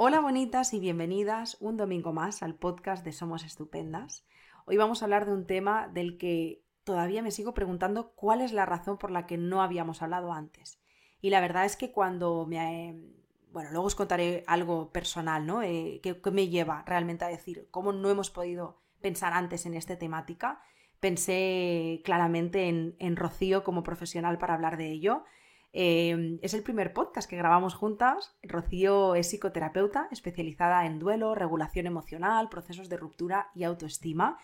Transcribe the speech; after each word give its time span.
Hola 0.00 0.20
bonitas 0.20 0.74
y 0.74 0.78
bienvenidas 0.78 1.56
un 1.58 1.76
domingo 1.76 2.12
más 2.12 2.44
al 2.44 2.54
podcast 2.54 3.04
de 3.04 3.10
Somos 3.10 3.42
Estupendas. 3.42 4.24
Hoy 4.64 4.76
vamos 4.76 5.02
a 5.02 5.06
hablar 5.06 5.26
de 5.26 5.32
un 5.32 5.44
tema 5.44 5.88
del 5.88 6.18
que 6.18 6.62
todavía 6.84 7.20
me 7.20 7.32
sigo 7.32 7.52
preguntando 7.52 8.12
cuál 8.14 8.40
es 8.40 8.52
la 8.52 8.64
razón 8.64 8.96
por 8.96 9.10
la 9.10 9.26
que 9.26 9.36
no 9.38 9.60
habíamos 9.60 10.00
hablado 10.00 10.32
antes. 10.32 10.80
Y 11.20 11.30
la 11.30 11.40
verdad 11.40 11.64
es 11.64 11.74
que 11.74 11.90
cuando 11.90 12.46
me... 12.46 12.94
Bueno, 13.50 13.70
luego 13.72 13.86
os 13.86 13.96
contaré 13.96 14.44
algo 14.46 14.92
personal, 14.92 15.44
¿no? 15.44 15.64
Eh, 15.64 15.98
que, 16.00 16.30
me 16.30 16.46
lleva 16.46 16.84
realmente 16.86 17.24
a 17.24 17.28
decir 17.28 17.66
cómo 17.72 17.92
no 17.92 18.08
hemos 18.08 18.30
podido 18.30 18.80
pensar 19.00 19.32
antes 19.32 19.66
en 19.66 19.74
esta 19.74 19.98
temática. 19.98 20.62
Pensé 21.00 22.02
claramente 22.04 22.68
en, 22.68 22.94
en 23.00 23.16
Rocío 23.16 23.64
como 23.64 23.82
profesional 23.82 24.38
para 24.38 24.54
hablar 24.54 24.76
de 24.76 24.92
ello 24.92 25.24
Em, 25.80 26.40
es 26.42 26.54
el 26.54 26.64
primer 26.64 26.92
podcast 26.92 27.30
que 27.30 27.36
grabamos 27.36 27.76
juntas. 27.76 28.36
Rocío 28.42 29.14
es 29.14 29.28
psicoterapeuta 29.28 30.08
especializada 30.10 30.84
en 30.86 30.98
duelo, 30.98 31.36
regulación 31.36 31.86
emocional, 31.86 32.48
procesos 32.48 32.88
de 32.88 32.96
ruptura 32.96 33.52
y 33.54 33.62
autoestima. 33.62 34.40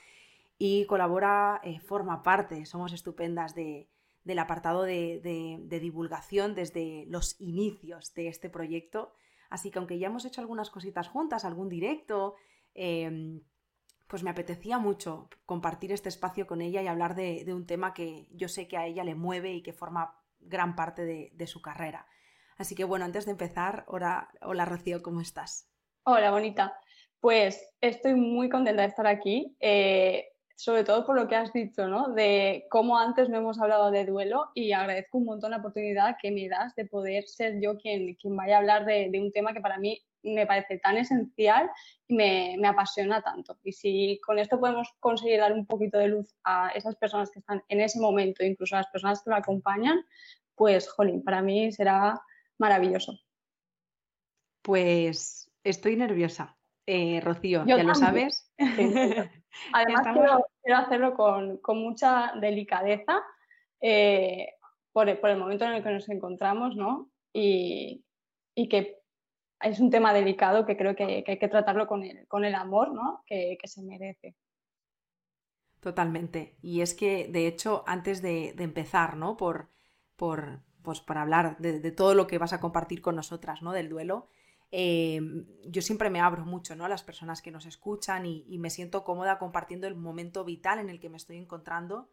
Y 0.59 0.87
colabora, 0.87 1.60
eh, 1.65 1.80
forma 1.80 2.23
parte, 2.23 2.66
somos 2.66 2.93
estupendas 2.93 3.57
del 3.57 4.38
apartado 4.38 4.84
de, 4.84 5.66
divulgación 5.69 6.55
desde 6.55 7.05
los 7.09 7.41
inicios 7.41 8.15
de 8.15 8.29
este 8.29 8.48
proyecto. 8.48 9.12
Así 9.51 9.73
que 9.73 9.80
aunque 9.80 9.98
ya 9.98 10.07
hemos 10.07 10.24
hecho 10.24 10.41
algunas 10.41 10.71
cositas 10.71 11.09
juntas, 11.09 11.45
algún 11.45 11.69
directo, 11.69 12.37
em, 12.74 13.43
pues 14.07 14.23
me 14.23 14.30
apetecía 14.30 14.79
mucho 14.79 15.29
compartir 15.46 15.91
este 15.91 16.10
espacio 16.10 16.46
con 16.46 16.60
ella 16.60 16.80
y 16.80 16.87
hablar 16.87 17.16
de, 17.16 17.45
un 17.52 17.66
tema 17.66 17.93
que 17.93 18.29
yo 18.30 18.46
sé 18.46 18.69
que 18.69 18.77
a 18.77 18.87
ella 18.87 19.02
le 19.02 19.16
mueve 19.16 19.52
y 19.52 19.62
que 19.62 19.73
forma 19.73 20.21
gran 20.45 20.77
parte 20.77 21.05
de, 21.05 21.47
su 21.47 21.61
carrera. 21.61 22.07
Así 22.57 22.75
que 22.75 22.85
bueno, 22.85 23.05
antes 23.05 23.27
de 23.27 23.33
empezar, 23.33 23.85
hola, 23.89 24.29
hola 24.43 24.65
Rocío, 24.65 25.02
¿cómo 25.02 25.21
estás? 25.21 25.69
Hola, 26.05 26.30
bonita. 26.30 26.79
Pues 27.21 27.71
estoy 27.80 28.15
muy 28.15 28.49
contenta 28.49 28.83
de 28.83 28.88
estar 28.88 29.07
aquí, 29.07 29.57
eh, 29.59 30.29
sobre 30.57 30.85
todo 30.85 31.05
por 31.05 31.16
lo 31.16 31.27
que 31.27 31.37
has 31.37 31.52
dicho, 31.52 31.88
¿no? 31.88 32.13
De 32.13 32.66
cómo 32.71 32.99
antes 32.99 33.29
no 33.29 33.38
hemos 33.38 33.60
hablado 33.60 33.91
de 33.91 34.05
duelo 34.05 34.51
y 34.55 34.73
agradezco 34.73 35.18
un 35.18 35.24
montón 35.24 35.51
la 35.51 35.57
oportunidad 35.57 36.16
que 36.21 36.30
me 36.30 36.49
das 36.49 36.74
de 36.74 36.87
poder 36.87 37.24
ser 37.27 37.61
yo 37.61 37.77
quien, 37.79 38.16
vaya 38.37 38.57
a 38.57 38.59
hablar 38.59 38.85
de, 38.85 39.11
un 39.15 39.33
tema 39.33 39.52
que 39.52 39.61
para 39.61 39.79
mí 39.79 40.01
me 40.23 40.46
parece 40.46 40.79
tan 40.79 40.96
esencial 40.96 41.71
y 42.07 42.15
me, 42.15 42.57
me, 42.59 42.68
apasiona 42.68 43.21
tanto. 43.21 43.59
Y 43.63 43.73
si 43.73 44.21
con 44.24 44.38
esto 44.38 44.61
podemos 44.61 44.88
conseguir 45.01 45.40
dar 45.40 45.52
un 45.52 45.66
poquito 45.66 45.99
de 45.99 46.09
luz 46.09 46.35
a 46.45 46.68
esas 46.74 46.96
personas 46.96 47.30
que 47.30 47.40
están 47.40 47.63
en 47.68 47.80
ese 47.80 48.01
momento, 48.01 48.45
incluso 48.45 48.77
a 48.77 48.79
las 48.79 48.88
personas 48.88 49.23
que 49.23 49.30
lo 49.30 49.37
acompañan, 49.37 49.99
pues, 50.55 50.88
jolín, 50.91 51.23
para 51.23 51.43
mí 51.43 51.73
será 51.73 52.21
maravilloso. 52.59 53.19
Pues 54.63 55.51
estoy 55.63 55.96
nerviosa. 55.96 56.57
Eh, 56.87 57.21
Rocío, 57.21 57.65
ya 57.66 57.83
lo 57.83 57.95
sabes. 57.95 58.51
Además, 59.73 60.07
quiero, 60.63 60.79
hacerlo 60.79 61.15
con, 61.15 61.61
mucha 61.80 62.33
delicadeza 62.41 63.23
eh, 63.80 64.55
por, 64.93 65.09
el 65.09 65.38
momento 65.38 65.65
en 65.65 65.72
el 65.72 65.83
que 65.83 65.91
nos 65.91 66.09
encontramos, 66.09 66.77
¿no? 66.77 67.11
Y, 67.33 68.05
que 68.71 69.00
es 69.61 69.81
un 69.81 69.91
tema 69.91 70.12
delicado 70.12 70.66
que 70.66 70.77
creo 70.77 70.94
que, 70.94 71.25
hay 71.27 71.39
que 71.39 71.49
tratarlo 71.49 71.87
con 71.87 72.05
el, 72.05 72.27
con 72.28 72.44
el 72.44 72.55
amor 72.55 72.93
¿no? 72.93 73.22
que, 73.27 73.59
se 73.65 73.83
merece. 73.83 74.37
Totalmente. 75.81 76.56
Y 76.62 76.81
es 76.81 76.94
que, 76.94 77.28
de 77.28 77.47
hecho, 77.47 77.83
antes 77.87 78.22
de, 78.22 78.53
de 78.55 78.65
empezar, 78.65 79.16
¿no? 79.16 79.37
Por, 79.37 79.74
por, 80.16 80.60
pues, 80.82 81.00
para 81.00 81.22
hablar 81.22 81.56
de, 81.59 81.91
todo 81.91 82.15
lo 82.15 82.26
que 82.26 82.38
vas 82.38 82.53
a 82.53 82.60
compartir 82.60 83.00
con 83.00 83.16
nosotras, 83.16 83.62
¿no? 83.62 83.72
Del 83.72 83.88
duelo. 83.88 84.28
Eh, 84.71 85.21
yo 85.66 85.82
siempre 85.82 86.10
me 86.10 86.21
abro 86.21 86.44
mucho 86.44 86.75
¿no? 86.75 86.84
a 86.84 86.88
las 86.88 87.04
personas 87.04 87.43
que 87.43 87.53
nos 87.53 87.65
escuchan 87.65 88.26
y, 88.26 88.59
me 88.59 88.71
siento 88.71 89.04
cómoda 89.04 89.38
compartiendo 89.38 89.87
el 89.87 89.94
momento 89.94 90.44
vital 90.44 90.78
en 90.78 90.91
el 90.91 90.98
que 90.98 91.09
me 91.09 91.16
estoy 91.16 91.37
encontrando, 91.37 92.10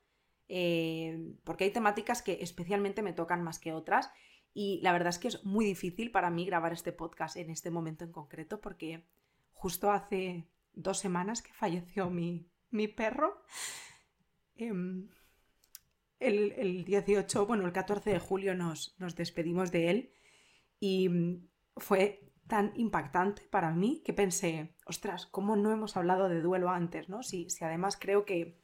eh, 0.47 1.33
porque 1.43 1.63
hay 1.63 1.71
temáticas 1.71 2.21
que 2.21 2.39
especialmente 2.41 3.01
me 3.01 3.13
tocan 3.13 3.41
más 3.41 3.57
que 3.57 3.73
otras 3.73 4.11
y 4.53 4.79
la 4.81 4.91
verdad 4.91 5.09
es 5.09 5.19
que 5.19 5.29
es 5.29 5.43
muy 5.45 5.65
difícil 5.65 6.11
para 6.11 6.29
mí 6.29 6.45
grabar 6.45 6.73
este 6.73 6.91
podcast 6.91 7.37
en 7.37 7.49
este 7.49 7.71
momento 7.71 8.03
en 8.03 8.11
concreto 8.11 8.59
porque 8.59 9.05
justo 9.53 9.91
hace 9.91 10.45
dos 10.73 10.99
semanas 10.99 11.41
que 11.41 11.53
falleció 11.53 12.09
mi, 12.09 12.47
mi 12.69 12.87
perro. 12.87 13.41
Em, 14.55 15.09
el, 16.21 16.85
18, 16.85 17.45
bueno, 17.45 17.65
el 17.65 17.73
14 17.73 18.11
de 18.11 18.19
julio 18.19 18.55
nos, 18.55 18.95
nos 18.99 19.15
despedimos 19.15 19.71
de 19.71 19.89
él 19.89 20.13
y 20.79 21.09
mm, 21.09 21.47
fue 21.77 22.31
tan 22.47 22.73
impactante 22.75 23.43
para 23.49 23.71
mí 23.71 24.01
que 24.05 24.13
pensé, 24.13 24.75
ostras, 24.85 25.25
¿cómo 25.25 25.55
no 25.55 25.71
hemos 25.71 25.97
hablado 25.97 26.29
de 26.29 26.41
duelo 26.41 26.69
antes? 26.69 27.09
¿no? 27.09 27.23
Si, 27.23 27.49
si 27.49 27.63
además 27.63 27.97
creo 27.99 28.25
que 28.25 28.59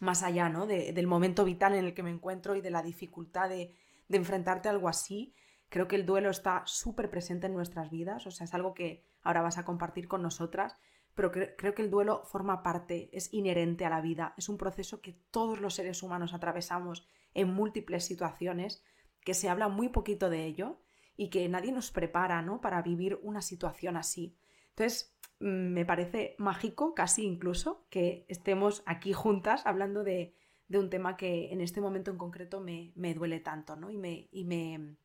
más 0.00 0.22
allá 0.22 0.48
¿no? 0.48 0.66
del 0.66 1.06
momento 1.06 1.44
vital 1.44 1.74
en 1.74 1.84
el 1.84 1.94
que 1.94 2.02
me 2.02 2.10
encuentro 2.10 2.54
y 2.54 2.60
de 2.60 2.70
la 2.70 2.82
dificultad 2.82 3.48
de, 3.48 3.74
de 4.08 4.16
enfrentarte 4.16 4.68
a 4.68 4.72
algo 4.72 4.88
así, 4.88 5.34
creo 5.68 5.88
que 5.88 5.96
el 5.96 6.06
duelo 6.06 6.30
está 6.30 6.62
súper 6.66 7.10
presente 7.10 7.46
en 7.46 7.54
nuestras 7.54 7.90
vidas, 7.90 8.26
o 8.26 8.30
sea, 8.30 8.44
es 8.44 8.54
algo 8.54 8.74
que 8.74 9.04
ahora 9.22 9.42
vas 9.42 9.58
a 9.58 9.64
compartir 9.64 10.06
con 10.06 10.22
nosotras, 10.22 10.76
pero 11.16 11.32
creo 11.32 11.74
que 11.74 11.80
el 11.80 11.90
duelo 11.90 12.22
forma 12.26 12.62
parte, 12.62 13.08
es 13.10 13.32
inherente 13.32 13.86
a 13.86 13.90
la 13.90 14.02
vida, 14.02 14.34
es 14.36 14.50
un 14.50 14.58
proceso 14.58 15.00
que 15.00 15.14
todos 15.30 15.60
los 15.60 15.74
seres 15.74 16.02
humanos 16.02 16.34
atravesamos 16.34 17.08
en 17.32 17.48
múltiples 17.48 18.04
situaciones, 18.04 18.84
que 19.24 19.32
se 19.32 19.48
habla 19.48 19.68
muy 19.68 19.88
poquito 19.88 20.28
de 20.28 20.44
ello 20.44 20.82
y 21.16 21.30
que 21.30 21.48
nadie 21.48 21.72
nos 21.72 21.90
prepara 21.90 22.42
¿no? 22.42 22.60
para 22.60 22.82
vivir 22.82 23.18
una 23.22 23.40
situación 23.40 23.96
así. 23.96 24.36
Entonces, 24.68 25.16
mm, 25.40 25.46
me 25.46 25.86
parece 25.86 26.36
mágico, 26.38 26.94
casi 26.94 27.24
incluso, 27.24 27.86
que 27.88 28.26
estemos 28.28 28.82
aquí 28.84 29.14
juntas 29.14 29.64
hablando 29.64 30.04
de, 30.04 30.34
un 30.68 30.90
tema 30.90 31.16
que 31.16 31.50
en 31.50 31.62
este 31.62 31.80
momento 31.80 32.10
en 32.10 32.18
concreto 32.18 32.60
me, 32.60 32.92
duele 33.14 33.40
tanto, 33.40 33.74
¿no? 33.74 33.90
Y 33.90 33.96
me, 33.96 34.28
y 34.32 34.44
me, 34.44 34.98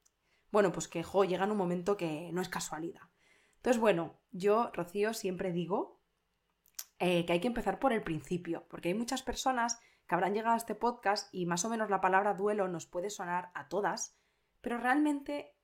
bueno, 0.51 0.73
pues 0.73 0.89
que 0.89 1.05
llega 1.29 1.45
en 1.45 1.51
un 1.51 1.57
momento 1.57 1.95
que 1.95 2.31
no 2.33 2.41
es 2.41 2.49
casualidad. 2.49 3.03
Entonces, 3.55 3.79
bueno, 3.79 4.19
yo, 4.31 4.72
Rocío, 4.73 5.13
siempre 5.13 5.53
digo 5.53 6.00
eh, 7.03 7.25
que 7.25 7.34
hay 7.34 7.39
que 7.39 7.47
empezar 7.47 7.79
por 7.79 7.94
el 7.94 8.03
principio, 8.03 8.67
porque 8.69 8.89
hay 8.89 8.94
muchas 8.94 9.23
personas 9.23 9.79
que 10.07 10.13
habrán 10.13 10.35
llegado 10.35 10.53
a 10.53 10.57
este 10.57 10.75
podcast 10.75 11.34
y 11.34 11.47
más 11.47 11.66
o 11.66 11.69
menos 11.69 11.89
la 11.89 12.00
palabra 12.00 12.35
duelo 12.35 12.67
nos 12.67 12.85
puede 12.85 13.09
sonar 13.09 13.50
a 13.56 13.69
todas, 13.69 14.16
pero 14.62 14.78
realmente 14.78 15.56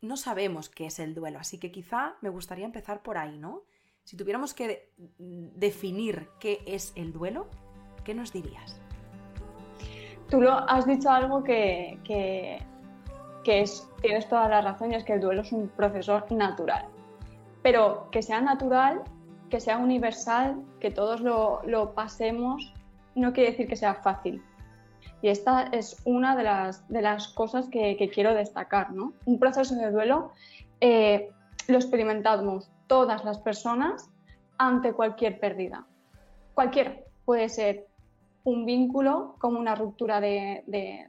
no 0.00 0.16
sabemos 0.16 0.70
qué 0.70 0.86
es 0.86 1.00
el 1.00 1.16
duelo, 1.16 1.40
así 1.40 1.58
que 1.58 1.72
quizá 1.72 2.14
me 2.20 2.28
gustaría 2.28 2.64
empezar 2.64 3.02
por 3.02 3.18
ahí, 3.18 3.38
¿no? 3.38 3.64
Si 4.04 4.16
tuviéramos 4.16 4.54
que 4.54 4.92
definir 5.18 6.28
qué 6.38 6.62
es 6.64 6.92
el 6.94 7.12
duelo, 7.12 7.48
¿qué 8.04 8.14
nos 8.14 8.32
dirías? 8.32 8.80
Tú 10.30 10.40
lo 10.40 10.52
has 10.52 10.86
dicho 10.86 11.10
algo 11.10 11.42
que, 11.42 11.98
que, 12.04 13.62
es, 13.62 13.90
tienes 14.00 14.28
toda 14.28 14.48
la 14.48 14.60
razón 14.60 14.92
y 14.92 14.94
es 14.94 15.02
que 15.02 15.14
el 15.14 15.20
duelo 15.20 15.42
es 15.42 15.50
un 15.50 15.66
proceso 15.70 16.24
natural. 16.30 16.86
Pero 17.64 18.08
que 18.12 18.22
sea 18.22 18.40
natural 18.40 19.02
que 19.50 19.60
sea 19.60 19.78
universal, 19.78 20.62
que 20.80 20.90
todos 20.90 21.20
lo, 21.20 21.94
pasemos, 21.94 22.72
no 23.14 23.32
quiere 23.32 23.50
decir 23.50 23.68
que 23.68 23.76
sea 23.76 23.94
fácil. 23.94 24.42
Y 25.22 25.28
esta 25.28 25.62
es 25.72 25.96
una 26.04 26.36
de 26.36 26.44
las, 26.44 26.86
de 26.88 27.02
las 27.02 27.28
cosas 27.28 27.68
que, 27.68 28.10
quiero 28.12 28.34
destacar. 28.34 28.92
¿no? 28.92 29.12
Un 29.24 29.38
proceso 29.38 29.74
de 29.74 29.90
duelo 29.90 30.32
eh, 30.80 31.30
lo 31.68 31.76
experimentamos 31.76 32.70
todas 32.86 33.24
las 33.24 33.38
personas 33.38 34.10
ante 34.58 34.92
cualquier 34.92 35.38
pérdida. 35.40 35.86
Cualquiera. 36.54 36.96
Puede 37.24 37.48
ser 37.48 37.88
un 38.44 38.64
vínculo 38.64 39.34
como 39.40 39.58
una 39.58 39.74
ruptura 39.74 40.20
de, 40.20 40.62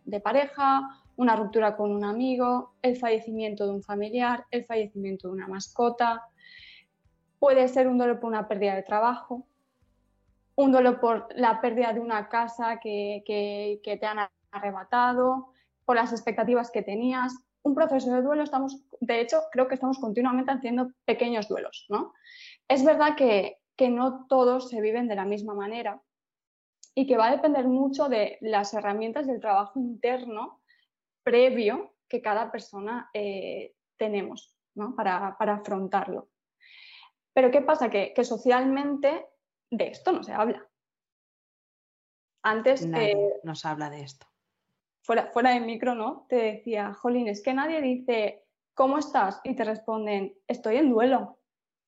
de 0.04 0.20
pareja, 0.20 0.90
una 1.16 1.36
ruptura 1.36 1.76
con 1.76 1.92
un 1.92 2.04
amigo, 2.04 2.74
el 2.82 2.96
fallecimiento 2.96 3.66
de 3.66 3.74
un 3.74 3.84
familiar, 3.84 4.46
el 4.50 4.66
fallecimiento 4.66 5.28
de 5.28 5.34
una 5.34 5.48
mascota, 5.48 6.24
Puede 7.40 7.68
ser 7.68 7.88
un 7.88 7.98
dolor 7.98 8.20
por 8.20 8.30
una 8.30 8.48
pérdida 8.48 8.76
de 8.76 8.84
trabajo, 8.84 9.48
un 10.58 10.72
dolor 10.72 11.00
por 11.00 11.28
la 11.36 11.62
pérdida 11.62 11.94
de 11.94 12.00
una 12.00 12.30
casa 12.30 12.80
que, 12.80 13.22
te 13.84 14.06
han 14.06 14.28
arrebatado, 14.52 15.54
por 15.86 15.96
las 15.96 16.12
expectativas 16.12 16.72
que 16.72 16.82
tenías. 16.82 17.34
Un 17.62 17.76
proceso 17.76 18.12
de 18.12 18.24
duelo, 18.24 18.44
estamos, 18.44 18.84
de 19.00 19.22
hecho, 19.22 19.44
creo 19.52 19.68
que 19.68 19.76
estamos 19.76 20.00
continuamente 20.00 20.52
haciendo 20.52 20.92
pequeños 21.06 21.48
duelos. 21.48 21.86
¿no? 21.90 22.14
Es 22.68 22.84
verdad 22.84 23.16
que, 23.16 23.58
no 23.90 24.26
todos 24.28 24.70
se 24.70 24.82
viven 24.82 25.08
de 25.08 25.16
la 25.16 25.26
misma 25.26 25.54
manera 25.54 26.02
y 26.96 27.06
que 27.06 27.18
va 27.18 27.28
a 27.28 27.32
depender 27.32 27.68
mucho 27.68 28.10
de 28.10 28.40
las 28.42 28.74
herramientas 28.74 29.28
del 29.28 29.40
trabajo 29.40 29.80
interno 29.80 30.62
previo 31.22 31.94
que 32.10 32.24
cada 32.24 32.52
persona 32.52 33.12
eh, 33.14 33.76
tenemos 33.98 34.58
para, 34.96 35.38
para 35.38 35.58
afrontarlo. 35.58 36.30
Pero 37.38 37.52
¿qué 37.52 37.62
pasa? 37.62 37.92
Que, 37.92 38.16
socialmente 38.24 39.28
de 39.70 39.90
esto 39.90 40.12
no 40.12 40.24
se 40.24 40.34
habla. 40.34 40.68
Antes 42.42 42.84
nadie 42.88 43.12
eh, 43.12 43.40
nos 43.44 43.64
habla 43.64 43.92
de 43.92 44.02
esto. 44.02 44.26
Fuera, 45.04 45.28
fuera 45.28 45.52
de 45.52 45.60
micro, 45.60 45.94
¿no? 45.94 46.26
Te 46.30 46.36
decía, 46.38 46.96
Jolín, 46.96 47.28
es 47.28 47.44
que 47.44 47.54
nadie 47.54 47.80
dice 47.80 48.44
¿cómo 48.74 48.98
estás? 48.98 49.40
Y 49.44 49.56
te 49.56 49.66
responden, 49.66 50.36
estoy 50.48 50.78
en 50.78 50.90
duelo. 50.90 51.38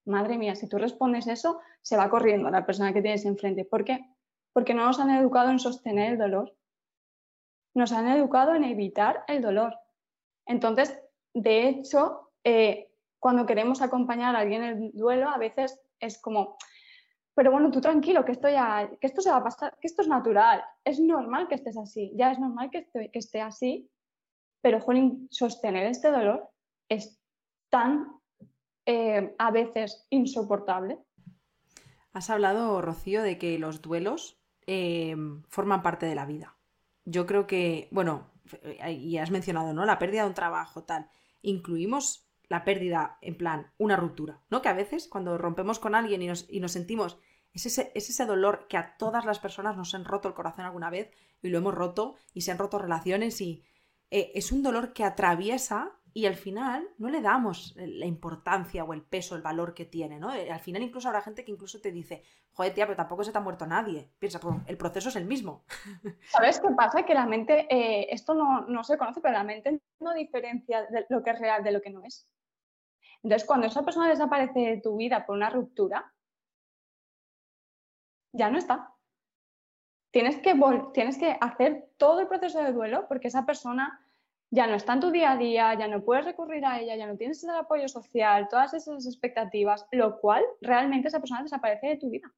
Madre 0.05 0.37
mía, 0.37 0.53
si 0.53 0.69
tú 0.69 0.77
respondes 0.77 1.25
eso, 1.25 1.59
se 1.81 1.97
va 1.97 2.11
corriendo 2.11 2.51
la 2.51 2.67
persona 2.67 2.93
que 2.93 3.01
tienes 3.01 3.25
enfrente. 3.25 3.65
¿Por 3.65 3.83
qué? 3.83 4.05
Porque 4.53 4.75
no 4.75 4.85
nos 4.85 4.99
han 4.99 5.09
educado 5.09 5.49
en 5.49 5.57
sostener 5.57 6.11
el 6.11 6.19
dolor. 6.19 6.55
Nos 7.73 7.91
han 7.91 8.07
educado 8.07 8.53
en 8.53 8.65
evitar 8.65 9.23
el 9.27 9.41
dolor. 9.41 9.79
Entonces, 10.45 10.95
de 11.33 11.69
hecho, 11.69 12.33
eh, 12.43 12.88
cuando 13.19 13.45
queremos 13.45 13.81
acompañar 13.81 14.35
a 14.35 14.39
alguien 14.39 14.63
en 14.63 14.83
el 14.83 14.91
duelo, 14.93 15.29
a 15.29 15.37
veces 15.37 15.79
es 15.99 16.19
como, 16.21 16.57
pero 17.35 17.51
bueno, 17.51 17.69
tú 17.71 17.81
tranquilo, 17.81 18.25
que 18.25 18.31
esto, 18.31 18.49
ya, 18.49 18.89
que 18.99 19.07
esto 19.07 19.21
se 19.21 19.29
va 19.29 19.37
a 19.37 19.43
pasar, 19.43 19.77
que 19.79 19.87
esto 19.87 20.01
es 20.01 20.07
natural, 20.07 20.63
es 20.83 20.99
normal 20.99 21.47
que 21.47 21.55
estés 21.55 21.77
así, 21.77 22.13
ya 22.15 22.31
es 22.31 22.39
normal 22.39 22.69
que, 22.71 22.79
esté, 22.79 23.11
que 23.11 23.19
esté 23.19 23.41
así, 23.41 23.89
pero 24.61 24.81
jolín, 24.81 25.27
sostener 25.31 25.87
este 25.87 26.11
dolor 26.11 26.49
es 26.89 27.21
tan 27.69 28.07
eh, 28.85 29.35
a 29.37 29.51
veces 29.51 30.07
insoportable. 30.09 30.97
Has 32.11 32.29
hablado, 32.29 32.81
Rocío, 32.81 33.21
de 33.21 33.37
que 33.37 33.59
los 33.59 33.81
duelos 33.81 34.41
eh, 34.65 35.15
forman 35.47 35.83
parte 35.83 36.05
de 36.05 36.15
la 36.15 36.25
vida. 36.25 36.57
Yo 37.05 37.25
creo 37.25 37.47
que, 37.47 37.87
bueno, 37.91 38.31
y 38.87 39.17
has 39.17 39.31
mencionado, 39.31 39.73
¿no? 39.73 39.85
La 39.85 39.99
pérdida 39.99 40.23
de 40.23 40.29
un 40.29 40.33
trabajo, 40.33 40.83
tal. 40.83 41.09
Incluimos 41.41 42.28
la 42.49 42.65
pérdida 42.65 43.17
en 43.21 43.37
plan 43.37 43.71
una 43.77 43.95
ruptura, 43.95 44.41
¿no? 44.49 44.61
Que 44.61 44.69
a 44.69 44.73
veces 44.73 45.07
cuando 45.07 45.37
rompemos 45.37 45.79
con 45.79 45.95
alguien 45.95 46.21
y 46.21 46.27
nos, 46.27 46.45
y 46.49 46.59
nos 46.59 46.71
sentimos, 46.71 47.19
es 47.53 47.65
ese, 47.65 47.91
es 47.95 48.09
ese, 48.09 48.25
dolor 48.25 48.67
que 48.67 48.77
a 48.77 48.97
todas 48.97 49.25
las 49.25 49.39
personas 49.39 49.77
nos 49.77 49.95
han 49.95 50.05
roto 50.05 50.27
el 50.27 50.33
corazón 50.33 50.65
alguna 50.65 50.89
vez 50.89 51.11
y 51.41 51.49
lo 51.49 51.57
hemos 51.57 51.73
roto 51.73 52.15
y 52.33 52.41
se 52.41 52.51
han 52.51 52.57
roto 52.57 52.77
relaciones 52.77 53.39
y 53.41 53.63
eh, 54.11 54.31
es 54.35 54.51
un 54.51 54.63
dolor 54.63 54.93
que 54.93 55.03
atraviesa 55.03 55.99
y 56.13 56.25
al 56.25 56.35
final 56.35 56.87
no 56.97 57.09
le 57.09 57.21
damos 57.21 57.75
la 57.77 58.05
importancia 58.05 58.83
o 58.83 58.93
el 58.93 59.03
peso, 59.03 59.35
el 59.35 59.41
valor 59.41 59.73
que 59.73 59.85
tiene, 59.85 60.19
¿no? 60.19 60.33
Eh, 60.33 60.51
al 60.51 60.59
final 60.59 60.81
incluso 60.81 61.07
habrá 61.07 61.21
gente 61.21 61.45
que 61.45 61.51
incluso 61.51 61.79
te 61.79 61.91
dice, 61.91 62.23
joder, 62.51 62.73
tía, 62.73 62.85
pero 62.85 62.97
tampoco 62.97 63.23
se 63.23 63.31
te 63.31 63.37
ha 63.37 63.41
muerto 63.41 63.67
nadie. 63.67 64.09
Piensa, 64.17 64.39
pues 64.39 64.55
el 64.65 64.77
proceso 64.77 65.09
es 65.09 65.15
el 65.15 65.25
mismo. 65.25 65.65
¿Sabes 66.31 66.59
qué 66.59 66.69
pasa? 66.75 67.03
Que 67.03 67.13
la 67.13 67.25
mente, 67.25 67.67
eh, 67.69 68.07
esto 68.11 68.33
no, 68.33 68.61
no, 68.61 68.83
se 68.83 68.97
conoce, 68.97 69.21
pero 69.21 69.33
la 69.33 69.43
mente 69.43 69.79
no 69.99 70.13
diferencia 70.13 70.85
de 70.87 71.05
lo 71.09 71.23
que 71.23 71.29
es 71.29 71.39
real 71.39 71.63
de 71.63 71.71
lo 71.71 71.81
que 71.81 71.91
no 71.91 72.03
es. 72.03 72.27
Entonces, 73.23 73.47
cuando 73.47 73.67
esa 73.67 73.83
persona 73.83 74.09
desaparece 74.09 74.59
de 74.59 74.81
tu 74.81 74.95
vida 74.97 75.25
por 75.25 75.35
una 75.35 75.49
ruptura, 75.49 76.13
ya 78.33 78.49
no 78.49 78.57
está. 78.57 78.93
Tienes 80.11 80.37
que, 80.37 80.55
tienes 80.93 81.17
que 81.17 81.37
hacer 81.39 81.89
todo 81.97 82.21
el 82.21 82.27
proceso 82.27 82.63
de 82.63 82.71
duelo 82.71 83.07
porque 83.07 83.27
esa 83.27 83.45
persona 83.45 84.03
ya 84.51 84.65
no 84.65 84.75
está 84.75 84.93
en 84.93 84.99
tu 85.01 85.11
día 85.11 85.31
a 85.31 85.37
día, 85.37 85.73
ya 85.75 85.87
no 85.87 86.03
puedes 86.03 86.25
recurrir 86.25 86.65
a 86.65 86.79
ella, 86.79 86.95
ya 86.95 87.05
no 87.05 87.17
tienes 87.17 87.43
el 87.43 87.51
apoyo 87.51 87.87
social, 87.87 88.47
todas 88.49 88.73
esas 88.73 89.05
expectativas, 89.05 89.85
lo 89.91 90.19
cual 90.19 90.43
realmente 90.61 91.09
esa 91.09 91.19
persona 91.19 91.43
desaparece 91.43 91.87
de 91.87 91.97
tu 91.97 92.09
vida. 92.09 92.31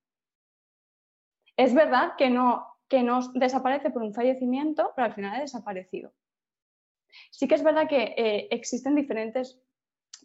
Es 1.55 1.73
verdad 1.73 2.15
que 2.17 2.29
no, 2.29 2.67
que 2.89 3.03
no 3.03 3.21
desaparece 3.33 3.91
por 3.91 4.03
un 4.03 4.13
fallecimiento, 4.13 4.91
pero 4.95 5.05
al 5.05 5.13
final 5.13 5.35
ha 5.35 5.41
desaparecido. 5.41 6.11
Sí 7.29 7.47
que 7.47 7.55
es 7.55 7.63
verdad 7.63 7.87
que 7.87 8.15
eh, 8.17 8.47
existen 8.51 8.95
diferentes 8.95 9.61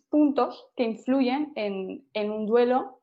puntos 0.09 0.69
que 0.77 0.85
influyen 0.85 1.53
en, 1.55 2.31
un 2.31 2.47
duelo 2.47 3.03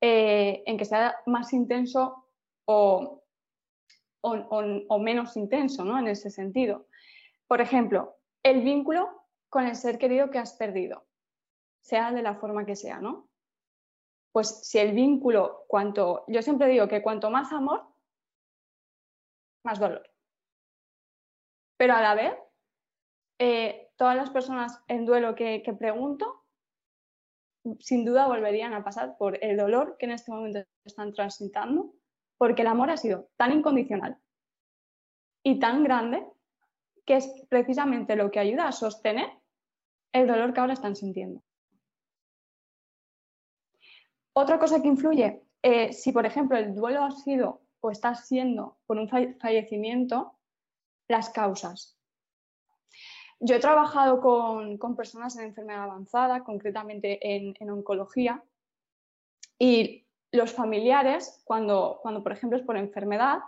eh, 0.00 0.62
en 0.66 0.76
que 0.76 0.84
sea 0.84 1.16
más 1.26 1.52
intenso 1.52 2.26
o, 2.64 3.22
o, 4.22 4.98
menos 4.98 5.36
intenso, 5.36 5.84
¿no? 5.84 5.98
En 5.98 6.08
ese 6.08 6.30
sentido. 6.30 6.86
Por 7.46 7.60
ejemplo, 7.60 8.16
el 8.42 8.62
vínculo 8.62 9.26
con 9.48 9.66
el 9.66 9.76
ser 9.76 9.98
querido 9.98 10.30
que 10.30 10.38
has 10.38 10.54
perdido, 10.54 11.06
sea 11.80 12.12
de 12.12 12.22
la 12.22 12.36
forma 12.36 12.64
que 12.66 12.76
sea, 12.76 13.00
¿no? 13.00 13.28
Pues 14.32 14.66
si 14.68 14.78
el 14.78 14.92
vínculo, 14.92 15.64
cuanto, 15.66 16.24
yo 16.28 16.40
siempre 16.42 16.68
digo 16.68 16.86
que 16.86 17.02
cuanto 17.02 17.30
más 17.30 17.52
amor, 17.52 17.84
más 19.64 19.80
dolor. 19.80 20.08
Pero 21.76 21.94
a 21.94 22.00
la 22.00 22.14
vez, 22.14 22.34
eh, 23.38 23.90
todas 23.96 24.14
las 24.16 24.30
personas 24.30 24.80
en 24.86 25.06
duelo 25.06 25.34
que 25.34 25.76
pregunto, 25.78 26.39
sin 27.80 28.04
duda 28.04 28.26
volverían 28.26 28.74
a 28.74 28.84
pasar 28.84 29.16
por 29.18 29.42
el 29.44 29.56
dolor 29.56 29.96
que 29.98 30.06
en 30.06 30.12
este 30.12 30.30
momento 30.30 30.60
están 30.84 31.12
transitando, 31.12 31.92
porque 32.38 32.62
el 32.62 32.68
amor 32.68 32.90
ha 32.90 32.96
sido 32.96 33.28
tan 33.36 33.52
incondicional 33.52 34.18
y 35.42 35.58
tan 35.58 35.84
grande 35.84 36.26
que 37.04 37.16
es 37.16 37.30
precisamente 37.48 38.16
lo 38.16 38.30
que 38.30 38.40
ayuda 38.40 38.68
a 38.68 38.72
sostener 38.72 39.28
el 40.12 40.26
dolor 40.26 40.52
que 40.52 40.60
ahora 40.60 40.72
están 40.72 40.96
sintiendo. 40.96 41.42
Otra 44.32 44.58
cosa 44.58 44.80
que 44.80 44.88
influye, 44.88 45.42
eh, 45.62 45.92
si 45.92 46.12
por 46.12 46.24
ejemplo 46.24 46.56
el 46.56 46.74
duelo 46.74 47.04
ha 47.04 47.10
sido 47.10 47.62
o 47.80 47.90
está 47.90 48.14
siendo 48.14 48.78
por 48.86 48.98
un 48.98 49.08
fallecimiento, 49.08 50.38
las 51.08 51.30
causas. 51.30 51.99
Yo 53.42 53.56
he 53.56 53.58
trabajado 53.58 54.20
con, 54.20 54.78
personas 54.94 55.36
en 55.36 55.46
enfermedad 55.46 55.84
avanzada, 55.84 56.44
concretamente 56.44 57.18
en, 57.36 57.70
oncología, 57.70 58.44
y 59.58 60.06
los 60.30 60.52
familiares, 60.52 61.40
cuando, 61.44 61.98
cuando, 62.02 62.22
por 62.22 62.32
ejemplo 62.32 62.58
es 62.58 62.64
por 62.64 62.76
enfermedad, 62.76 63.38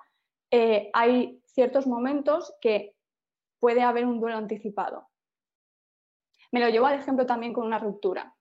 eh, 0.50 0.90
hay 0.94 1.42
ciertos 1.44 1.86
momentos 1.86 2.54
que 2.60 2.96
puede 3.60 3.82
haber 3.82 4.06
un 4.06 4.18
duelo 4.18 4.38
anticipado. 4.38 5.08
Me 6.50 6.60
lo 6.60 6.68
llevo 6.70 6.86
al 6.86 6.98
ejemplo 6.98 7.26
también 7.26 7.52
con 7.52 7.66
una 7.66 7.78
ruptura. 7.78 8.34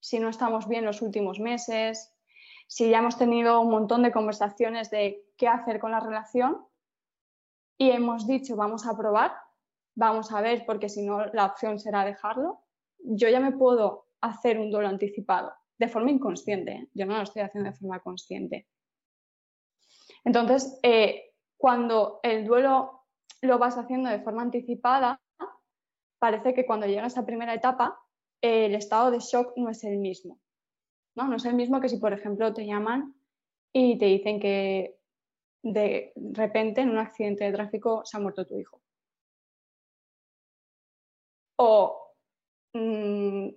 Si 0.00 0.20
no 0.20 0.28
estamos 0.28 0.68
bien 0.68 0.84
los 0.84 1.02
últimos 1.02 1.40
meses, 1.40 2.12
si 2.68 2.90
ya 2.90 2.98
hemos 2.98 3.18
tenido 3.18 3.60
un 3.60 3.70
montón 3.70 4.02
de 4.02 4.12
conversaciones 4.12 4.90
de 4.90 5.24
qué 5.36 5.48
hacer 5.48 5.80
con 5.80 5.90
la 5.90 6.00
relación 6.00 6.64
y 7.76 7.90
hemos 7.90 8.26
dicho 8.26 8.56
vamos 8.56 8.86
a 8.86 8.96
probar, 8.96 9.32
vamos 9.94 10.32
a 10.32 10.40
ver 10.40 10.64
porque 10.66 10.88
si 10.88 11.04
no 11.04 11.26
la 11.26 11.46
opción 11.46 11.78
será 11.78 12.04
dejarlo, 12.04 12.60
yo 12.98 13.28
ya 13.28 13.40
me 13.40 13.52
puedo 13.52 14.06
hacer 14.20 14.58
un 14.58 14.70
duelo 14.70 14.88
anticipado 14.88 15.52
de 15.78 15.88
forma 15.88 16.10
inconsciente. 16.10 16.72
¿eh? 16.72 16.88
Yo 16.94 17.06
no 17.06 17.16
lo 17.16 17.22
estoy 17.22 17.42
haciendo 17.42 17.70
de 17.70 17.76
forma 17.76 18.00
consciente. 18.00 18.68
Entonces, 20.24 20.78
eh, 20.82 21.32
cuando 21.56 22.20
el 22.22 22.46
duelo 22.46 23.02
lo 23.40 23.58
vas 23.58 23.76
haciendo 23.76 24.08
de 24.08 24.20
forma 24.20 24.42
anticipada, 24.42 25.20
parece 26.18 26.54
que 26.54 26.64
cuando 26.64 26.86
llega 26.86 27.02
a 27.04 27.08
esa 27.08 27.26
primera 27.26 27.54
etapa, 27.54 27.98
el 28.40 28.74
estado 28.74 29.10
de 29.10 29.18
shock 29.18 29.54
no 29.56 29.70
es 29.70 29.82
el 29.84 29.98
mismo. 29.98 30.38
¿no? 31.14 31.28
no 31.28 31.36
es 31.36 31.44
el 31.44 31.54
mismo 31.54 31.80
que 31.80 31.88
si, 31.88 31.98
por 31.98 32.12
ejemplo, 32.12 32.52
te 32.54 32.66
llaman 32.66 33.14
y 33.72 33.98
te 33.98 34.06
dicen 34.06 34.40
que 34.40 34.98
de 35.62 36.12
repente 36.16 36.80
en 36.80 36.90
un 36.90 36.98
accidente 36.98 37.44
de 37.44 37.52
tráfico 37.52 38.02
se 38.04 38.16
ha 38.16 38.20
muerto 38.20 38.46
tu 38.46 38.58
hijo. 38.58 38.81
Mm, 42.74 43.48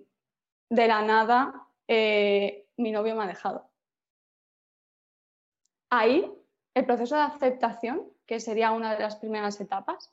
de 0.70 0.88
la 0.88 1.02
nada 1.02 1.68
eh, 1.88 2.68
mi 2.76 2.92
novio 2.92 3.14
me 3.14 3.24
ha 3.24 3.26
dejado. 3.26 3.70
Ahí 5.90 6.30
el 6.74 6.84
proceso 6.84 7.16
de 7.16 7.22
aceptación 7.22 8.12
que 8.26 8.40
sería 8.40 8.72
una 8.72 8.94
de 8.94 9.00
las 9.00 9.16
primeras 9.16 9.60
etapas, 9.60 10.12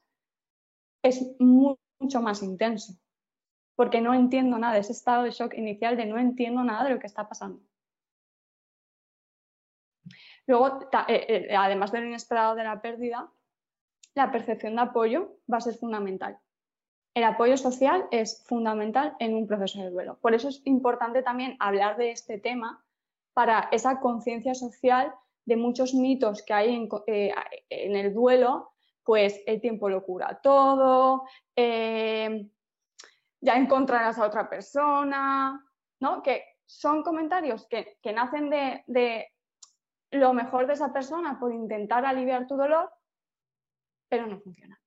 es 1.03 1.35
mucho 1.39 2.21
más 2.21 2.41
intenso, 2.43 2.93
porque 3.75 3.99
no 3.99 4.13
entiendo 4.13 4.57
nada, 4.57 4.77
ese 4.77 4.93
estado 4.93 5.23
de 5.23 5.31
shock 5.31 5.55
inicial 5.55 5.97
de 5.97 6.05
no 6.05 6.17
entiendo 6.17 6.63
nada 6.63 6.85
de 6.85 6.91
lo 6.91 6.99
que 6.99 7.07
está 7.07 7.27
pasando. 7.27 7.61
Luego, 10.45 10.81
eh, 11.07 11.47
eh, 11.49 11.55
además 11.55 11.91
del 11.91 12.05
inesperado 12.05 12.55
de 12.55 12.63
la 12.63 12.81
pérdida, 12.81 13.29
la 14.13 14.31
percepción 14.31 14.75
de 14.75 14.81
apoyo 14.81 15.37
va 15.51 15.57
a 15.57 15.61
ser 15.61 15.75
fundamental. 15.75 16.39
El 17.13 17.23
apoyo 17.23 17.57
social 17.57 18.07
es 18.11 18.43
fundamental 18.45 19.15
en 19.19 19.35
un 19.35 19.47
proceso 19.47 19.81
de 19.81 19.91
duelo. 19.91 20.17
Por 20.19 20.33
eso 20.33 20.49
es 20.49 20.61
importante 20.65 21.21
también 21.21 21.55
hablar 21.59 21.97
de 21.97 22.11
este 22.11 22.39
tema 22.39 22.83
para 23.33 23.69
esa 23.71 23.99
conciencia 23.99 24.55
social 24.55 25.13
de 25.45 25.57
muchos 25.57 25.93
mitos 25.93 26.43
que 26.43 26.53
hay 26.53 26.73
en, 26.73 26.89
eh, 27.07 27.33
el 27.69 28.13
duelo, 28.13 28.71
pues 29.03 29.41
el 29.45 29.59
tiempo 29.59 29.89
lo 29.89 30.03
cura 30.03 30.39
todo, 30.41 31.23
eh, 31.55 32.47
ya 33.41 33.55
encontrarás 33.55 34.17
a 34.17 34.25
otra 34.25 34.49
persona, 34.49 35.63
¿no? 35.99 36.23
Que 36.23 36.45
son 36.65 37.03
comentarios 37.03 37.67
que, 37.67 37.97
nacen 38.13 38.49
de, 38.49 39.31
lo 40.11 40.33
mejor 40.33 40.67
de 40.67 40.73
esa 40.73 40.93
persona 40.93 41.39
por 41.39 41.53
intentar 41.53 42.05
aliviar 42.05 42.47
tu 42.47 42.55
dolor, 42.55 42.91
pero 44.07 44.27
no 44.27 44.39
funciona. 44.39 44.79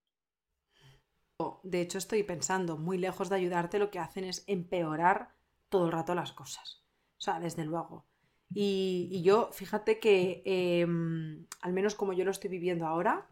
De 1.62 1.80
hecho, 1.80 1.98
estoy 1.98 2.22
pensando, 2.22 2.76
muy 2.76 2.98
lejos 2.98 3.28
de 3.28 3.36
ayudarte, 3.36 3.78
lo 3.78 3.90
que 3.90 3.98
hacen 3.98 4.24
es 4.24 4.44
empeorar 4.46 5.34
todo 5.68 5.86
el 5.86 5.92
rato 5.92 6.14
las 6.14 6.32
cosas. 6.32 6.82
O 7.18 7.20
sea, 7.20 7.40
desde 7.40 7.64
luego. 7.64 8.06
Y, 8.54 9.22
yo, 9.22 9.50
fíjate 9.52 9.98
que, 9.98 10.42
em, 10.44 11.46
al 11.60 11.72
menos 11.72 11.94
como 11.94 12.12
yo 12.12 12.24
lo 12.24 12.30
estoy 12.30 12.50
viviendo 12.50 12.86
ahora, 12.86 13.28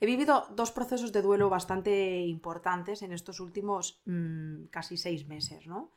He 0.00 0.06
vivido 0.06 0.46
dos 0.54 0.70
procesos 0.70 1.12
de 1.12 1.22
duelo 1.22 1.48
bastante 1.48 2.20
importantes 2.20 3.02
en 3.02 3.12
estos 3.12 3.40
últimos 3.40 4.00
mm, 4.06 4.66
casi 4.70 4.96
seis 4.96 5.26
meses, 5.26 5.66
¿no? 5.66 5.90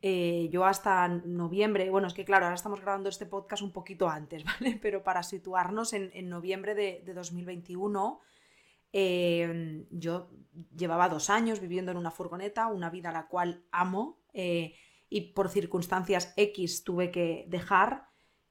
Eh, 0.00 0.48
yo 0.52 0.64
hasta 0.64 1.08
noviembre, 1.08 1.90
bueno, 1.90 2.06
es 2.06 2.14
que 2.14 2.24
claro, 2.24 2.44
ahora 2.44 2.54
estamos 2.54 2.80
grabando 2.80 3.08
este 3.08 3.26
podcast 3.26 3.62
un 3.62 3.72
poquito 3.72 4.08
antes, 4.08 4.44
¿vale? 4.60 4.78
Pero 4.80 5.02
para 5.02 5.22
situarnos 5.22 5.92
en, 5.94 6.28
noviembre 6.28 6.74
de, 6.74 7.02
2021, 7.14 8.20
em, 8.92 9.86
yo 9.90 10.30
llevaba 10.76 11.08
dos 11.08 11.30
años 11.30 11.60
viviendo 11.60 11.90
en 11.90 11.98
una 11.98 12.10
furgoneta, 12.10 12.66
una 12.68 12.90
vida 12.90 13.10
a 13.10 13.12
la 13.12 13.28
cual 13.28 13.64
amo 13.70 14.20
eh, 14.32 14.74
y 15.08 15.32
por 15.32 15.48
circunstancias 15.48 16.32
X 16.36 16.84
tuve 16.84 17.10
que 17.10 17.46
dejar 17.48 18.08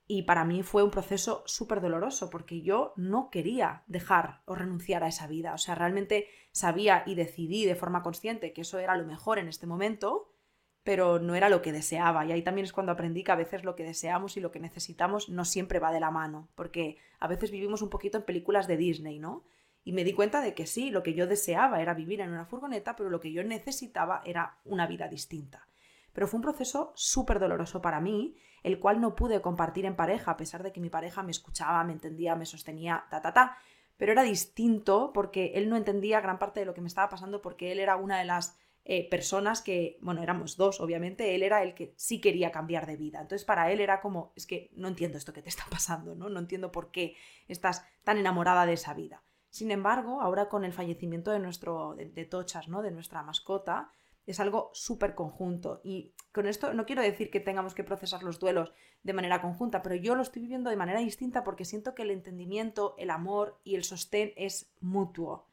y 0.10 0.24
para 0.24 0.46
mí 0.46 0.64
fue 0.64 0.84
un 0.84 0.92
proceso 0.92 1.44
súper 1.46 1.82
doloroso 1.82 2.30
porque 2.30 2.62
yo 2.62 2.94
no 2.96 3.30
quería 3.30 3.84
dejar 3.88 4.42
o 4.46 4.56
renunciar 4.56 5.04
a 5.04 5.10
esa 5.10 5.28
vida. 5.28 5.54
O 5.54 5.58
sea, 5.58 5.76
realmente 5.76 6.28
sabía 6.52 7.04
y 7.06 7.16
decidí 7.16 7.66
de 7.66 7.76
forma 7.76 8.04
consciente 8.04 8.54
que 8.54 8.62
eso 8.62 8.80
era 8.80 8.96
lo 8.96 9.06
mejor 9.06 9.38
en 9.38 9.50
este 9.50 9.68
momento, 9.68 10.32
pero 10.84 11.20
no 11.20 11.36
era 11.36 11.50
lo 11.50 11.62
que 11.62 11.74
deseaba. 11.74 12.26
Y 12.26 12.32
ahí 12.32 12.42
también 12.42 12.64
es 12.64 12.72
cuando 12.72 12.94
aprendí 12.94 13.26
que 13.26 13.34
a 13.34 13.36
veces 13.36 13.66
lo 13.66 13.76
que 13.76 13.84
deseamos 13.84 14.38
y 14.38 14.40
lo 14.40 14.50
que 14.50 14.62
necesitamos 14.62 15.28
no 15.28 15.44
siempre 15.44 15.80
va 15.80 15.92
de 15.92 16.00
la 16.00 16.10
mano, 16.10 16.48
porque 16.56 16.98
a 17.20 17.28
veces 17.28 17.52
vivimos 17.52 17.82
un 17.82 17.90
poquito 17.90 18.18
en 18.18 18.24
películas 18.24 18.68
de 18.68 18.78
Disney, 18.78 19.20
¿no? 19.20 19.44
Y 19.88 19.94
me 19.94 20.04
di 20.04 20.12
cuenta 20.12 20.42
de 20.42 20.54
que 20.54 20.68
sí, 20.68 20.92
lo 20.92 21.02
que 21.02 21.14
yo 21.14 21.28
deseaba 21.28 21.82
era 21.82 21.94
vivir 21.94 22.20
en 22.20 22.32
una 22.32 22.44
furgoneta, 22.44 22.98
pero 22.98 23.10
lo 23.10 23.22
que 23.22 23.32
yo 23.32 23.42
necesitaba 23.46 24.22
era 24.26 24.58
una 24.66 24.86
vida 24.86 25.08
distinta. 25.08 25.66
Pero 26.12 26.28
fue 26.28 26.40
un 26.40 26.42
proceso 26.42 26.92
súper 26.94 27.40
doloroso 27.40 27.82
para 27.82 28.02
mí 28.02 28.36
el 28.64 28.82
cual 28.82 29.00
no 29.00 29.16
pude 29.16 29.40
compartir 29.40 29.86
en 29.86 29.96
pareja, 29.96 30.32
a 30.32 30.36
pesar 30.36 30.62
de 30.62 30.74
que 30.74 30.82
mi 30.82 30.90
pareja 30.90 31.24
me 31.24 31.32
escuchaba, 31.32 31.86
me 31.86 31.94
entendía, 31.94 32.36
me 32.36 32.46
sostenía, 32.46 33.06
ta, 33.10 33.22
ta, 33.22 33.32
ta. 33.32 33.58
Pero 33.96 34.12
era 34.12 34.24
distinto 34.24 35.14
porque 35.14 35.54
él 35.56 35.70
no 35.70 35.78
entendía 35.78 36.20
gran 36.20 36.38
parte 36.38 36.60
de 36.60 36.66
lo 36.66 36.74
que 36.74 36.82
me 36.82 36.90
estaba 36.90 37.08
pasando 37.08 37.42
porque 37.42 37.72
él 37.72 37.80
era 37.80 37.96
una 37.96 38.20
de 38.20 38.26
las 38.26 38.58
eh, 38.84 39.08
personas 39.10 39.62
que, 39.62 40.00
bueno, 40.02 40.22
éramos 40.22 40.58
dos, 40.58 40.82
obviamente, 40.82 41.34
él 41.34 41.44
era 41.44 41.64
el 41.64 41.74
que 41.74 41.94
sí 41.96 42.20
quería 42.20 42.52
cambiar 42.52 42.88
de 42.88 42.98
vida. 42.98 43.22
Entonces 43.22 43.46
para 43.46 43.72
él 43.72 43.80
era 43.80 44.02
como, 44.02 44.34
es 44.36 44.46
que 44.46 44.70
no 44.76 44.90
entiendo 44.90 45.18
esto 45.18 45.32
que 45.32 45.42
te 45.42 45.50
está 45.50 45.64
pasando, 45.72 46.14
¿no? 46.14 46.28
No 46.28 46.40
entiendo 46.42 46.74
por 46.74 46.92
qué 46.92 47.16
estás 47.48 47.86
tan 48.04 48.18
enamorada 48.18 48.66
de 48.66 48.74
esa 48.74 48.94
vida. 48.94 49.24
Sin 49.58 49.72
embargo, 49.72 50.22
ahora 50.22 50.50
con 50.50 50.66
el 50.66 50.72
fallecimiento 50.72 51.32
de 51.32 51.40
nuestro, 51.40 51.96
de 51.96 52.26
Tochas, 52.26 52.68
¿no? 52.68 52.84
De 52.84 52.92
nuestra 52.92 53.24
mascota, 53.24 53.90
es 54.28 54.40
algo 54.40 54.70
súper 54.72 55.16
conjunto. 55.16 55.82
Y 55.84 56.14
con 56.32 56.46
esto 56.46 56.76
no 56.76 56.86
quiero 56.86 57.02
decir 57.02 57.32
que 57.32 57.40
tengamos 57.40 57.74
que 57.74 57.84
procesar 57.84 58.22
los 58.22 58.38
duelos 58.38 58.72
de 59.02 59.14
manera 59.14 59.42
conjunta, 59.42 59.82
pero 59.82 59.96
yo 59.96 60.14
lo 60.14 60.22
estoy 60.22 60.44
viviendo 60.44 60.70
de 60.70 60.76
manera 60.76 61.00
distinta 61.00 61.44
porque 61.44 61.66
siento 61.66 61.96
que 61.96 62.04
el 62.04 62.12
entendimiento, 62.12 62.94
el 63.00 63.10
amor 63.10 63.60
y 63.64 63.74
el 63.74 63.84
sostén 63.84 64.32
es 64.38 64.72
mutuo. 64.80 65.48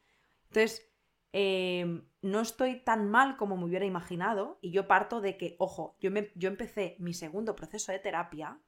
Entonces, 0.49 0.87
em, 1.31 2.05
no 2.21 2.41
estoy 2.41 2.81
tan 2.81 3.09
mal 3.09 3.37
como 3.37 3.57
me 3.57 3.65
hubiera 3.65 3.85
imaginado 3.85 4.59
y 4.61 4.69
yo 4.69 4.87
parto 4.87 5.19
de 5.19 5.35
que, 5.35 5.55
ojo, 5.57 5.95
yo, 5.99 6.11
me, 6.11 6.31
yo 6.35 6.47
empecé 6.47 6.95
mi 6.99 7.15
segundo 7.15 7.55
proceso 7.55 7.91
de 7.91 7.97
terapia, 7.97 8.59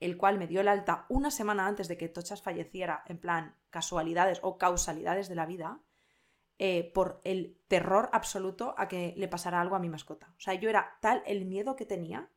el 0.00 0.16
cual 0.16 0.38
me 0.38 0.46
dio 0.46 0.60
el 0.62 0.68
alta 0.68 1.06
una 1.08 1.30
semana 1.30 1.66
antes 1.66 1.86
de 1.86 1.96
que 1.96 2.08
Tochas 2.08 2.42
falleciera, 2.42 3.04
en 3.06 3.18
plan 3.18 3.54
casualidades 3.68 4.40
o 4.42 4.58
causalidades 4.58 5.28
de 5.28 5.34
la 5.34 5.46
vida, 5.46 5.80
eh, 6.58 6.90
por 6.92 7.20
el 7.24 7.58
terror 7.68 8.10
absoluto 8.12 8.74
a 8.76 8.88
que 8.88 9.14
le 9.16 9.28
pasara 9.28 9.60
algo 9.60 9.76
a 9.76 9.78
mi 9.78 9.88
mascota. 9.88 10.34
O 10.36 10.40
sea, 10.40 10.54
yo 10.54 10.68
era 10.68 10.98
tal 11.00 11.22
el 11.26 11.44
miedo 11.44 11.76
que 11.76 11.86
tenía, 11.86 12.30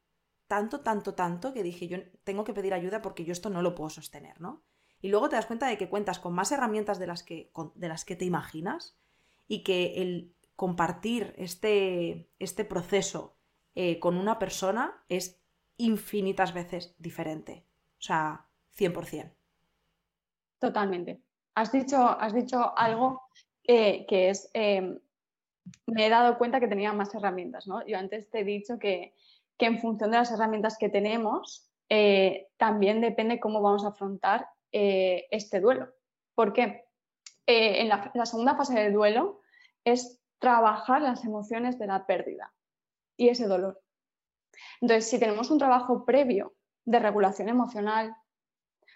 tanto, 0.47 0.81
tanto, 0.81 1.13
tanto, 1.13 1.53
que 1.53 1.63
dije, 1.63 1.87
yo 1.87 1.97
tengo 2.23 2.43
que 2.43 2.53
pedir 2.53 2.73
ayuda 2.73 3.01
porque 3.01 3.25
yo 3.25 3.31
esto 3.31 3.49
no 3.49 3.61
lo 3.61 3.75
puedo 3.75 3.89
sostener, 3.89 4.39
¿no? 4.39 4.63
Y 5.01 5.09
luego 5.09 5.27
te 5.27 5.35
das 5.35 5.45
cuenta 5.45 5.67
de 5.67 5.77
que 5.77 5.89
cuentas 5.89 6.19
con 6.19 6.33
más 6.33 6.51
herramientas 6.53 6.99
de 6.99 7.07
las 7.07 7.23
que, 7.23 7.51
de 7.75 7.87
las 7.89 8.05
que 8.05 8.15
te 8.15 8.23
imaginas 8.23 8.97
y 9.47 9.63
que 9.63 10.01
el 10.01 10.33
compartir 10.55 11.33
este, 11.37 12.29
este 12.39 12.63
proceso 12.63 13.35
eh, 13.75 13.99
con 13.99 14.15
una 14.15 14.39
persona 14.39 15.03
es 15.09 15.42
infinitas 15.83 16.53
veces 16.53 16.95
diferente. 16.97 17.65
O 17.99 18.01
sea, 18.01 18.45
100%. 18.77 19.31
Totalmente. 20.59 21.21
Has 21.55 21.71
dicho, 21.71 21.97
has 21.97 22.33
dicho 22.33 22.77
algo 22.77 23.21
eh, 23.65 24.05
que 24.07 24.29
es, 24.29 24.49
em, 24.53 24.99
me 25.87 26.05
he 26.05 26.09
dado 26.09 26.37
cuenta 26.37 26.59
que 26.59 26.67
tenía 26.67 26.93
más 26.93 27.13
herramientas, 27.13 27.67
¿no? 27.67 27.85
Yo 27.85 27.97
antes 27.97 28.29
te 28.29 28.39
he 28.39 28.43
dicho 28.43 28.79
que, 28.79 29.13
en 29.59 29.79
función 29.79 30.11
de 30.11 30.17
las 30.17 30.31
herramientas 30.31 30.77
que 30.77 30.89
tenemos, 30.89 31.69
eh, 31.87 32.49
también 32.57 32.99
depende 32.99 33.39
cómo 33.39 33.61
vamos 33.61 33.85
a 33.85 33.89
afrontar 33.89 34.47
eh, 34.73 35.25
este 35.31 35.61
duelo. 35.61 35.93
¿Por 36.35 36.53
qué? 36.53 36.85
en 37.45 37.89
la, 37.89 38.09
la 38.13 38.25
segunda 38.25 38.55
fase 38.55 38.73
del 38.73 38.93
duelo 38.93 39.41
es 39.83 40.21
trabajar 40.39 41.01
las 41.01 41.25
emociones 41.25 41.77
de 41.77 41.87
la 41.87 42.05
pérdida 42.05 42.53
y 43.17 43.27
ese 43.27 43.47
dolor. 43.47 43.82
Entonces, 44.81 45.09
si 45.09 45.19
tenemos 45.19 45.49
un 45.51 45.59
trabajo 45.59 46.05
previo 46.05 46.53
de 46.85 46.99
regulación 46.99 47.49
emocional, 47.49 48.15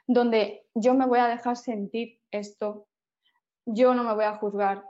donde 0.08 0.66
yo 0.74 0.94
me 0.94 1.06
voy 1.06 1.20
a 1.20 1.28
dejar 1.28 1.58
sentir 1.58 2.20
esto, 2.32 2.88
yo 3.66 3.94
no 3.94 4.04
me 4.04 4.14
voy 4.14 4.26
a 4.26 4.38
juzgar, 4.38 4.84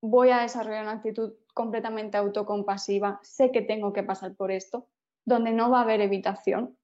voy 0.00 0.30
a 0.30 0.38
desarrollar 0.38 0.82
una 0.84 0.92
actitud 0.92 1.34
completamente 1.54 2.16
autocompasiva, 2.16 3.18
sé 3.22 3.50
que 3.50 3.62
tengo 3.62 3.92
que 3.92 4.04
pasar 4.04 4.34
por 4.36 4.52
esto, 4.52 4.86
donde 5.24 5.52
no 5.52 5.70
va 5.70 5.80
a 5.80 5.82
haber 5.82 6.00
evitación. 6.00 6.78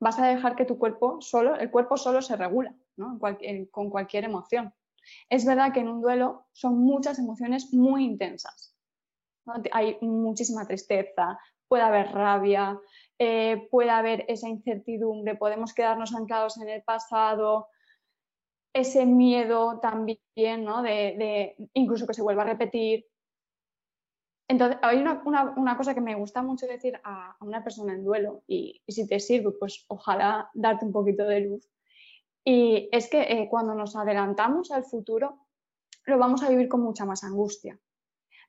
Vas 0.00 0.18
a 0.18 0.26
dejar 0.26 0.54
que 0.54 0.66
tu 0.66 0.78
cuerpo 0.78 1.20
solo, 1.20 1.56
el 1.56 1.70
cuerpo 1.70 1.96
solo 1.96 2.22
se 2.22 2.36
regula 2.36 2.74
con 3.70 3.90
cualquier 3.90 4.24
emoción. 4.24 4.74
Es 5.30 5.46
verdad 5.46 5.72
que 5.72 5.80
en 5.80 5.88
un 5.88 6.02
duelo 6.02 6.46
son 6.52 6.78
muchas 6.78 7.18
emociones 7.18 7.72
muy 7.72 8.04
intensas. 8.04 8.76
Hay 9.72 9.96
muchísima 10.02 10.66
tristeza, 10.66 11.38
puede 11.68 11.82
haber 11.82 12.12
rabia, 12.12 12.78
eh, 13.18 13.68
puede 13.70 13.90
haber 13.90 14.24
esa 14.28 14.48
incertidumbre, 14.48 15.36
podemos 15.36 15.74
quedarnos 15.74 16.14
anclados 16.14 16.56
en 16.58 16.68
el 16.68 16.82
pasado, 16.82 17.68
ese 18.72 19.06
miedo 19.06 19.80
también, 19.80 20.64
¿no? 20.64 20.82
De, 20.82 21.56
incluso 21.74 22.06
que 22.06 22.14
se 22.14 22.22
vuelva 22.22 22.42
a 22.42 22.46
repetir. 22.46 23.06
Entonces, 24.48 24.78
hay 24.82 24.98
una, 24.98 25.76
cosa 25.76 25.94
que 25.94 26.00
me 26.00 26.14
gusta 26.14 26.42
mucho 26.42 26.66
decir 26.66 26.98
a, 27.04 27.36
una 27.40 27.62
persona 27.62 27.94
en 27.94 28.04
duelo, 28.04 28.42
y, 28.46 28.80
si 28.88 29.06
te 29.06 29.20
sirve, 29.20 29.52
pues 29.58 29.84
ojalá 29.88 30.50
darte 30.54 30.86
un 30.86 30.92
poquito 30.92 31.24
de 31.24 31.40
luz. 31.40 31.68
Y 32.44 32.88
es 32.92 33.10
que 33.10 33.20
eh, 33.22 33.48
cuando 33.50 33.74
nos 33.74 33.94
adelantamos 33.94 34.70
al 34.70 34.84
futuro, 34.84 35.46
lo 36.04 36.18
vamos 36.18 36.42
a 36.42 36.48
vivir 36.48 36.68
con 36.68 36.80
mucha 36.80 37.04
más 37.04 37.24
angustia. 37.24 37.78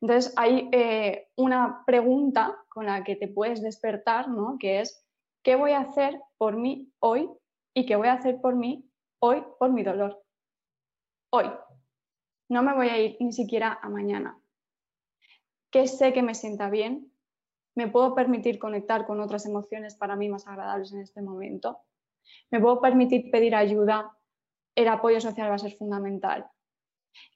Entonces, 0.01 0.33
hay 0.37 0.69
eh, 0.71 1.27
una 1.35 1.83
pregunta 1.85 2.57
con 2.69 2.85
la 2.85 3.03
que 3.03 3.15
te 3.15 3.27
puedes 3.27 3.61
despertar, 3.61 4.29
¿no? 4.29 4.57
Que 4.59 4.79
es, 4.79 5.05
¿qué 5.43 5.55
voy 5.55 5.71
a 5.71 5.81
hacer 5.81 6.21
por 6.37 6.55
mí 6.55 6.91
hoy 6.99 7.29
y 7.73 7.85
qué 7.85 7.95
voy 7.95 8.07
a 8.07 8.13
hacer 8.13 8.39
por 8.41 8.55
mí 8.55 8.89
hoy 9.19 9.43
por 9.57 9.71
mi 9.71 9.83
dolor. 9.83 10.23
Hoy. 11.31 11.45
No 12.49 12.63
me 12.63 12.73
voy 12.73 12.89
a 12.89 12.97
ir 12.97 13.17
ni 13.19 13.31
siquiera 13.31 13.77
a 13.81 13.89
mañana. 13.89 14.39
¿Qué 15.71 15.87
sé 15.87 16.13
que 16.13 16.23
me 16.23 16.33
sienta 16.33 16.69
bien? 16.69 17.13
¿Me 17.75 17.87
puedo 17.87 18.15
permitir 18.15 18.57
conectar 18.57 19.05
con 19.05 19.21
otras 19.21 19.45
emociones 19.45 19.95
para 19.95 20.15
mí 20.15 20.29
más 20.29 20.47
agradables 20.47 20.91
en 20.93 21.01
este 21.01 21.21
momento? 21.21 21.79
¿Me 22.49 22.59
puedo 22.59 22.81
permitir 22.81 23.29
pedir 23.29 23.53
ayuda? 23.53 24.17
El 24.75 24.87
apoyo 24.87 25.21
social 25.21 25.51
va 25.51 25.55
a 25.55 25.59
ser 25.59 25.73
fundamental. 25.77 26.49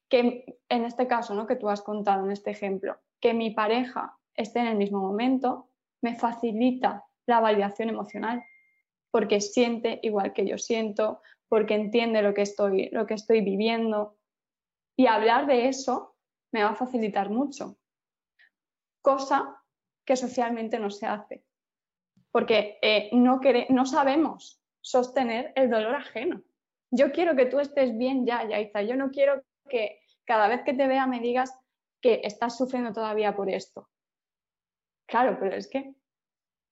Que 0.09 0.59
en 0.69 0.85
este 0.85 1.07
caso, 1.07 1.33
¿no? 1.33 1.47
que 1.47 1.55
tú 1.55 1.69
has 1.69 1.81
contado 1.81 2.25
en 2.25 2.31
este 2.31 2.51
ejemplo, 2.51 2.97
que 3.19 3.33
mi 3.33 3.51
pareja 3.51 4.17
esté 4.35 4.59
en 4.59 4.67
el 4.67 4.77
mismo 4.77 4.99
momento, 4.99 5.69
me 6.01 6.15
facilita 6.15 7.05
la 7.25 7.39
validación 7.39 7.89
emocional, 7.89 8.43
porque 9.11 9.41
siente 9.41 9.99
igual 10.03 10.33
que 10.33 10.45
yo 10.45 10.57
siento, 10.57 11.21
porque 11.47 11.75
entiende 11.75 12.21
lo 12.21 12.33
que 12.33 12.41
estoy, 12.41 12.89
lo 12.91 13.05
que 13.05 13.13
estoy 13.13 13.41
viviendo. 13.41 14.17
Y 14.97 15.07
hablar 15.07 15.45
de 15.47 15.67
eso 15.67 16.15
me 16.51 16.63
va 16.63 16.71
a 16.71 16.75
facilitar 16.75 17.29
mucho, 17.29 17.77
cosa 19.01 19.61
que 20.05 20.15
socialmente 20.15 20.79
no 20.79 20.89
se 20.89 21.05
hace, 21.05 21.45
porque 22.31 22.77
eh, 22.81 23.09
no, 23.13 23.39
no 23.69 23.85
sabemos 23.85 24.61
sostener 24.81 25.53
el 25.55 25.69
dolor 25.69 25.95
ajeno. 25.95 26.41
Yo 26.91 27.11
quiero 27.11 27.35
que 27.35 27.45
tú 27.45 27.59
estés 27.59 27.97
bien 27.97 28.25
ya, 28.25 28.47
Yaiza. 28.47 28.81
Yo 28.81 28.95
no 28.95 29.09
quiero 29.09 29.43
que 29.69 30.01
cada 30.25 30.47
vez 30.47 30.61
que 30.63 30.73
te 30.73 30.87
vea 30.87 31.07
me 31.07 31.19
digas 31.19 31.53
que 32.01 32.21
estás 32.23 32.57
sufriendo 32.57 32.93
todavía 32.93 33.35
por 33.35 33.49
esto. 33.49 33.89
Claro, 35.05 35.37
pero 35.39 35.55
es 35.55 35.67
que 35.67 35.95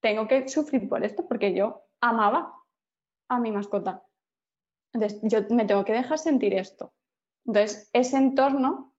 tengo 0.01 0.27
que 0.27 0.47
sufrir 0.49 0.87
por 0.89 1.03
esto 1.03 1.27
porque 1.27 1.53
yo 1.53 1.83
amaba 2.01 2.53
a 3.29 3.39
mi 3.39 3.51
mascota. 3.51 4.03
Entonces, 4.93 5.19
yo 5.23 5.39
me 5.55 5.65
tengo 5.65 5.85
que 5.85 5.93
dejar 5.93 6.17
sentir 6.17 6.53
esto. 6.53 6.93
Entonces, 7.45 7.89
ese 7.93 8.17
entorno 8.17 8.93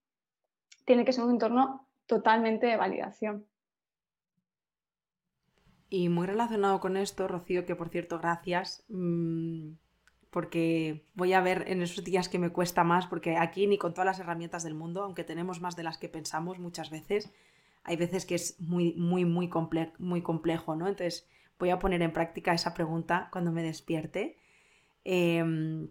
tiene 0.85 1.05
que 1.05 1.13
ser 1.13 1.25
un 1.25 1.33
entorno 1.33 1.89
totalmente 2.07 2.67
de 2.67 2.77
validación. 2.77 3.47
Y 5.89 6.09
muy 6.09 6.27
relacionado 6.27 6.81
con 6.81 6.97
esto, 6.97 7.29
Rocío, 7.29 7.67
que 7.67 7.77
por 7.77 7.91
cierto, 7.91 8.19
gracias, 8.19 8.85
mm, 8.89 9.73
porque 10.33 11.07
voy 11.15 11.35
a 11.35 11.43
ver 11.43 11.65
en 11.69 11.83
esos 11.83 12.03
días 12.03 12.31
que 12.31 12.39
me 12.39 12.49
cuesta 12.51 12.85
más, 12.85 13.07
porque 13.07 13.37
aquí 13.37 13.67
ni 13.67 13.77
con 13.77 13.93
todas 13.93 14.07
las 14.07 14.19
herramientas 14.19 14.63
del 14.65 14.75
mundo, 14.75 15.03
aunque 15.03 15.25
tenemos 15.25 15.61
más 15.61 15.77
de 15.77 15.83
las 15.83 15.99
que 15.99 16.09
pensamos 16.09 16.59
muchas 16.59 16.89
veces, 16.89 17.31
hay 17.85 17.97
veces 17.97 18.25
que 18.25 18.37
es 18.37 18.59
muy, 18.59 18.95
muy, 18.95 19.27
muy, 19.27 19.51
muy 19.99 20.23
complejo, 20.23 20.75
¿no? 20.75 20.89
Entonces 20.89 21.29
voy 21.59 21.69
a 21.69 21.79
poner 21.79 22.01
en 22.01 22.15
práctica 22.15 22.55
esa 22.55 22.73
pregunta 22.73 23.29
cuando 23.31 23.53
me 23.53 23.63
despierte. 23.63 24.39
Em, 25.05 25.91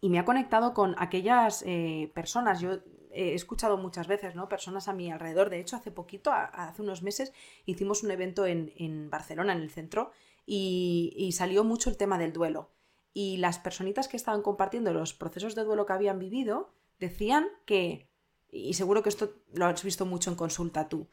y 0.00 0.08
me 0.08 0.18
ha 0.18 0.24
conectado 0.24 0.72
con 0.72 0.94
aquellas 0.98 1.62
eh, 1.66 2.10
personas, 2.14 2.60
yo 2.60 2.78
he 3.10 3.34
escuchado 3.34 3.76
muchas 3.76 4.06
veces, 4.06 4.34
¿no? 4.34 4.48
Personas 4.48 4.88
a 4.88 4.94
mi 4.94 5.10
alrededor. 5.10 5.50
De 5.50 5.60
hecho, 5.60 5.76
hace 5.76 5.90
poquito, 5.90 6.32
hace 6.32 6.80
unos 6.80 7.02
meses, 7.02 7.34
hicimos 7.66 8.02
un 8.02 8.10
evento 8.10 8.46
en, 8.46 9.10
Barcelona, 9.10 9.52
en 9.52 9.60
el 9.60 9.70
centro, 9.70 10.12
y, 10.46 11.30
salió 11.32 11.64
mucho 11.64 11.90
el 11.90 11.96
tema 11.96 12.18
del 12.18 12.32
duelo. 12.32 12.70
Y 13.18 13.38
las 13.38 13.58
personitas 13.58 14.08
que 14.08 14.18
estaban 14.18 14.42
compartiendo 14.42 14.92
los 14.92 15.14
procesos 15.14 15.54
de 15.54 15.64
duelo 15.64 15.86
que 15.86 15.94
habían 15.94 16.18
vivido 16.18 16.74
decían 16.98 17.48
que, 17.64 18.10
y 18.50 18.74
seguro 18.74 19.02
que 19.02 19.08
esto 19.08 19.32
lo 19.54 19.64
has 19.64 19.82
visto 19.82 20.04
mucho 20.04 20.28
en 20.28 20.36
consulta 20.36 20.90
tú, 20.90 21.08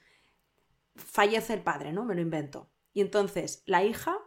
fallece 0.97 1.53
el 1.53 1.63
padre, 1.63 1.93
¿no? 1.93 2.03
Me 2.03 2.13
lo 2.13 2.19
invento. 2.19 2.69
Y 2.91 2.99
entonces 2.99 3.63
la 3.65 3.85
hija 3.85 4.17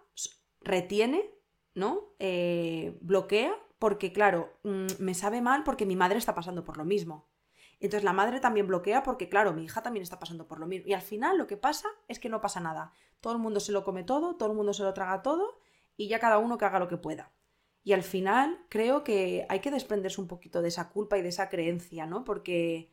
retiene, 0.62 1.35
¿no? 1.75 2.14
Eh, 2.18 2.97
bloquea, 3.02 3.54
porque 3.78 4.11
claro, 4.11 4.59
mm, 4.62 4.87
me 4.99 5.12
sabe 5.12 5.42
mal 5.42 5.62
porque 5.62 5.85
mi 5.85 5.97
madre 5.97 6.16
está 6.16 6.35
pasando 6.35 6.64
por 6.64 6.78
lo 6.78 6.87
mismo. 6.87 7.28
Entonces 7.78 8.04
la 8.04 8.14
madre 8.14 8.40
también 8.40 8.68
bloquea 8.68 9.02
porque, 9.02 9.28
claro, 9.28 9.52
mi 9.52 9.64
hija 9.64 9.83
también 9.83 10.02
está 10.02 10.18
pasando 10.18 10.49
por 10.49 10.61
lo 10.61 10.66
mismo. 10.66 10.88
Y 10.88 10.95
al 10.95 11.02
final 11.02 11.37
lo 11.37 11.47
que 11.47 11.59
pasa 11.59 11.90
es 12.09 12.21
que 12.21 12.30
no 12.30 12.40
pasa 12.40 12.59
nada. 12.59 12.95
Todo 13.21 13.35
el 13.35 13.38
mundo 13.38 13.61
se 13.61 13.73
lo 13.73 13.85
come 13.85 14.02
todo, 14.02 14.37
todo 14.37 14.49
el 14.49 14.56
mundo 14.56 14.73
se 14.73 14.83
lo 14.83 14.95
traga 14.95 15.21
todo 15.21 15.59
y 15.95 16.09
ya 16.09 16.18
cada 16.18 16.38
uno 16.38 16.56
que 16.56 16.64
haga 16.64 16.78
lo 16.78 16.88
que 16.88 16.97
pueda. 16.97 17.36
Y 17.87 17.93
al 17.93 18.02
final 18.02 18.66
creo 18.69 19.05
que 19.05 19.47
hay 19.49 19.61
que 19.61 19.71
desprenderse 19.71 20.21
un 20.21 20.26
poquito 20.26 20.61
de 20.61 20.66
esa 20.66 20.88
culpa 20.88 21.19
y 21.19 21.23
de 21.23 21.28
esa 21.28 21.49
creencia, 21.49 22.05
¿no? 22.05 22.25
Porque, 22.25 22.90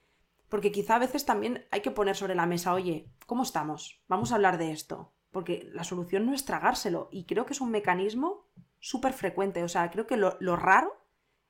porque 0.50 0.72
quizá 0.72 0.98
a 0.98 1.00
veces 1.00 1.26
también 1.26 1.66
hay 1.72 1.82
que 1.82 1.90
poner 1.90 2.16
sobre 2.16 2.36
la 2.36 2.46
mesa, 2.46 2.76
oye, 2.76 3.10
¿cómo 3.26 3.42
estamos? 3.42 4.04
Vamos 4.08 4.32
a 4.32 4.36
hablar 4.36 4.60
de 4.60 4.72
esto. 4.72 5.12
Porque 5.32 5.68
la 5.74 5.84
solución 5.84 6.28
no 6.28 6.34
es 6.36 6.46
tragárselo. 6.46 7.10
Y 7.12 7.26
creo 7.26 7.48
que 7.48 7.54
es 7.54 7.62
un 7.62 7.72
mecanismo 7.72 8.52
súper 8.80 9.14
frecuente. 9.14 9.64
O 9.64 9.68
sea, 9.68 9.90
creo 9.90 10.06
que 10.06 10.16
lo, 10.16 10.38
lo 10.40 10.58
raro 10.58 10.96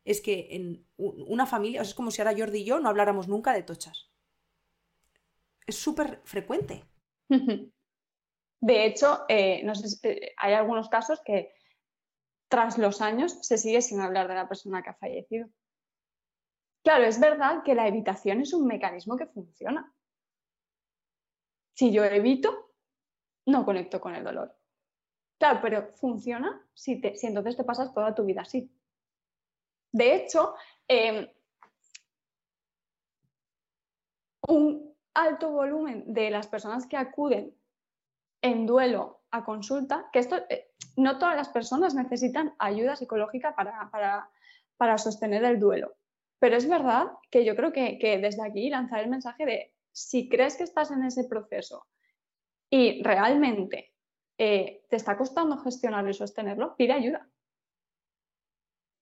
es 0.06 0.22
que 0.22 0.48
en 0.52 0.88
una 0.96 1.46
familia, 1.46 1.82
o 1.82 1.84
sea, 1.84 1.90
es 1.90 1.96
como 1.96 2.12
si 2.12 2.22
ahora 2.22 2.38
Jordi 2.38 2.60
y 2.60 2.64
yo 2.64 2.80
no 2.80 2.88
habláramos 2.88 3.28
nunca 3.28 3.52
de 3.52 3.64
tochas. 3.64 4.10
Es 5.68 5.76
súper 5.76 6.22
frecuente. 6.24 6.86
De 8.62 8.86
hecho, 8.86 9.26
eh, 9.28 9.70
eh, 10.04 10.34
hay 10.38 10.54
algunos 10.54 10.88
casos 10.88 11.20
que 11.26 11.52
tras 12.54 12.78
los 12.78 13.02
años 13.02 13.40
se 13.42 13.58
sigue 13.58 13.82
sin 13.82 14.00
hablar 14.00 14.28
de 14.28 14.36
la 14.36 14.48
persona 14.48 14.84
que 14.84 14.92
ha 14.92 14.94
fallecido. 14.94 15.50
Claro, 16.84 17.04
es 17.04 17.20
verdad 17.20 17.64
que 17.64 17.74
la 17.74 17.88
evitación 17.88 18.42
es 18.42 18.54
un 18.54 18.68
mecanismo 18.68 19.18
que 19.18 19.26
funciona. 19.26 19.92
Si 21.76 21.92
yo 21.92 22.04
evito, 22.04 22.76
no 23.48 23.66
conecto 23.66 24.00
con 24.00 24.14
el 24.14 24.24
dolor. 24.24 24.56
Claro, 25.40 25.62
pero 25.64 25.94
funciona 25.94 26.64
si, 26.76 27.02
si 27.16 27.26
entonces 27.26 27.58
te 27.58 27.64
pasas 27.64 27.92
toda 27.92 28.14
tu 28.14 28.24
vida 28.24 28.42
así. 28.42 28.72
De 29.92 30.14
hecho, 30.14 30.54
em, 30.88 31.28
un 34.48 34.96
alto 35.16 35.50
volumen 35.50 36.14
de 36.14 36.30
las 36.30 36.46
personas 36.46 36.86
que 36.86 36.98
acuden 36.98 37.58
en 38.44 38.68
duelo 38.68 39.23
a 39.34 39.44
consulta, 39.44 40.10
que 40.14 40.20
esto, 40.20 40.38
eh, 40.48 40.70
no 40.96 41.18
todas 41.18 41.36
las 41.36 41.50
personas 41.50 41.96
necesitan 41.96 42.54
ayuda 42.60 42.96
psicológica 42.96 43.56
para, 43.56 44.30
sostener 44.98 45.44
el 45.44 45.60
duelo, 45.60 45.96
pero 46.40 46.56
es 46.56 46.70
verdad 46.70 47.08
que 47.32 47.44
yo 47.44 47.56
creo 47.56 47.74
que, 47.74 47.98
desde 48.22 48.46
aquí 48.46 48.70
lanzar 48.70 49.00
el 49.00 49.10
mensaje 49.10 49.46
de 49.46 49.74
si 49.92 50.30
crees 50.30 50.56
que 50.56 50.64
estás 50.64 50.92
en 50.92 51.04
ese 51.04 51.24
proceso 51.24 51.88
y 52.70 53.02
realmente 53.02 53.94
eh, 54.38 54.86
te 54.90 54.98
está 54.98 55.18
costando 55.18 55.58
gestionarlo 55.58 56.10
y 56.10 56.14
sostenerlo, 56.14 56.76
pide 56.76 56.94
ayuda. 56.94 57.28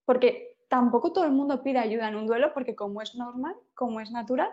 Porque 0.06 0.56
tampoco 0.70 1.12
todo 1.12 1.26
el 1.26 1.32
mundo 1.32 1.62
pide 1.62 1.80
ayuda 1.80 2.08
en 2.08 2.16
un 2.16 2.28
duelo 2.28 2.54
porque 2.54 2.76
como 2.76 3.02
es 3.02 3.16
normal, 3.16 3.56
como 3.74 4.00
es 4.00 4.12
natural, 4.12 4.52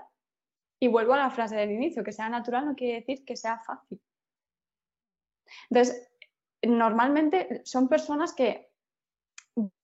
y 0.81 0.89
vuelvo 0.89 1.13
a 1.13 1.19
la 1.19 1.31
frase 1.31 1.57
del 1.57 1.71
inicio, 1.71 2.03
que 2.03 2.13
sea 2.13 2.29
natural 2.29 2.67
no 2.67 2.75
quiere 2.75 3.01
decir 3.01 3.25
que 3.25 3.37
sea 3.37 3.59
fácil. 3.59 4.01
Entonces, 5.71 6.11
normalmente 6.63 7.63
son 7.65 7.89
personas 7.89 8.35
que 8.35 8.71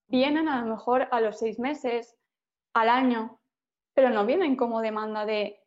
vienen 0.09 0.49
a 0.49 0.63
lo 0.63 0.69
mejor 0.69 1.09
a 1.11 1.21
los 1.21 1.39
seis 1.39 1.59
meses, 1.59 2.17
al 2.75 2.89
año, 2.89 3.41
pero 3.95 4.11
no 4.11 4.27
vienen 4.27 4.57
como 4.57 4.81
demanda 4.81 5.25
de 5.25 5.61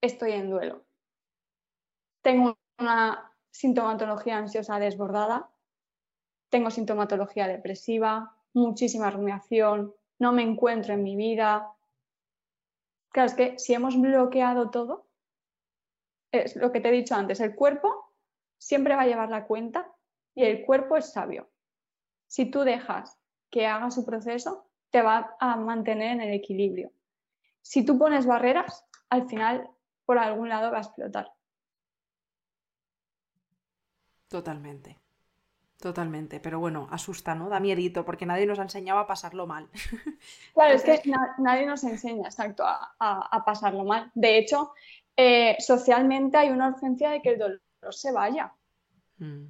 estoy 0.00 0.32
en 0.32 0.50
duelo. 0.50 0.84
Tengo 2.22 2.56
una 2.78 3.32
sintomatología 3.50 4.38
ansiosa 4.38 4.78
desbordada, 4.78 5.50
tengo 6.50 6.70
sintomatología 6.70 7.46
depresiva, 7.46 8.36
muchísima 8.52 9.10
rumiación, 9.10 9.94
no 10.18 10.32
me 10.32 10.42
encuentro 10.42 10.94
en 10.94 11.02
mi 11.02 11.16
vida. 11.16 11.72
Claro, 13.10 13.26
es 13.26 13.34
que 13.34 13.58
si 13.58 13.74
hemos 13.74 14.00
bloqueado 14.00 14.70
todo, 14.70 15.06
es 16.32 16.56
lo 16.56 16.72
que 16.72 16.80
te 16.80 16.88
he 16.88 16.92
dicho 16.92 17.14
antes, 17.14 17.40
el 17.40 17.54
cuerpo 17.54 18.03
siempre 18.64 18.96
va 18.96 19.02
a 19.02 19.06
llevar 19.06 19.28
la 19.28 19.46
cuenta 19.46 19.86
y 20.34 20.44
el 20.44 20.64
cuerpo 20.64 20.96
es 20.96 21.12
sabio. 21.12 21.50
Si 22.26 22.46
tú 22.46 22.60
dejas 22.60 23.18
que 23.50 23.66
haga 23.66 23.90
su 23.90 24.06
proceso, 24.06 24.66
te 24.90 25.02
va 25.02 25.36
a 25.38 25.56
mantener 25.56 26.12
en 26.12 26.20
el 26.22 26.32
equilibrio. 26.32 26.90
Si 27.60 27.84
tú 27.84 27.98
pones 27.98 28.26
barreras, 28.26 28.86
al 29.10 29.28
final 29.28 29.68
por 30.06 30.18
algún 30.18 30.48
lado 30.48 30.70
va 30.70 30.78
a 30.78 30.80
explotar. 30.80 31.30
Totalmente. 34.28 34.98
Totalmente, 35.78 36.40
pero 36.40 36.58
bueno, 36.58 36.88
asusta, 36.90 37.34
¿no? 37.34 37.50
Da 37.50 37.60
miedito, 37.60 38.06
porque 38.06 38.24
nadie 38.24 38.46
nos 38.46 38.58
ha 38.58 38.62
enseñado 38.62 38.98
a 39.00 39.06
pasarlo 39.06 39.46
mal. 39.46 39.68
Claro, 40.54 40.74
es 40.74 40.82
que 40.82 41.02
nadie 41.36 41.66
nos 41.66 41.84
enseña, 41.84 42.28
exacto, 42.28 42.64
a, 42.66 43.42
pasarlo 43.44 43.84
mal. 43.84 44.10
De 44.14 44.38
hecho, 44.38 44.72
eh, 45.16 45.56
socialmente 45.58 46.38
hay 46.38 46.48
una 46.48 46.68
urgencia 46.68 47.10
de 47.10 47.20
que 47.20 47.30
el 47.30 47.38
dolor 47.38 47.63
se 47.92 48.12
vaya. 48.12 48.54
Mm. 49.18 49.46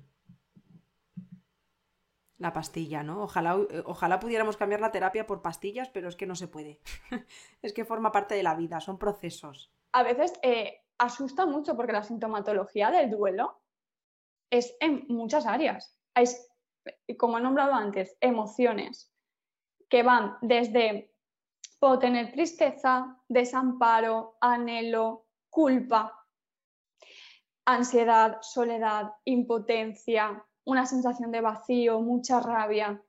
La 2.38 2.52
pastilla, 2.52 3.02
¿no? 3.02 3.22
Ojalá, 3.22 3.56
eh, 3.70 3.82
ojalá 3.86 4.20
pudiéramos 4.20 4.56
cambiar 4.56 4.80
la 4.80 4.92
terapia 4.92 5.26
por 5.26 5.42
pastillas, 5.42 5.88
pero 5.88 6.08
es 6.08 6.16
que 6.16 6.26
no 6.26 6.34
se 6.34 6.48
puede. 6.48 6.80
es 7.62 7.72
que 7.72 7.84
forma 7.84 8.12
parte 8.12 8.34
de 8.34 8.42
la 8.42 8.54
vida, 8.54 8.80
son 8.80 8.98
procesos. 8.98 9.72
A 9.92 10.02
veces 10.02 10.32
eh, 10.42 10.82
asusta 10.98 11.46
mucho 11.46 11.76
porque 11.76 11.92
la 11.92 12.02
sintomatología 12.02 12.90
del 12.90 13.10
duelo 13.10 13.60
es 14.50 14.76
en 14.80 15.06
muchas 15.08 15.46
áreas 15.46 15.98
hay, 16.14 16.26
como 17.18 17.38
he 17.38 17.40
nombrado 17.40 17.74
antes, 17.74 18.16
emociones 18.20 19.12
que 19.88 20.02
van 20.02 20.38
desde, 20.40 21.12
puedo 21.78 21.98
tener 21.98 22.32
tristeza, 22.32 23.18
desamparo, 23.28 24.36
anhelo, 24.40 25.26
culpa, 25.50 26.23
ansiedad, 27.64 28.38
soledad, 28.42 29.12
impotencia, 29.24 30.44
una 30.64 30.86
sensación 30.86 31.30
de 31.30 31.40
vacío, 31.40 32.00
mucha 32.00 32.40
rabia. 32.40 33.02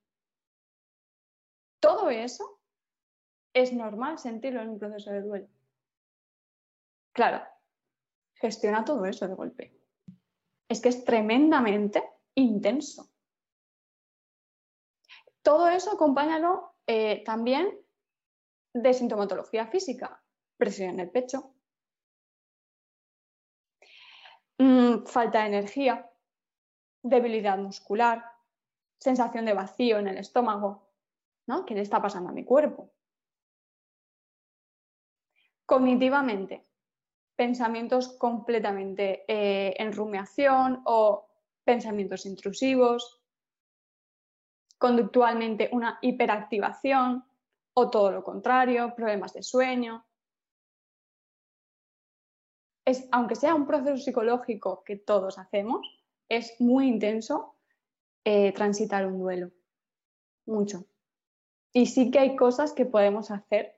Todo 1.80 2.10
eso 2.10 2.60
es 3.54 3.74
normal 3.74 4.18
sentirlo 4.18 4.62
en 4.62 4.70
un 4.70 4.80
proceso 4.80 5.12
de 5.12 5.22
duelo. 5.22 5.48
Claro, 7.14 7.46
gestiona 8.36 8.84
todo 8.84 9.06
eso 9.06 9.28
de 9.28 9.34
golpe. 9.34 9.80
Es 10.68 10.82
que 10.82 10.90
es 10.90 11.06
tremendamente 11.06 12.04
intenso. 12.34 13.10
Todo 15.42 15.70
eso 15.70 15.92
acompáñalo 15.92 16.76
eh, 16.88 17.24
también 17.24 17.80
de 18.74 18.94
sintomatología 18.94 19.68
física, 19.68 20.22
presión 20.58 20.90
en 20.90 21.00
el 21.02 21.12
pecho, 21.12 21.55
mm, 24.58 25.06
falta 25.06 25.42
de 25.42 25.48
energía, 25.48 26.12
debilidad 27.02 27.58
muscular, 27.58 28.26
sensación 28.98 29.46
de 29.46 29.54
vacío 29.54 30.00
en 30.00 30.08
el 30.08 30.18
estómago, 30.18 30.90
¿no? 31.48 31.66
¿Qué 31.66 31.76
le 31.76 31.82
está 31.82 32.02
pasando 32.02 32.30
a 32.30 32.34
mi 32.34 32.44
cuerpo? 32.44 32.92
Cognitivamente, 35.66 36.64
pensamientos 37.36 38.10
completamente 38.18 39.26
eh, 39.28 39.76
en 39.78 39.94
rumiación 39.94 40.82
o 40.86 41.28
pensamientos 41.64 42.26
intrusivos, 42.26 43.22
conductualmente 44.78 45.70
una 45.72 45.98
hiperactivación 46.02 47.26
o 47.74 47.90
todo 47.90 48.12
lo 48.12 48.24
contrario, 48.24 48.94
problemas 48.96 49.34
de 49.34 49.44
sueño. 49.44 50.06
Es, 52.86 53.08
aunque 53.12 53.36
sea 53.36 53.56
un 53.56 53.66
proceso 53.66 53.98
psicológico 53.98 54.84
que 54.84 54.96
todos 54.96 55.38
hacemos, 55.38 55.82
es 56.30 56.60
muy 56.60 56.88
intenso 56.88 57.56
eh, 58.24 58.54
transitar 58.54 59.06
un 59.06 59.20
duelo. 59.20 59.52
Mucho. 60.46 60.86
Y 61.74 61.88
sí 61.88 62.12
que 62.12 62.20
hay 62.20 62.36
cosas 62.36 62.74
que 62.74 62.86
podemos 62.86 63.32
hacer 63.32 63.76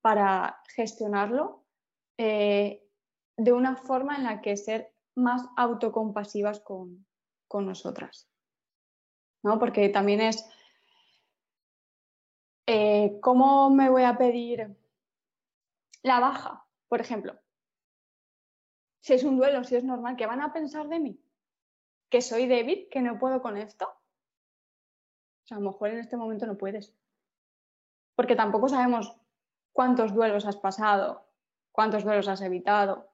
para 0.00 0.60
gestionarlo 0.74 1.64
eh, 2.18 2.82
de 3.36 3.52
una 3.52 3.76
forma 3.76 4.16
en 4.16 4.24
la 4.24 4.40
que 4.40 4.56
ser 4.56 4.92
más 5.14 5.42
autocompasivas 5.56 6.60
con, 6.60 7.06
con 7.48 7.66
nosotras. 7.66 8.28
¿no? 9.42 9.58
Porque 9.58 9.88
también 9.88 10.20
es, 10.20 10.44
eh, 12.66 13.18
¿cómo 13.20 13.70
me 13.70 13.88
voy 13.88 14.02
a 14.02 14.18
pedir 14.18 14.76
la 16.02 16.20
baja, 16.20 16.66
por 16.88 17.00
ejemplo? 17.00 17.38
Si 19.06 19.12
es 19.12 19.22
un 19.22 19.36
duelo, 19.36 19.62
si 19.62 19.76
es 19.76 19.84
normal, 19.84 20.16
¿qué 20.16 20.26
van 20.26 20.40
a 20.40 20.52
pensar 20.52 20.88
de 20.88 20.98
mí? 20.98 21.16
¿Que 22.10 22.20
soy 22.20 22.48
débil? 22.48 22.88
¿Que 22.90 23.00
no 23.00 23.20
puedo 23.20 23.40
con 23.40 23.56
esto? 23.56 23.84
O 23.84 25.46
sea, 25.46 25.58
a 25.58 25.60
lo 25.60 25.70
mejor 25.70 25.90
en 25.90 26.00
este 26.00 26.16
momento 26.16 26.44
no 26.44 26.58
puedes. 26.58 26.92
Porque 28.16 28.34
tampoco 28.34 28.68
sabemos 28.68 29.14
cuántos 29.72 30.12
duelos 30.12 30.44
has 30.44 30.56
pasado, 30.56 31.24
cuántos 31.70 32.02
duelos 32.02 32.26
has 32.26 32.40
evitado. 32.40 33.12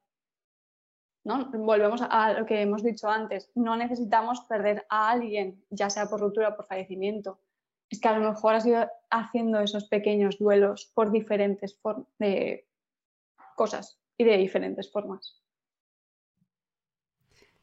¿no? 1.25 1.51
Volvemos 1.51 2.01
a 2.01 2.33
lo 2.33 2.47
que 2.47 2.63
hemos 2.63 2.83
dicho 2.83 3.11
antes, 3.11 3.51
no 3.55 3.77
necesitamos 3.77 4.41
perder 4.49 4.87
a 4.89 5.11
alguien, 5.11 5.63
ya 5.69 5.91
sea 5.91 6.07
por 6.07 6.21
ruptura 6.21 6.49
o 6.49 6.57
por 6.57 6.65
fallecimiento. 6.65 7.39
Es 7.91 8.01
que 8.01 8.09
a 8.09 8.19
lo 8.19 8.31
mejor 8.31 8.55
has 8.55 8.65
ido 8.65 8.91
haciendo 9.11 9.61
esos 9.61 9.85
pequeños 9.91 10.39
duelos 10.39 10.91
por 10.95 11.13
diferentes 11.13 11.79
cosas 13.55 14.01
y 14.17 14.25
de 14.25 14.39
diferentes 14.39 14.91
formas. 14.91 15.42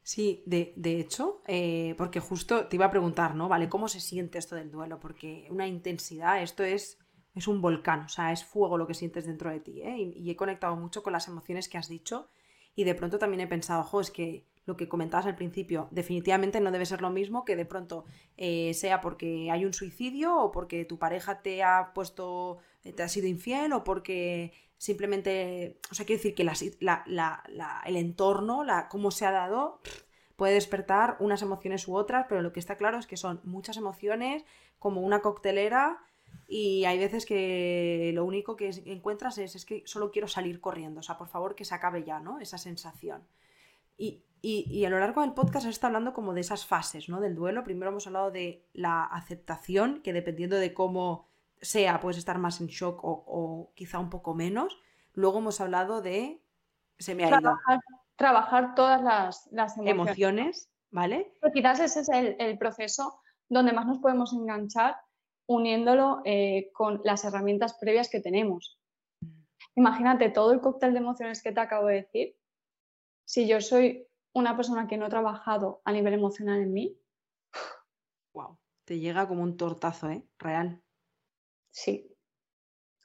Sí, 0.10 0.41
de, 0.48 1.00
hecho, 1.00 1.43
eh, 1.45 1.93
porque 1.95 2.19
justo 2.19 2.65
te 2.65 2.78
iba 2.78 2.88
a 2.88 2.89
preguntar, 2.89 3.36
¿no? 3.36 3.48
Vale, 3.48 3.69
¿cómo 3.69 3.88
se 3.88 4.00
siente 4.00 4.39
esto 4.39 4.56
del 4.56 4.72
duelo? 4.72 5.00
Porque 5.00 5.45
una 5.52 5.67
intensidad, 5.67 6.41
esto 6.41 6.63
es, 6.63 6.98
es 7.36 7.48
un 7.48 7.62
volcán, 7.62 8.06
o 8.06 8.10
sea, 8.10 8.32
es 8.32 8.43
fuego 8.43 8.80
lo 8.80 8.88
que 8.88 8.95
sientes 8.95 9.28
dentro 9.28 9.52
de 9.52 9.60
ti, 9.60 9.84
¿eh? 9.84 9.98
y, 10.00 10.28
he 10.32 10.36
conectado 10.36 10.76
mucho 10.76 11.04
con 11.04 11.13
las 11.13 11.28
emociones 11.28 11.69
que 11.69 11.78
has 11.78 11.88
dicho 11.88 12.28
y 12.74 12.86
de 12.86 12.95
pronto 12.95 13.19
también 13.19 13.41
he 13.41 13.45
pensado, 13.48 13.82
ojo, 13.82 14.02
es 14.02 14.10
que 14.10 14.48
lo 14.65 14.76
que 14.76 14.89
comentabas 14.89 15.28
al 15.28 15.36
principio, 15.36 15.88
definitivamente 15.91 16.60
no 16.60 16.72
debe 16.72 16.88
ser 16.88 17.04
lo 17.04 17.12
mismo 17.12 17.45
que 17.45 17.56
de 17.56 17.65
pronto 17.65 18.06
eh, 18.36 18.74
sea 18.74 19.02
porque 19.02 19.52
hay 19.52 19.63
un 19.63 19.74
suicidio 19.74 20.36
o 20.36 20.52
porque 20.52 20.86
tu 20.86 20.98
pareja 20.98 21.43
te 21.43 21.62
ha 21.62 21.91
puesto, 21.93 22.58
te 22.82 23.04
ha 23.04 23.10
sido 23.10 23.28
infiel 23.28 23.74
o 23.74 23.84
porque 23.84 24.54
simplemente, 24.80 25.78
o 25.92 25.94
sea, 25.94 26.06
quiero 26.06 26.18
decir 26.18 26.34
que 26.34 26.42
el 26.42 27.96
entorno, 27.98 28.63
la, 28.63 28.88
cómo 28.88 29.12
se 29.12 29.26
ha 29.26 29.32
dado, 29.32 29.82
puede 30.38 30.54
despertar 30.54 31.18
unas 31.20 31.42
emociones 31.42 31.88
u 31.88 31.96
otras, 31.96 32.26
pero 32.28 32.42
lo 32.42 32.54
que 32.54 32.62
está 32.62 32.78
claro 32.78 32.98
es 32.98 33.06
que 33.06 33.18
son 33.18 33.42
muchas 33.44 33.78
emociones, 33.78 34.46
como 34.80 35.02
una 35.02 35.22
coctelera, 35.22 36.00
y 36.48 36.86
hay 36.86 36.98
veces 36.98 37.26
que 37.26 38.12
lo 38.15 38.24
único 38.24 38.56
que 38.56 38.70
encuentras 38.86 39.38
es, 39.38 39.56
es 39.56 39.65
que 39.65 39.84
solo 39.86 40.12
quiero 40.12 40.30
salir 40.30 40.62
corriendo, 40.62 41.02
o 41.02 41.04
sea, 41.04 41.18
por 41.18 41.28
favor 41.28 41.56
que 41.56 41.65
se 41.65 41.76
acabe 41.76 42.06
ya, 42.06 42.22
¿no? 42.22 42.39
Esa 42.39 42.58
sensación. 42.58 43.28
Y, 43.98 44.24
y, 44.42 44.86
a 44.86 44.89
lo 44.89 44.98
largo 44.98 45.22
del 45.22 45.34
podcast 45.34 45.65
se 45.65 45.72
está 45.72 45.88
hablando 45.88 46.13
como 46.13 46.34
de 46.34 46.39
esas 46.39 46.65
fases, 46.65 47.10
¿no? 47.10 47.20
Del 47.20 47.36
duelo. 47.36 47.65
Primero 47.65 47.92
hemos 47.92 48.08
hablado 48.08 48.32
de 48.32 48.65
la 48.72 49.04
aceptación, 49.04 50.02
que 50.02 50.13
dependiendo 50.13 50.56
de 50.56 50.74
cómo 50.74 51.29
sea, 51.62 52.00
puedes 52.00 52.17
estar 52.17 52.38
más 52.38 52.62
en 52.62 52.67
shock 52.67 53.00
o, 53.04 53.72
quizá 53.76 54.00
un 54.00 54.10
poco 54.10 54.34
menos. 54.34 54.78
Luego 55.13 55.39
hemos 55.39 55.60
hablado 55.62 56.02
de... 56.02 56.43
Se 56.98 57.15
me 57.15 57.26
ha 57.26 57.30
trabajar, 57.30 57.76
ido. 57.76 58.00
Trabajar 58.15 58.76
todas 58.76 59.02
las, 59.02 59.48
las 59.52 59.78
emociones. 59.78 60.69
¿vale? 60.91 61.34
Pero 61.39 61.54
quizás 61.54 61.80
ese 61.80 62.02
es 62.02 62.10
el, 62.10 62.36
el, 62.39 62.58
proceso 62.58 63.22
donde 63.48 63.74
más 63.74 63.86
nos 63.86 64.00
podemos 64.00 64.34
enganchar 64.34 64.95
uniéndolo 65.48 66.22
eh, 66.26 66.69
con 66.74 67.02
las 67.04 67.24
herramientas 67.26 67.76
previas 67.80 68.10
que 68.10 68.19
tenemos. 68.19 68.80
Imagínate 69.76 70.30
todo 70.30 70.52
el 70.52 70.62
cóctel 70.62 70.93
de 70.93 71.00
emociones 71.00 71.41
que 71.41 71.52
te 71.52 71.60
acabo 71.60 71.88
de 71.88 71.95
decir. 71.95 72.36
Si 73.26 73.48
yo 73.48 73.62
soy 73.62 74.08
una 74.34 74.56
persona 74.56 74.88
que 74.88 74.98
no 74.98 75.06
ha 75.06 75.10
trabajado 75.10 75.82
a 75.86 75.91
nivel 75.91 76.13
emocional 76.13 76.62
en 76.62 76.74
mí. 76.74 76.98
Wow, 78.34 78.58
te 78.86 79.00
llega 79.00 79.28
como 79.28 79.41
un 79.43 79.58
tortazo, 79.58 80.10
¿eh? 80.10 80.24
Real. 80.38 80.84
Sí. 81.80 82.13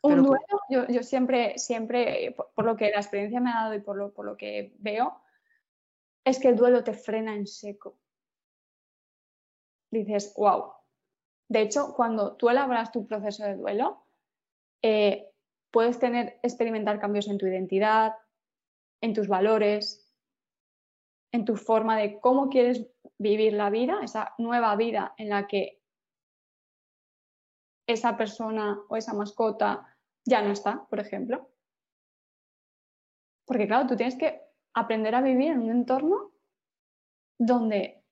Un 0.03 0.25
duelo, 0.25 0.61
yo, 0.69 1.03
siempre, 1.03 1.57
siempre, 1.59 2.35
por, 2.55 2.65
lo 2.65 2.77
que 2.77 2.91
la 2.91 2.99
experiencia 2.99 3.41
me 3.41 3.51
ha 3.51 3.63
dado 3.63 3.75
y 3.75 3.81
por 3.81 3.97
lo, 3.97 4.13
por 4.13 4.27
lo 4.27 4.37
que 4.37 4.75
veo, 4.79 5.23
es 6.25 6.41
que 6.41 6.49
el 6.49 6.57
duelo 6.57 6.83
te 6.83 6.93
frena 6.93 7.37
en 7.37 7.47
seco. 7.47 7.97
Dices, 9.91 10.35
wow. 10.37 10.73
De 11.49 11.63
hecho, 11.63 11.95
cuando 11.95 12.37
tú 12.37 12.51
elabras 12.51 12.91
tu 12.91 13.07
proceso 13.07 13.45
de 13.45 13.57
duelo, 13.57 14.05
eh, 14.83 15.31
puedes 15.71 15.99
tener, 16.01 16.41
experimentar 16.43 16.99
cambios 16.99 17.29
en 17.29 17.39
tu 17.39 17.47
identidad, 17.47 18.15
en 19.01 19.15
tus 19.15 19.29
valores, 19.29 20.13
en 21.33 21.45
tu 21.45 21.57
forma 21.57 21.97
de 21.97 22.19
cómo 22.19 22.49
quieres 22.49 22.87
vivir 23.19 23.53
la 23.53 23.71
vida, 23.71 24.01
esa 24.03 24.35
nueva 24.37 24.75
vida 24.75 25.15
en 25.17 25.29
la 25.29 25.47
que 25.47 25.84
esa 27.87 28.17
persona 28.17 28.81
o 28.89 28.97
esa 28.97 29.15
mascota 29.15 29.87
ya 30.25 30.43
no 30.43 30.51
está, 30.51 30.87
por 30.87 31.01
ejemplo. 31.01 31.51
Porque 33.47 33.67
claro, 33.67 33.87
tú 33.87 33.97
tienes 33.97 34.17
que 34.17 34.41
aprender 34.73 35.15
a 35.15 35.21
vivir 35.21 35.53
en 35.53 35.61
un 35.61 35.71
entorno 35.71 36.33
donde 37.39 38.03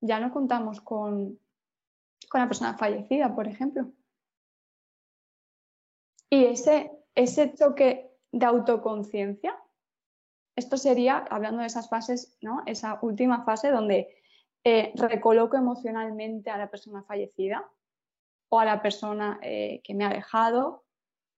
ya 0.00 0.20
no 0.20 0.32
contamos 0.32 0.80
con, 0.80 1.38
con 2.28 2.40
la 2.40 2.46
persona 2.46 2.78
fallecida, 2.78 3.34
por 3.34 3.48
ejemplo. 3.48 3.92
Y 6.30 6.46
ese, 6.46 6.92
ese 7.14 7.54
choque 7.54 8.10
de 8.30 8.46
autoconciencia, 8.46 9.56
esto 10.56 10.76
sería, 10.76 11.18
hablando 11.30 11.60
de 11.60 11.66
esas 11.66 11.88
fases, 11.88 12.36
¿no? 12.40 12.62
esa 12.66 12.98
última 13.02 13.44
fase 13.44 13.70
donde 13.70 14.16
eh, 14.64 14.92
recoloco 14.96 15.56
emocionalmente 15.56 16.50
a 16.50 16.58
la 16.58 16.70
persona 16.70 17.02
fallecida 17.02 17.68
o 18.54 18.60
a 18.60 18.66
la 18.66 18.82
persona 18.82 19.38
eh, 19.40 19.80
que 19.82 19.94
me 19.94 20.04
ha 20.04 20.10
dejado 20.10 20.84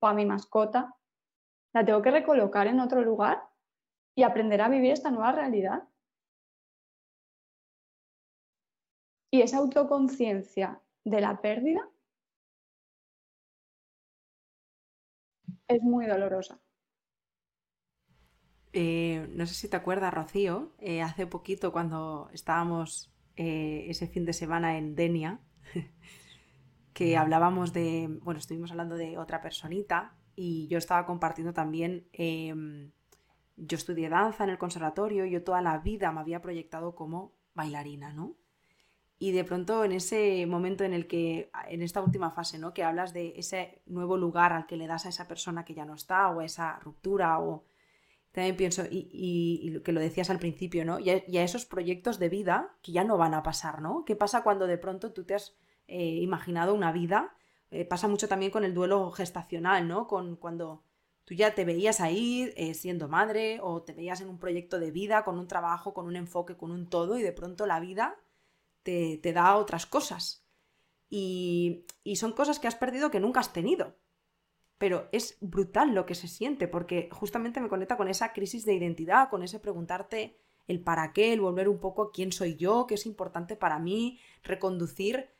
o 0.01 0.07
a 0.09 0.15
mi 0.15 0.27
mascota. 0.27 0.97
La 1.73 1.85
tengo 1.85 2.03
que 2.03 2.11
recolocar 2.11 2.67
en 2.67 2.81
otro 2.81 3.03
lugar 3.03 3.41
y 4.17 4.25
aprender 4.25 4.61
a 4.61 4.69
vivir 4.69 4.91
esta 4.91 5.13
nueva 5.13 5.31
realidad. 5.31 5.85
Y 9.31 9.43
esa 9.43 9.59
autoconciencia 9.59 10.81
de 11.05 11.21
la 11.21 11.41
pérdida 11.41 11.89
es 15.69 15.83
muy 15.83 16.07
dolorosa. 16.07 16.61
Eh, 18.73 19.29
no 19.31 19.47
sé 19.47 19.55
si 19.55 19.69
te 19.69 19.77
acuerdas, 19.77 20.13
Rocío, 20.13 20.75
eh, 20.81 21.01
hace 21.01 21.29
poquito 21.29 21.71
cuando 21.71 22.29
estábamos 22.33 23.13
ese 23.37 24.07
fin 24.07 24.25
de 24.25 24.33
semana 24.33 24.79
en 24.79 24.95
Denia, 24.95 25.41
que 26.95 27.17
hablábamos 27.17 27.73
de, 27.73 28.09
bueno, 28.23 28.39
estuvimos 28.39 28.71
hablando 28.71 28.97
de 28.97 29.19
otra 29.19 29.43
personita 29.43 30.15
y 30.37 30.69
yo 30.69 30.79
estaba 30.79 31.05
compartiendo 31.05 31.53
también, 31.53 32.07
em, 32.13 32.93
yo 33.57 33.77
estudié 33.77 34.09
danza 34.09 34.45
en 34.45 34.51
el 34.51 34.59
conservatorio, 34.59 35.27
yo 35.27 35.43
toda 35.43 35.61
la 35.61 35.79
vida 35.79 36.13
me 36.13 36.21
había 36.21 36.41
proyectado 36.41 36.95
como 36.95 37.33
bailarina, 37.53 38.13
¿no? 38.13 38.37
Y 39.19 39.33
de 39.33 39.45
pronto 39.45 39.85
en 39.85 39.93
ese 39.93 40.47
momento 40.47 40.85
en 40.85 40.93
el 40.93 41.07
que, 41.09 41.51
en 41.69 41.83
esta 41.83 42.01
última 42.01 42.31
fase, 42.31 42.59
¿no? 42.59 42.73
Que 42.73 42.85
hablas 42.85 43.13
de 43.13 43.35
ese 43.37 43.83
nuevo 43.87 44.17
lugar 44.17 44.53
al 44.53 44.67
que 44.67 44.77
le 44.77 44.87
das 44.87 45.07
a 45.07 45.09
esa 45.09 45.27
persona 45.27 45.65
que 45.65 45.75
ya 45.75 45.85
no 45.85 45.95
está 45.95 46.31
o 46.31 46.41
esa 46.43 46.79
ruptura 46.79 47.41
o... 47.41 47.65
También 48.33 48.57
pienso, 48.57 48.83
y, 48.91 49.09
y, 49.13 49.81
que 49.83 49.93
lo 49.93 50.01
decías 50.01 50.29
al 50.31 50.41
principio, 50.41 50.85
¿no? 50.85 50.99
Y 50.99 51.11
a, 51.11 51.45
esos 51.45 51.67
proyectos 51.67 52.19
de 52.19 52.29
vida 52.29 52.77
que 52.83 52.91
ya 52.91 53.05
no 53.05 53.17
van 53.17 53.35
a 53.35 53.45
pasar, 53.45 53.81
¿no? 53.81 54.05
¿Qué 54.05 54.17
pasa 54.17 54.43
cuando 54.43 54.67
de 54.67 54.79
pronto 54.79 55.13
tú 55.13 55.25
te 55.25 55.35
has 55.35 55.57
eh, 55.87 56.19
imaginado 56.21 56.75
una 56.75 56.93
vida. 56.93 57.37
Eh, 57.71 57.85
pasa 57.85 58.09
mucho 58.09 58.29
también 58.29 58.53
con 58.53 58.65
el 58.65 58.75
duelo 58.75 59.11
gestacional, 59.11 59.89
¿no? 59.89 60.07
Con 60.07 60.37
cuando 60.37 60.83
tú 61.25 61.35
ya 61.35 61.55
te 61.55 61.65
veías 61.65 62.01
ahí 62.01 62.53
eh, 62.57 62.75
siendo 62.75 63.09
madre 63.09 63.59
o 63.63 63.83
te 63.83 63.93
veías 63.93 64.21
en 64.21 64.29
un 64.29 64.39
proyecto 64.39 64.79
de 64.79 64.91
vida, 64.91 65.25
con 65.25 65.39
un 65.39 65.49
trabajo, 65.49 65.95
con 65.95 66.07
un 66.07 66.17
enfoque, 66.17 66.57
con 66.57 66.71
un 66.71 66.89
todo 66.89 67.19
y 67.19 67.23
de 67.23 67.33
pronto 67.33 67.67
la 67.67 67.81
vida 67.81 68.17
te, 68.83 69.19
te 69.19 69.33
da 69.33 69.57
otras 69.57 69.87
cosas. 69.87 70.45
Y, 71.11 71.85
y 72.03 72.17
son 72.17 72.33
cosas 72.33 72.59
que 72.59 72.69
has 72.69 72.77
perdido 72.77 73.11
que 73.11 73.21
nunca 73.21 73.41
has 73.41 73.53
tenido. 73.53 73.97
Pero 74.79 75.09
es 75.13 75.39
brutal 75.41 75.95
lo 75.95 76.07
que 76.07 76.15
se 76.15 76.29
siente 76.29 76.69
porque 76.69 77.09
justamente 77.13 77.61
me 77.61 77.69
conecta 77.69 77.97
con 77.97 78.09
esa 78.09 78.33
crisis 78.33 78.65
de 78.65 78.75
identidad, 78.75 79.31
con 79.31 79.43
ese 79.43 79.61
preguntarte 79.61 80.37
el 80.67 80.81
para 80.83 81.13
qué, 81.13 81.33
el 81.33 81.41
volver 81.41 81.69
un 81.69 81.79
poco 81.79 82.03
a 82.03 82.13
quién 82.13 82.33
soy 82.33 82.57
yo, 82.57 82.87
qué 82.87 82.95
es 82.95 83.07
importante 83.07 83.57
para 83.57 83.79
mí, 83.79 84.19
reconducir 84.43 85.31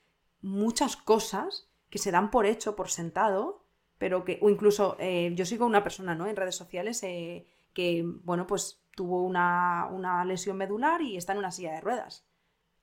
muchas 0.45 0.97
cosas 0.97 1.69
que 1.91 1.99
se 1.99 2.11
dan 2.11 2.31
por 2.31 2.45
hecho, 2.47 2.77
por 2.77 2.91
sentado, 2.91 3.65
pero 3.99 4.25
que, 4.25 4.39
o 4.43 4.51
incluso 4.51 4.97
eh, 4.99 5.33
yo 5.35 5.47
sigo 5.47 5.65
una 5.67 5.83
persona 5.83 6.15
¿no? 6.15 6.27
en 6.27 6.37
redes 6.37 6.55
sociales 6.55 7.03
eh, 7.03 7.47
que, 7.73 8.05
bueno, 8.05 8.47
pues 8.47 8.83
tuvo 8.95 9.23
una, 9.23 10.25
lesión 10.25 10.57
medular 10.57 11.01
y 11.03 11.17
está 11.17 11.33
en 11.33 11.39
una 11.39 11.51
silla 11.51 11.73
de 11.73 11.81
ruedas. 11.81 12.27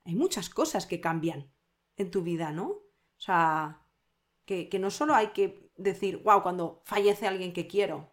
Hay 0.06 0.16
muchas 0.16 0.50
cosas 0.50 0.88
que 0.88 1.00
cambian 1.00 1.52
en 1.98 2.10
tu 2.10 2.24
vida, 2.24 2.52
¿no? 2.52 2.68
O 2.68 3.20
sea, 3.20 3.86
que, 4.46 4.68
que 4.68 4.80
no 4.80 4.90
solo 4.90 5.14
hay 5.14 5.28
que 5.28 5.72
decir, 5.78 6.18
wow, 6.24 6.42
cuando 6.42 6.82
fallece 6.86 7.28
alguien 7.28 7.54
que 7.54 7.68
quiero. 7.68 8.12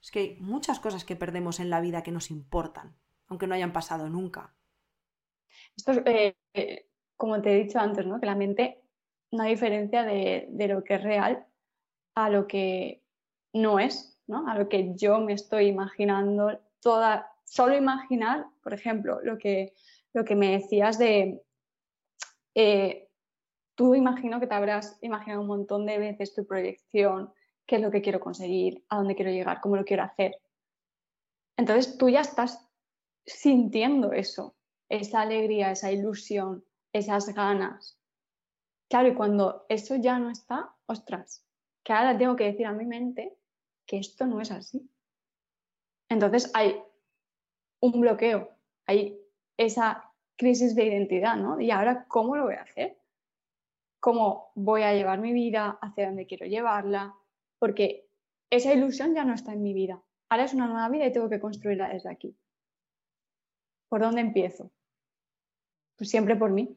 Es 0.00 0.10
que 0.10 0.18
hay 0.20 0.36
muchas 0.40 0.80
cosas 0.80 1.04
que 1.04 1.16
perdemos 1.16 1.60
en 1.60 1.68
la 1.68 1.80
vida 1.80 2.02
que 2.02 2.12
nos 2.12 2.30
importan, 2.30 2.96
aunque 3.26 3.46
no 3.46 3.54
hayan 3.54 3.74
pasado 3.74 4.08
nunca. 4.08 4.54
Esto 5.76 5.92
es, 5.92 5.98
eh, 6.06 6.36
eh, 6.54 6.89
como 7.20 7.42
te 7.42 7.52
he 7.52 7.64
dicho 7.64 7.78
antes, 7.78 8.06
¿no? 8.06 8.18
que 8.18 8.24
la 8.24 8.34
mente 8.34 8.80
no 9.30 9.42
hay 9.42 9.50
diferencia 9.50 10.04
de, 10.04 10.46
de, 10.48 10.68
lo 10.68 10.82
que 10.82 10.94
es 10.94 11.02
real 11.02 11.46
a 12.14 12.30
lo 12.30 12.46
que 12.46 13.02
no 13.52 13.78
es, 13.78 14.18
¿no? 14.26 14.48
a 14.48 14.58
lo 14.58 14.70
que 14.70 14.94
yo 14.96 15.20
me 15.20 15.34
estoy 15.34 15.66
imaginando. 15.66 16.58
Toda, 16.80 17.30
solo 17.44 17.76
imaginar, 17.76 18.46
por 18.62 18.72
ejemplo, 18.72 19.20
lo 19.22 19.36
que, 19.36 19.74
lo 20.14 20.24
que 20.24 20.34
me 20.34 20.52
decías 20.52 20.98
de... 20.98 21.42
Eh, 22.54 23.10
tú 23.74 23.94
imagino 23.94 24.40
que 24.40 24.46
te 24.46 24.54
habrás 24.54 24.96
imaginado 25.02 25.42
un 25.42 25.46
montón 25.46 25.84
de 25.84 25.98
veces 25.98 26.34
tu 26.34 26.46
proyección, 26.46 27.34
qué 27.66 27.76
es 27.76 27.82
lo 27.82 27.90
que 27.90 28.00
quiero 28.00 28.18
conseguir, 28.18 28.82
a 28.88 28.96
dónde 28.96 29.14
quiero 29.14 29.30
llegar, 29.30 29.60
cómo 29.60 29.76
lo 29.76 29.84
quiero 29.84 30.04
hacer. 30.04 30.40
Entonces 31.58 31.98
tú 31.98 32.08
ya 32.08 32.22
estás 32.22 32.66
sintiendo 33.26 34.14
eso, 34.14 34.56
esa 34.88 35.20
alegría, 35.20 35.70
esa 35.70 35.92
ilusión, 35.92 36.64
esas 36.92 37.34
ganas. 37.34 37.98
Claro, 38.88 39.08
y 39.08 39.14
cuando 39.14 39.66
eso 39.68 39.96
ya 39.96 40.18
no 40.18 40.30
está, 40.30 40.74
ostras, 40.86 41.44
que 41.84 41.92
ahora 41.92 42.18
tengo 42.18 42.36
que 42.36 42.44
decir 42.44 42.66
a 42.66 42.72
mi 42.72 42.86
mente 42.86 43.36
que 43.86 43.98
esto 43.98 44.26
no 44.26 44.40
es 44.40 44.50
así. 44.50 44.90
Entonces 46.08 46.50
hay 46.54 46.82
un 47.80 48.00
bloqueo, 48.00 48.50
hay 48.86 49.20
esa 49.56 50.12
crisis 50.36 50.74
de 50.74 50.86
identidad, 50.86 51.36
¿no? 51.36 51.60
Y 51.60 51.70
ahora, 51.70 52.06
¿cómo 52.08 52.36
lo 52.36 52.44
voy 52.44 52.54
a 52.54 52.62
hacer? 52.62 53.00
cómo 54.00 54.50
voy 54.54 54.82
a 54.82 54.94
llevar 54.94 55.20
mi 55.20 55.32
vida, 55.32 55.78
hacia 55.80 56.06
dónde 56.06 56.26
quiero 56.26 56.46
llevarla, 56.46 57.14
porque 57.58 58.08
esa 58.48 58.72
ilusión 58.72 59.14
ya 59.14 59.24
no 59.24 59.34
está 59.34 59.52
en 59.52 59.62
mi 59.62 59.74
vida. 59.74 60.02
Ahora 60.30 60.44
es 60.44 60.54
una 60.54 60.66
nueva 60.66 60.88
vida 60.88 61.06
y 61.06 61.12
tengo 61.12 61.28
que 61.28 61.38
construirla 61.38 61.90
desde 61.90 62.10
aquí. 62.10 62.36
¿Por 63.88 64.00
dónde 64.00 64.22
empiezo? 64.22 64.70
Pues 65.96 66.10
siempre 66.10 66.34
por 66.34 66.50
mí. 66.50 66.76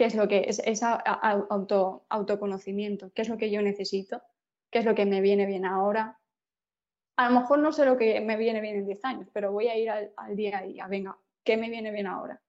¿Qué 0.00 0.06
es 0.06 0.14
lo 0.14 0.28
que 0.28 0.44
es 0.48 0.60
ese 0.64 0.86
auto, 0.86 2.06
autoconocimiento? 2.08 3.12
¿Qué 3.12 3.20
es 3.20 3.28
lo 3.28 3.36
que 3.36 3.50
yo 3.50 3.60
necesito? 3.60 4.22
¿Qué 4.70 4.78
es 4.78 4.86
lo 4.86 4.94
que 4.94 5.04
me 5.04 5.20
viene 5.20 5.44
bien 5.44 5.66
ahora? 5.66 6.18
A 7.16 7.28
lo 7.28 7.38
mejor 7.38 7.58
no 7.58 7.70
sé 7.70 7.84
lo 7.84 7.98
que 7.98 8.18
me 8.22 8.38
viene 8.38 8.62
bien 8.62 8.76
en 8.76 8.86
10 8.86 9.04
años, 9.04 9.28
pero 9.34 9.52
voy 9.52 9.68
a 9.68 9.76
ir 9.76 9.90
al, 9.90 10.10
al 10.16 10.36
día 10.36 10.56
a 10.56 10.62
día. 10.62 10.86
Venga, 10.86 11.18
¿qué 11.44 11.58
me 11.58 11.68
viene 11.68 11.90
bien 11.90 12.06
ahora? 12.06 12.40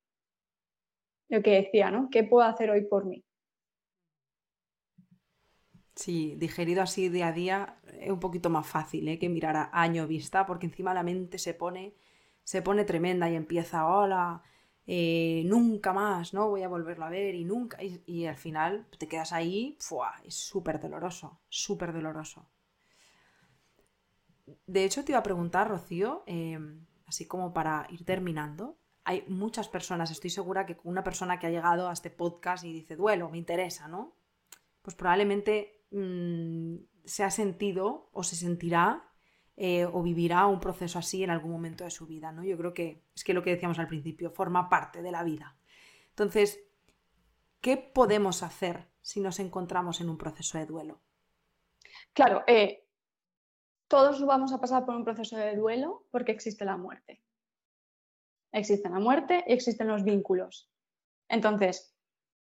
lo 1.27 1.41
que 1.41 1.51
decía, 1.51 1.91
¿no? 1.91 2.07
¿Qué 2.09 2.23
puedo 2.23 2.47
hacer 2.47 2.71
hoy 2.71 2.85
por 2.85 3.03
mí? 3.03 3.21
Sí, 5.93 6.35
digerido 6.37 6.81
así 6.81 7.09
día 7.09 7.27
a 7.27 7.33
día 7.33 7.81
es 7.99 8.11
un 8.11 8.21
poquito 8.21 8.49
más 8.49 8.65
fácil 8.65 9.09
¿eh? 9.09 9.19
que 9.19 9.27
mirar 9.27 9.57
a 9.57 9.69
año 9.73 10.07
vista, 10.07 10.45
porque 10.45 10.67
encima 10.67 10.93
la 10.93 11.03
mente 11.03 11.37
se 11.37 11.53
pone, 11.53 11.95
se 12.45 12.61
pone 12.61 12.85
tremenda 12.85 13.29
y 13.29 13.35
empieza, 13.35 13.87
hola, 13.87 14.41
eh, 14.87 15.43
nunca 15.45 15.93
más, 15.93 16.33
¿no? 16.33 16.49
Voy 16.49 16.63
a 16.63 16.67
volverlo 16.67 17.05
a 17.05 17.09
ver 17.09 17.35
y 17.35 17.45
nunca. 17.45 17.77
Y, 17.81 18.25
al 18.25 18.37
final 18.37 18.87
te 18.97 19.07
quedas 19.07 19.31
ahí, 19.31 19.77
es 20.25 20.35
súper 20.35 20.79
doloroso, 20.79 21.41
súper 21.49 21.93
doloroso. 21.93 22.49
De 24.65 24.83
hecho, 24.83 25.05
te 25.05 25.11
iba 25.11 25.19
a 25.19 25.23
preguntar, 25.23 25.69
Rocío, 25.69 26.23
eh, 26.25 26.59
así 27.05 27.25
como 27.25 27.53
para 27.53 27.87
ir 27.89 28.03
terminando, 28.05 28.77
hay 29.03 29.23
muchas 29.27 29.67
personas, 29.67 30.11
estoy 30.11 30.29
segura 30.29 30.65
que 30.65 30.77
una 30.83 31.03
persona 31.03 31.39
que 31.39 31.47
ha 31.47 31.51
llegado 31.51 31.89
a 31.89 31.93
este 31.93 32.09
podcast 32.09 32.63
y 32.63 32.73
dice, 32.73 32.95
duelo, 32.95 33.29
me 33.29 33.37
interesa, 33.37 33.87
¿no? 33.87 34.15
Pues 34.81 34.95
probablemente 34.95 35.85
mm, 35.91 36.75
se 37.05 37.23
ha 37.23 37.31
sentido 37.31 38.09
o 38.13 38.23
se 38.23 38.35
sentirá 38.35 39.10
eh, 39.63 39.85
o 39.85 40.01
vivirá 40.01 40.47
un 40.47 40.59
proceso 40.59 40.97
así 40.97 41.23
en 41.23 41.29
algún 41.29 41.51
momento 41.51 41.83
de 41.83 41.91
su 41.91 42.07
vida, 42.07 42.31
¿no? 42.31 42.43
Yo 42.43 42.57
creo 42.57 42.73
que 42.73 43.03
es 43.13 43.23
que 43.23 43.35
lo 43.35 43.43
que 43.43 43.51
decíamos 43.51 43.77
al 43.77 43.87
principio, 43.87 44.31
forma 44.31 44.67
parte 44.67 45.03
de 45.03 45.11
la 45.11 45.23
vida. 45.23 45.55
Entonces, 46.09 46.59
¿qué 47.59 47.77
podemos 47.77 48.41
hacer 48.41 48.89
si 49.01 49.19
nos 49.19 49.39
encontramos 49.39 50.01
en 50.01 50.09
un 50.09 50.17
proceso 50.17 50.57
de 50.57 50.65
duelo? 50.65 51.03
Claro, 52.11 52.43
eh, 52.47 52.87
todos 53.87 54.25
vamos 54.25 54.51
a 54.51 54.59
pasar 54.59 54.83
por 54.83 54.95
un 54.95 55.03
proceso 55.03 55.37
de 55.37 55.55
duelo 55.55 56.07
porque 56.09 56.31
existe 56.31 56.65
la 56.65 56.77
muerte. 56.77 57.21
Existe 58.51 58.89
la 58.89 58.97
muerte 58.97 59.43
y 59.45 59.53
existen 59.53 59.89
los 59.89 60.03
vínculos. 60.03 60.71
Entonces, 61.29 61.95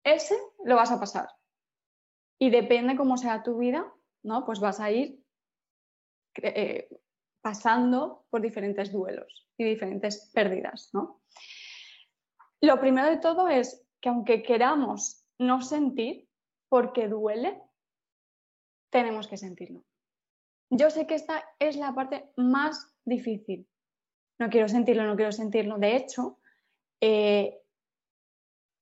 ese 0.05 0.39
lo 0.65 0.75
vas 0.75 0.91
a 0.91 0.99
pasar. 0.99 1.29
Y 2.39 2.49
depende 2.49 2.97
cómo 2.97 3.19
sea 3.19 3.43
tu 3.43 3.59
vida, 3.59 3.93
¿no? 4.23 4.47
Pues 4.47 4.59
vas 4.59 4.81
a 4.81 4.91
ir 4.91 5.23
eh, 6.43 6.89
pasando 7.41 8.27
por 8.31 8.41
diferentes 8.41 8.93
duelos 8.93 9.47
y 9.57 9.65
diferentes 9.65 10.31
pérdidas, 10.33 10.91
¿no? 10.93 11.23
Lo 12.61 12.81
primero 12.81 13.09
de 13.09 13.19
todo 13.19 13.49
es 13.49 13.87
que 14.01 14.09
aunque 14.09 14.43
queramos 14.43 15.25
no 15.39 15.61
sentir, 15.61 16.29
porque 16.69 17.09
duele, 17.09 17.61
tenemos 18.91 19.29
que 19.29 19.37
sentirlo. 19.37 19.85
Yo 20.71 20.91
sé 20.91 21.07
que 21.07 21.15
esta 21.15 21.45
es 21.59 21.77
la 21.77 21.95
parte 21.95 22.31
más 22.37 22.95
difícil, 23.05 23.69
no 24.39 24.49
quiero 24.51 24.69
sentirlo, 24.69 25.05
no 25.05 25.17
quiero 25.17 25.33
sentirlo. 25.33 25.79
De 25.79 25.97
hecho, 25.97 26.39
eh, 27.01 27.61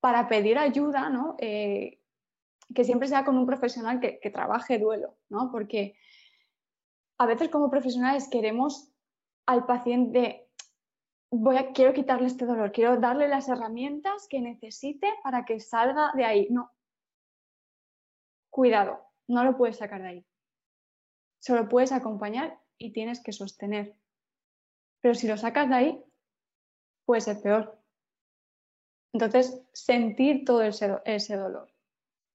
para 0.00 0.28
pedir 0.28 0.58
ayuda, 0.58 1.10
¿no? 1.10 1.36
Eh, 1.38 2.00
que 2.74 2.84
siempre 2.84 3.08
sea 3.08 3.24
con 3.24 3.36
un 3.36 3.46
profesional 3.46 4.00
que, 4.00 4.30
trabaje 4.30 4.78
duelo, 4.78 5.18
¿no? 5.28 5.50
porque 5.50 5.96
a 7.22 7.26
veces 7.26 7.50
como 7.50 7.70
profesionales 7.70 8.28
queremos 8.28 8.92
al 9.46 9.64
paciente, 9.64 10.50
voy 11.30 11.56
a, 11.56 11.72
quiero 11.72 11.92
quitarle 11.92 12.26
este 12.26 12.46
dolor, 12.46 12.72
quiero 12.72 12.96
darle 12.96 13.28
las 13.28 13.48
herramientas 13.48 14.26
que 14.28 14.40
necesite 14.40 15.08
para 15.22 15.44
que 15.44 15.60
salga 15.60 16.10
de 16.16 16.24
ahí. 16.24 16.48
No, 16.50 16.72
cuidado, 18.50 19.06
no 19.28 19.44
lo 19.44 19.56
puedes 19.56 19.76
sacar 19.76 20.02
de 20.02 20.08
ahí. 20.08 20.26
Solo 21.38 21.68
puedes 21.68 21.92
acompañar 21.92 22.60
y 22.76 22.92
tienes 22.92 23.22
que 23.22 23.32
sostener. 23.32 23.94
Pero 25.00 25.14
si 25.14 25.28
lo 25.28 25.36
sacas 25.36 25.68
de 25.68 25.74
ahí, 25.76 26.04
puede 27.04 27.20
ser 27.20 27.40
peor. 27.40 27.80
Entonces, 29.12 29.62
sentir 29.72 30.44
todo 30.44 30.62
ese, 30.62 30.98
ese 31.04 31.36
dolor. 31.36 31.71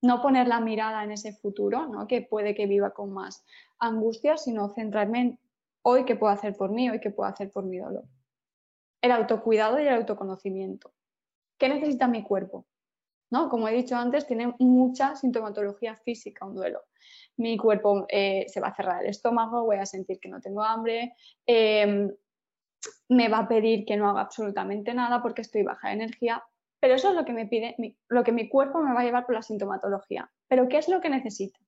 No 0.02 0.22
poner 0.22 0.48
la 0.48 0.60
mirada 0.60 1.04
en 1.04 1.12
ese 1.12 1.34
futuro, 1.34 1.88
¿no? 1.88 2.08
que 2.08 2.22
puede 2.22 2.54
que 2.54 2.68
viva 2.68 2.92
con 2.92 3.12
más 3.12 3.44
angustia, 3.80 4.38
sino 4.38 4.70
centrarme 4.70 5.22
en 5.22 5.40
hoy 5.82 6.06
qué 6.06 6.16
puedo 6.16 6.34
hacer 6.34 6.56
por 6.56 6.72
mí, 6.72 6.90
hoy 6.90 7.00
qué 7.00 7.12
puedo 7.12 7.30
hacer 7.30 7.52
por 7.52 7.64
mi 7.66 7.78
dolor. 7.78 8.06
El 9.02 9.12
autocuidado 9.12 9.80
y 9.80 9.88
el 9.88 9.94
autoconocimiento. 9.94 10.94
¿Qué 11.58 11.70
necesita 11.70 12.08
mi 12.08 12.24
cuerpo? 12.24 12.66
¿No? 13.30 13.50
Como 13.50 13.68
he 13.68 13.74
dicho 13.74 13.96
antes, 13.96 14.26
tiene 14.26 14.54
mucha 14.60 15.16
sintomatología 15.16 15.96
física 15.96 16.46
un 16.46 16.56
duelo. 16.56 16.82
Mi 17.38 17.58
cuerpo 17.58 18.06
eh, 18.10 18.46
se 18.48 18.60
va 18.60 18.68
a 18.68 18.76
cerrar 18.76 19.04
el 19.04 19.10
estómago, 19.10 19.66
voy 19.66 19.78
a 19.78 19.86
sentir 19.86 20.20
que 20.20 20.30
no 20.30 20.40
tengo 20.40 20.64
hambre, 20.64 21.14
em, 21.46 22.10
me 23.10 23.30
va 23.30 23.40
a 23.40 23.48
pedir 23.48 23.86
que 23.86 23.98
no 23.98 24.10
haga 24.10 24.22
absolutamente 24.22 24.94
nada 24.94 25.22
porque 25.22 25.42
estoy 25.42 25.64
baja 25.64 25.90
de 25.90 25.96
energía, 25.96 26.44
pero 26.80 26.96
eso 26.96 27.10
es 27.10 27.16
lo 27.16 27.26
que 27.26 27.34
me 27.34 27.48
pide, 27.48 27.76
lo 28.08 28.24
que 28.24 28.32
mi 28.32 28.50
cuerpo 28.50 28.82
me 28.82 28.94
va 28.94 29.02
a 29.02 29.04
llevar 29.04 29.26
por 29.26 29.36
la 29.36 29.42
sintomatología. 29.42 30.32
Pero 30.48 30.68
¿qué 30.70 30.78
es 30.78 30.88
lo 30.88 31.02
que 31.02 31.10
necesita? 31.10 31.60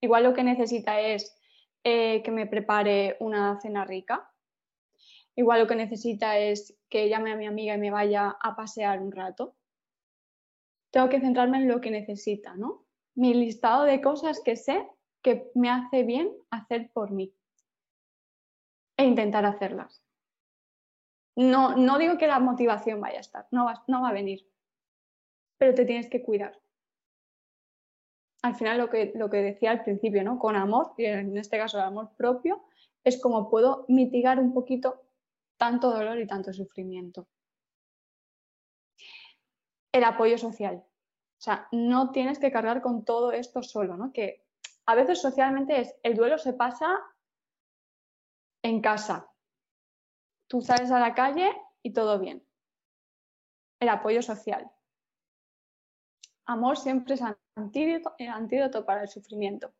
Igual 0.00 0.24
lo 0.24 0.34
que 0.34 0.44
necesita 0.44 1.00
es 1.00 1.36
eh, 1.84 2.22
que 2.22 2.30
me 2.30 2.46
prepare 2.46 3.16
una 3.20 3.60
cena 3.60 3.84
rica. 3.84 4.30
Igual 5.34 5.60
lo 5.60 5.66
que 5.66 5.76
necesita 5.76 6.38
es 6.38 6.76
que 6.88 7.08
llame 7.08 7.32
a 7.32 7.36
mi 7.36 7.46
amiga 7.46 7.74
y 7.74 7.78
me 7.78 7.90
vaya 7.90 8.36
a 8.40 8.54
pasear 8.54 9.00
un 9.00 9.12
rato. 9.12 9.56
Tengo 10.90 11.08
que 11.08 11.20
centrarme 11.20 11.58
en 11.58 11.68
lo 11.68 11.80
que 11.80 11.90
necesita, 11.90 12.54
¿no? 12.54 12.84
Mi 13.14 13.34
listado 13.34 13.84
de 13.84 14.00
cosas 14.00 14.40
que 14.44 14.56
sé 14.56 14.86
que 15.22 15.50
me 15.54 15.70
hace 15.70 16.02
bien 16.02 16.30
hacer 16.50 16.90
por 16.92 17.10
mí 17.10 17.34
e 18.96 19.04
intentar 19.04 19.46
hacerlas. 19.46 20.01
No, 21.36 21.76
no 21.76 21.98
digo 21.98 22.18
que 22.18 22.26
la 22.26 22.40
motivación 22.40 23.00
vaya 23.00 23.18
a 23.18 23.20
estar, 23.20 23.46
no 23.50 23.64
va, 23.64 23.82
no 23.86 24.02
va 24.02 24.10
a 24.10 24.12
venir, 24.12 24.46
pero 25.58 25.74
te 25.74 25.84
tienes 25.84 26.10
que 26.10 26.22
cuidar. 26.22 26.58
Al 28.42 28.54
final 28.56 28.78
lo 28.78 28.90
que, 28.90 29.12
lo 29.14 29.30
que 29.30 29.38
decía 29.38 29.70
al 29.70 29.84
principio, 29.84 30.24
¿no? 30.24 30.38
Con 30.38 30.56
amor, 30.56 30.94
y 30.98 31.06
en 31.06 31.36
este 31.38 31.58
caso 31.58 31.78
el 31.78 31.84
amor 31.84 32.10
propio, 32.16 32.64
es 33.04 33.20
como 33.20 33.48
puedo 33.48 33.84
mitigar 33.88 34.38
un 34.38 34.52
poquito 34.52 35.02
tanto 35.56 35.90
dolor 35.90 36.18
y 36.18 36.26
tanto 36.26 36.52
sufrimiento. 36.52 37.28
El 39.92 40.04
apoyo 40.04 40.36
social. 40.38 40.76
O 40.76 41.44
sea, 41.44 41.68
no 41.72 42.10
tienes 42.10 42.38
que 42.38 42.52
cargar 42.52 42.82
con 42.82 43.04
todo 43.04 43.32
esto 43.32 43.62
solo, 43.62 43.96
¿no? 43.96 44.12
Que 44.12 44.44
a 44.86 44.94
veces 44.94 45.20
socialmente 45.20 45.80
es, 45.80 45.94
el 46.02 46.16
duelo 46.16 46.38
se 46.38 46.52
pasa 46.52 46.98
en 48.62 48.80
casa, 48.80 49.31
Tú 50.52 50.60
sales 50.60 50.90
a 50.90 50.98
la 50.98 51.14
calle 51.14 51.50
y 51.82 51.94
todo 51.94 52.18
bien. 52.18 52.46
El 53.80 53.88
apoyo 53.88 54.20
social. 54.20 54.70
amor 56.44 56.76
siempre 56.76 57.14
es 57.14 57.22
antídoto, 57.56 58.14
antídoto 58.18 58.84
para 58.84 59.00
el 59.00 59.08
sufrimiento. 59.08 59.72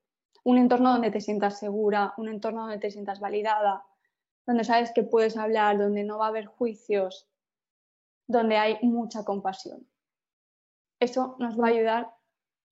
Un 0.45 0.57
entorno 0.57 0.93
donde 0.93 1.11
te 1.11 1.21
sientas 1.21 1.59
segura, 1.59 2.15
un 2.17 2.31
entorno 2.31 2.63
donde 2.63 2.79
te 2.79 2.91
sientas 2.91 3.21
validada, 3.21 3.85
donde 4.47 4.65
sabes 4.65 4.93
que 4.95 5.03
puedes 5.03 5.37
hablar, 5.37 5.77
donde 5.77 6.05
no 6.05 6.17
va 6.17 6.25
a 6.25 6.29
haber 6.29 6.47
juicios, 6.47 7.29
donde 8.27 8.57
hay 8.57 8.79
mucha 8.81 9.27
compasión. 9.27 9.87
Eso 11.01 11.37
nos 11.39 11.61
va 11.61 11.67
a 11.67 11.71
ayudar 11.73 12.15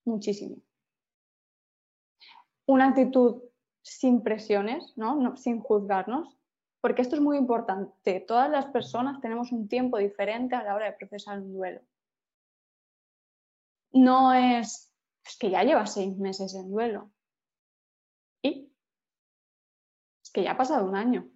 muchísimo. 0.05 0.55
Una 2.65 2.87
actitud 2.87 3.43
sin 3.83 4.23
presiones, 4.23 4.91
¿no? 4.97 5.37
sin 5.37 5.59
juzgarnos, 5.59 6.40
porque 6.81 7.03
esto 7.03 7.15
es 7.15 7.21
muy 7.21 7.37
importante. 7.37 8.19
Todas 8.21 8.49
las 8.49 8.65
personas 8.65 9.21
tenemos 9.21 9.51
un 9.51 9.67
tiempo 9.67 9.97
diferente 9.99 10.55
a 10.55 10.63
la 10.63 10.75
hora 10.75 10.87
de 10.87 10.97
procesar 10.97 11.39
un 11.39 11.53
duelo. 11.53 11.81
No 13.93 14.33
es, 14.33 14.91
es 15.23 15.37
que 15.37 15.51
ya 15.51 15.63
lleva 15.63 15.85
seis 15.85 16.17
meses 16.17 16.55
en 16.55 16.71
duelo. 16.71 17.11
¿Y? 18.41 18.73
Es 20.23 20.31
que 20.31 20.43
ya 20.43 20.53
ha 20.53 20.57
pasado 20.57 20.85
un 20.85 20.95
año. 20.95 21.29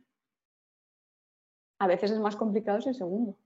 A 1.79 1.87
veces 1.87 2.11
es 2.11 2.19
más 2.19 2.35
complicado 2.35 2.79
el 2.79 2.95
segundo. 2.95 3.37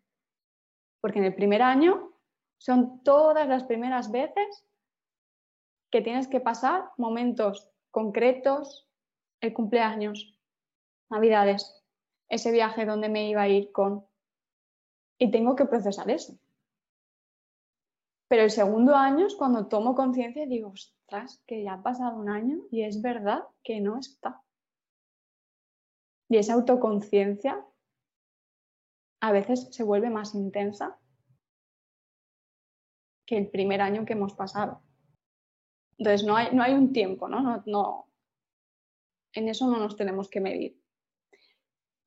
Porque 1.01 1.19
en 1.19 1.25
el 1.25 1.35
primer 1.35 1.62
año 1.62 2.13
son 2.57 3.03
todas 3.03 3.47
las 3.47 3.63
primeras 3.65 4.09
veces 4.12 4.65
que 5.91 6.01
tienes 6.01 6.27
que 6.27 6.39
pasar 6.39 6.91
momentos 6.97 7.69
concretos, 7.91 8.88
el 9.41 9.53
cumpleaños, 9.53 10.38
navidades, 11.09 11.78
ese 12.29 12.51
viaje 12.51 12.85
donde 12.85 13.09
me 13.09 13.27
iba 13.27 13.41
a 13.41 13.49
ir 13.49 13.71
con... 13.71 14.05
Y 15.17 15.31
tengo 15.31 15.55
que 15.55 15.65
procesar 15.65 16.09
eso. 16.09 16.39
Pero 18.29 18.43
el 18.43 18.51
segundo 18.51 18.95
año 18.95 19.25
es 19.25 19.35
cuando 19.35 19.67
tomo 19.67 19.95
conciencia 19.95 20.43
y 20.43 20.47
digo, 20.47 20.69
ostras, 20.69 21.43
que 21.47 21.63
ya 21.63 21.73
ha 21.73 21.83
pasado 21.83 22.17
un 22.17 22.29
año 22.29 22.59
y 22.69 22.83
es 22.83 23.01
verdad 23.01 23.43
que 23.63 23.81
no 23.81 23.97
está. 23.97 24.41
Y 26.29 26.37
esa 26.37 26.53
autoconciencia 26.53 27.65
a 29.21 29.31
veces 29.31 29.67
se 29.71 29.83
vuelve 29.83 30.11
más 30.11 30.35
intensa 30.35 30.99
que 33.25 33.37
el 33.37 33.49
primer 33.49 33.81
año 33.81 34.05
que 34.05 34.13
hemos 34.13 34.33
pasado. 34.35 34.81
Entonces 35.97 36.25
no 36.25 36.35
hay, 36.35 36.55
no 36.55 36.63
hay 36.63 36.73
un 36.73 36.93
tiempo, 36.93 37.27
¿no? 37.27 37.41
No, 37.41 37.63
no 37.65 38.09
En 39.33 39.49
eso 39.49 39.67
no 39.67 39.77
nos 39.77 39.95
tenemos 39.95 40.29
que 40.29 40.39
medir. 40.39 40.78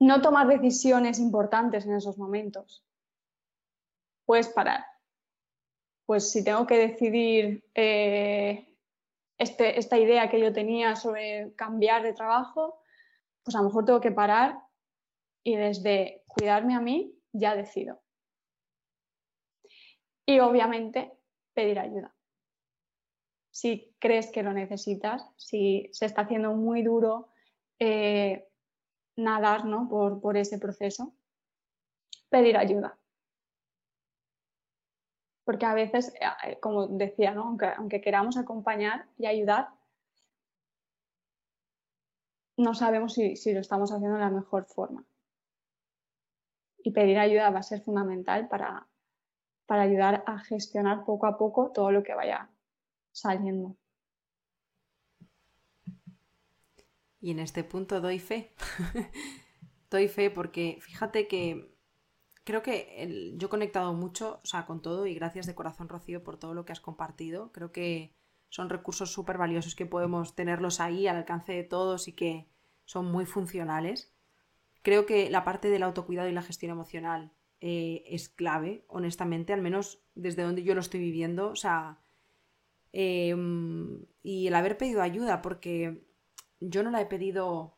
No 0.03 0.21
tomar 0.21 0.49
decisiones 0.49 1.21
importantes 1.21 1.87
en 1.87 1.95
esos 1.95 2.19
momentos. 2.19 2.85
Puedes 4.27 4.49
parar. 4.49 4.85
Pues 6.07 6.33
si 6.33 6.43
tengo 6.43 6.67
que 6.67 6.77
decidir 6.77 7.65
eh, 7.77 8.77
este, 9.39 9.79
esta 9.79 9.97
idea 9.99 10.29
que 10.29 10.41
yo 10.41 10.53
tenía 10.53 10.97
sobre 10.97 11.55
cambiar 11.55 12.03
de 12.03 12.15
trabajo, 12.15 12.81
pues 13.45 13.55
a 13.55 13.61
lo 13.61 13.67
mejor 13.67 13.85
tengo 13.85 14.01
que 14.01 14.11
parar 14.11 14.59
y 15.45 15.55
desde 15.55 16.25
cuidarme 16.27 16.75
a 16.75 16.81
mí 16.81 17.17
ya 17.31 17.55
decido. 17.55 18.03
Y 20.27 20.41
obviamente 20.41 21.13
pedir 21.55 21.79
ayuda. 21.79 22.13
Si 23.53 23.95
crees 24.01 24.33
que 24.33 24.43
lo 24.43 24.53
necesitas, 24.53 25.25
si 25.37 25.91
se 25.93 26.07
está 26.07 26.23
haciendo 26.23 26.55
muy 26.55 26.83
duro 26.83 27.29
eh, 27.79 28.49
nadar 29.17 29.65
¿no? 29.65 29.89
por, 29.89 30.37
ese 30.37 30.59
proceso, 30.59 31.13
pedir 32.29 32.57
ayuda. 32.57 32.99
Porque 35.45 35.67
a 35.67 35.75
veces, 35.75 36.15
eh, 36.21 36.59
como 36.61 36.87
decía, 36.87 37.35
aunque, 37.35 38.01
queramos 38.01 38.37
acompañar 38.37 39.07
y 39.19 39.27
ayudar, 39.27 39.69
no 42.57 42.75
sabemos 42.75 43.15
si, 43.15 43.53
lo 43.53 43.61
estamos 43.61 43.93
haciendo 43.93 44.17
de 44.17 44.23
la 44.23 44.31
mejor 44.31 44.65
forma 44.65 45.05
y 46.85 46.91
pedir 46.93 47.19
ayuda 47.19 47.51
va 47.51 47.61
a 47.61 47.63
ser 47.63 47.81
fundamental 47.81 48.49
para 48.49 48.89
ayudar 49.69 50.23
a 50.27 50.39
gestionar 50.39 51.05
poco 51.05 51.27
a 51.27 51.39
poco 51.39 51.71
todo 51.73 51.91
lo 51.91 52.03
que 52.03 52.15
vaya 52.15 52.51
saliendo. 53.13 53.77
Y 57.23 57.31
en 57.31 57.39
este 57.39 57.63
punto 57.63 58.01
doy 58.01 58.19
fe. 58.19 58.53
doy 59.91 60.09
fe 60.09 60.29
porque 60.31 60.79
fíjate 60.81 61.29
que 61.29 61.73
creo 62.43 62.63
que 62.63 63.33
yo 63.37 63.47
he 63.47 63.51
conectado 63.51 63.95
mucho 63.95 64.41
o 64.43 64.47
sea, 64.47 64.67
con 64.67 64.83
todo 64.83 65.07
y 65.07 65.15
gracias 65.15 65.47
de 65.47 65.55
corazón, 65.55 65.89
Rocío, 65.89 66.25
por 66.25 66.37
todo 66.37 66.53
lo 66.53 66.65
que 66.65 66.73
has 66.73 66.81
compartido. 66.81 67.53
Creo 67.53 67.71
que 67.71 68.13
son 68.49 68.69
recursos 68.69 69.13
súper 69.13 69.39
valiosos 69.39 69.77
que 69.77 69.87
podemos 69.87 70.35
tenerlos 70.35 70.81
ahí 70.81 71.07
al 71.07 71.17
alcance 71.17 71.53
de 71.53 71.63
todos 71.63 72.09
y 72.09 72.13
que 72.13 72.49
son 72.85 73.07
muy 73.07 73.25
funcionales. 73.25 74.13
Creo 74.83 75.07
que 75.07 75.31
la 75.31 75.45
parte 75.45 75.71
del 75.71 75.85
autocuidado 75.85 76.29
y 76.29 76.33
la 76.33 76.43
gestión 76.43 76.73
emocional 76.73 77.33
eh, 77.61 78.03
es 78.09 78.29
clave, 78.29 78.85
honestamente, 78.89 79.53
al 79.53 79.63
menos 79.63 80.03
desde 80.17 80.43
donde 80.43 80.65
yo 80.65 80.75
lo 80.75 80.81
estoy 80.81 80.99
viviendo. 80.99 81.51
O 81.51 81.57
sea, 81.57 82.01
em, 82.93 84.05
y 84.25 84.49
el 84.49 84.55
haber 84.55 84.77
pedido 84.77 85.03
ayuda, 85.03 85.41
porque 85.41 86.05
yo 86.69 86.83
no 86.83 86.91
la 86.91 87.01
he 87.01 87.07
pedido 87.07 87.77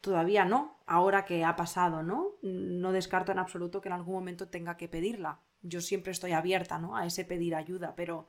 todavía, 0.00 0.44
¿no? 0.44 0.78
Ahora 0.86 1.24
que 1.24 1.44
ha 1.44 1.56
pasado, 1.56 2.02
¿no? 2.02 2.32
No 2.42 2.92
descarto 2.92 3.32
en 3.32 3.38
absoluto 3.38 3.80
que 3.80 3.88
en 3.88 3.94
algún 3.94 4.14
momento 4.14 4.48
tenga 4.48 4.76
que 4.76 4.88
pedirla. 4.88 5.40
Yo 5.62 5.80
siempre 5.80 6.12
estoy 6.12 6.32
abierta, 6.32 6.78
¿no? 6.78 6.96
A 6.96 7.06
ese 7.06 7.24
pedir 7.24 7.54
ayuda, 7.54 7.94
pero 7.94 8.28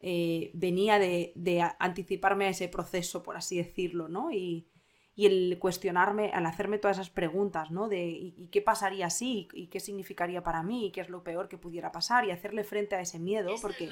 eh, 0.00 0.50
venía 0.54 0.98
de, 0.98 1.32
de, 1.34 1.62
anticiparme 1.78 2.46
a 2.46 2.50
ese 2.50 2.68
proceso, 2.68 3.22
por 3.22 3.36
así 3.36 3.56
decirlo, 3.56 4.08
¿no? 4.08 4.30
Y, 4.30 4.68
y 5.14 5.24
el 5.24 5.58
cuestionarme, 5.58 6.30
al 6.32 6.44
hacerme 6.44 6.78
todas 6.78 6.98
esas 6.98 7.08
preguntas, 7.08 7.70
¿no? 7.70 7.88
De 7.88 8.06
¿y, 8.06 8.48
qué 8.52 8.60
pasaría 8.60 9.08
si? 9.08 9.48
¿Y 9.54 9.68
qué 9.68 9.80
significaría 9.80 10.42
para 10.42 10.62
mí? 10.62 10.88
¿Y 10.88 10.92
qué 10.92 11.00
es 11.00 11.08
lo 11.08 11.24
peor 11.24 11.48
que 11.48 11.56
pudiera 11.56 11.90
pasar? 11.90 12.26
Y 12.26 12.30
hacerle 12.30 12.64
frente 12.64 12.94
a 12.94 13.00
ese 13.00 13.18
miedo, 13.18 13.54
porque... 13.62 13.88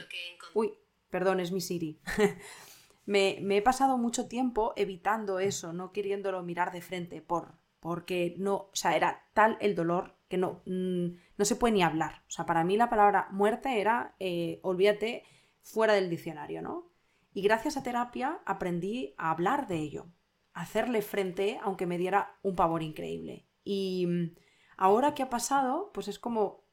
Uy, 0.53 0.75
perdón, 1.09 1.41
es 1.41 1.51
mi 1.51 1.63
Siri. 1.63 1.99
me, 3.07 3.39
he 3.57 3.63
pasado 3.63 3.99
mucho 3.99 4.29
tiempo 4.29 4.73
evitando 4.77 5.39
eso, 5.39 5.73
no 5.73 5.93
queriéndolo 5.93 6.43
mirar 6.43 6.73
de 6.73 6.81
frente, 6.81 7.21
por, 7.21 7.59
porque 7.81 8.35
no, 8.39 8.55
o 8.55 8.71
sea, 8.73 8.97
era 8.97 9.27
tal 9.35 9.59
el 9.61 9.75
dolor 9.75 10.17
que 10.29 10.39
no, 10.39 10.63
mm, 10.67 11.07
no 11.37 11.45
se 11.45 11.57
puede 11.57 11.75
ni 11.75 11.83
hablar. 11.83 12.23
O 12.29 12.31
sea, 12.31 12.47
para 12.47 12.65
mí 12.65 12.77
la 12.77 12.91
palabra 12.91 13.29
muerte 13.31 13.81
era, 13.81 14.15
eh, 14.19 14.61
olvídate, 14.63 15.25
fuera 15.63 15.95
del 15.95 16.11
diccionario, 16.11 16.63
¿no? 16.63 16.91
Y 17.33 17.43
gracias 17.43 17.77
a 17.77 17.83
terapia 17.83 18.41
aprendí 18.47 19.15
a 19.19 19.31
hablar 19.31 19.67
de 19.67 19.77
ello, 19.77 20.07
hacerle 20.53 21.03
frente, 21.03 21.59
aunque 21.63 21.87
me 21.87 21.99
diera 21.99 22.39
un 22.43 22.55
pavor 22.55 22.83
increíble. 22.83 23.47
Y 23.65 24.07
mm, 24.07 24.35
ahora 24.77 25.15
que 25.15 25.23
ha 25.23 25.31
pasado, 25.31 25.91
pues 25.93 26.09
es 26.09 26.19
como 26.19 26.65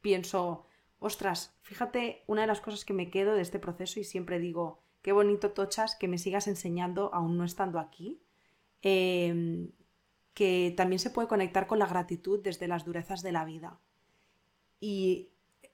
pienso, 0.00 0.66
ostras, 0.98 1.56
fíjate, 1.62 2.24
una 2.26 2.42
de 2.42 2.46
las 2.46 2.60
cosas 2.60 2.84
que 2.84 2.92
me 2.92 3.10
quedo 3.10 3.34
de 3.34 3.42
este 3.42 3.58
proceso 3.58 4.00
y 4.00 4.04
siempre 4.04 4.38
digo, 4.38 4.82
qué 5.08 5.12
bonito, 5.12 5.52
Tochas, 5.52 5.96
que 5.96 6.06
me 6.06 6.18
sigas 6.18 6.48
enseñando, 6.48 7.08
aún 7.14 7.38
no 7.38 7.44
estando 7.44 7.78
aquí, 7.78 8.20
em, 8.82 9.70
que 10.34 10.74
también 10.76 10.98
se 10.98 11.08
puede 11.08 11.28
conectar 11.28 11.66
con 11.66 11.78
la 11.78 11.86
gratitud 11.86 12.40
desde 12.42 12.68
las 12.68 12.84
durezas 12.84 13.22
de 13.22 13.32
la 13.32 13.46
vida. 13.46 13.80
Y 14.80 15.30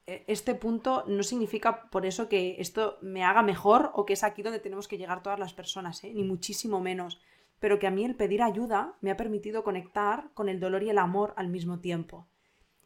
e, 0.07 0.23
este 0.29 0.55
punto 0.55 1.03
no 1.09 1.25
significa 1.25 1.91
por 1.91 2.07
eso 2.07 2.29
que 2.29 2.61
esto 2.61 2.97
me 3.03 3.25
haga 3.25 3.43
mejor 3.43 3.91
o 3.95 4.07
que 4.07 4.13
es 4.13 4.23
aquí 4.23 4.43
donde 4.43 4.61
tenemos 4.61 4.87
que 4.87 4.99
llegar 4.99 5.25
todas 5.25 5.41
las 5.41 5.53
personas, 5.53 6.05
¿eh? 6.05 6.13
ni 6.15 6.23
muchísimo 6.23 6.81
menos 6.81 7.19
pero 7.59 7.79
que 7.79 7.87
a 7.87 7.91
mí 7.91 8.05
el 8.05 8.15
pedir 8.15 8.43
ayuda 8.43 8.95
me 9.01 9.11
ha 9.11 9.17
permitido 9.17 9.65
conectar 9.65 10.29
con 10.35 10.49
el 10.51 10.61
dolor 10.61 10.83
y 10.83 10.91
el 10.91 10.99
amor 10.99 11.33
al 11.37 11.49
mismo 11.49 11.81
tiempo. 11.81 12.27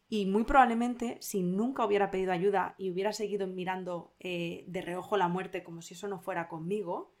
Y 0.09 0.25
muy 0.25 0.43
probablemente, 0.43 1.17
si 1.21 1.43
nunca 1.43 1.85
hubiera 1.85 2.09
pedido 2.09 2.31
ayuda 2.31 2.75
y 2.77 2.89
hubiera 2.89 3.13
seguido 3.13 3.45
mirando 3.45 4.15
eh, 4.19 4.65
de 4.67 4.81
reojo 4.81 5.17
la 5.17 5.27
muerte 5.27 5.63
como 5.63 5.81
si 5.81 5.93
eso 5.93 6.07
no 6.07 6.19
fuera 6.19 6.47
conmigo, 6.49 7.13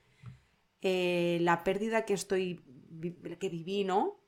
eh, 0.81 1.37
la 1.41 1.63
pérdida 1.63 2.05
que 2.05 2.13
estoy 2.13 2.63
que 3.39 3.49
viví, 3.49 3.83
¿no? 3.83 4.19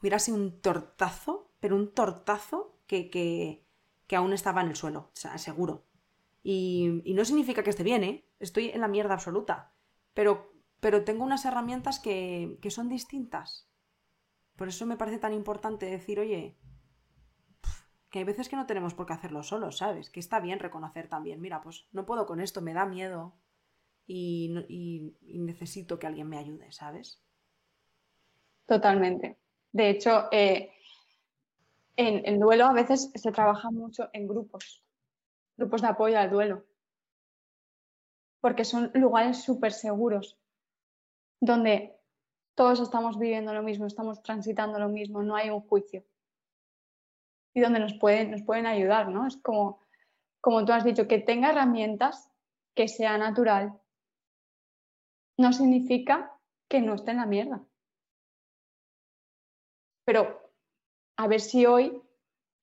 Hubiera 0.00 0.18
sido 0.18 0.36
un 0.36 0.60
tortazo, 0.60 1.50
pero 1.60 1.76
un 1.76 1.92
tortazo 1.92 2.78
que, 2.86 3.08
que, 3.08 3.64
que 4.06 4.16
aún 4.16 4.34
estaba 4.34 4.60
en 4.60 4.68
el 4.68 4.76
suelo, 4.76 5.10
seguro. 5.14 5.86
Y, 6.42 7.00
y, 7.04 7.14
no 7.14 7.24
significa 7.24 7.62
que 7.62 7.70
esté 7.70 7.82
bien, 7.82 8.04
¿eh? 8.04 8.28
Estoy 8.38 8.68
en 8.68 8.82
la 8.82 8.88
mierda 8.88 9.14
absoluta. 9.14 9.72
Pero 10.12 10.54
pero 10.84 11.02
tengo 11.02 11.24
unas 11.24 11.46
herramientas 11.46 11.98
que, 11.98 12.58
son 12.68 12.90
distintas. 12.90 13.70
Por 14.54 14.68
eso 14.68 14.84
me 14.84 14.98
parece 14.98 15.18
tan 15.18 15.32
importante 15.32 15.86
decir, 15.86 16.20
oye, 16.20 16.58
que 18.14 18.20
hay 18.20 18.24
veces 18.24 18.48
que 18.48 18.54
no 18.54 18.64
tenemos 18.64 18.94
por 18.94 19.06
qué 19.06 19.12
hacerlo 19.12 19.42
solos, 19.42 19.78
¿sabes? 19.78 20.08
Que 20.08 20.20
está 20.20 20.38
bien 20.38 20.60
reconocer 20.60 21.08
también, 21.08 21.40
mira, 21.40 21.60
pues 21.60 21.88
no 21.90 22.06
puedo 22.06 22.26
con 22.26 22.38
esto, 22.38 22.62
me 22.62 22.72
da 22.72 22.86
miedo 22.86 23.34
y, 24.06 24.54
necesito 25.20 25.98
que 25.98 26.06
alguien 26.06 26.28
me 26.28 26.38
ayude, 26.38 26.70
¿sabes? 26.70 27.20
Totalmente. 28.66 29.36
De 29.72 29.90
hecho, 29.90 30.28
eh, 30.30 30.70
en 31.96 32.24
el 32.24 32.38
duelo 32.38 32.66
a 32.66 32.72
veces 32.72 33.10
se 33.12 33.32
trabaja 33.32 33.72
mucho 33.72 34.08
en 34.12 34.28
grupos, 34.28 34.84
grupos 35.56 35.82
de 35.82 35.88
apoyo 35.88 36.16
al 36.16 36.30
duelo. 36.30 36.64
porque 38.40 38.64
son 38.64 38.92
lugares 38.94 39.42
súper 39.42 39.72
seguros, 39.72 40.38
donde 41.40 41.96
todos 42.54 42.78
estamos 42.78 43.18
viviendo 43.18 43.52
lo 43.52 43.64
mismo, 43.64 43.86
estamos 43.86 44.22
transitando 44.22 44.78
lo 44.78 44.88
mismo, 44.88 45.24
no 45.24 45.34
hay 45.34 45.50
un 45.50 45.62
juicio. 45.62 46.04
Y 47.54 47.60
donde 47.60 47.80
nos 47.80 47.94
pueden, 47.94 48.30
nos 48.30 48.42
pueden 48.42 48.66
ayudar, 48.66 49.08
¿no? 49.08 49.26
Es 49.26 49.36
como, 49.36 49.80
como 50.40 50.64
tú 50.64 50.72
has 50.72 50.84
dicho, 50.84 51.06
que 51.06 51.18
tenga 51.18 51.50
herramientas, 51.50 52.30
que 52.74 52.88
sea 52.88 53.16
natural, 53.16 53.80
no 55.38 55.52
significa 55.52 56.36
que 56.68 56.80
no 56.80 56.94
esté 56.94 57.12
en 57.12 57.16
la 57.18 57.26
mierda. 57.26 57.64
Pero 60.04 60.52
a 61.16 61.28
ver 61.28 61.40
si 61.40 61.66
hoy 61.66 62.02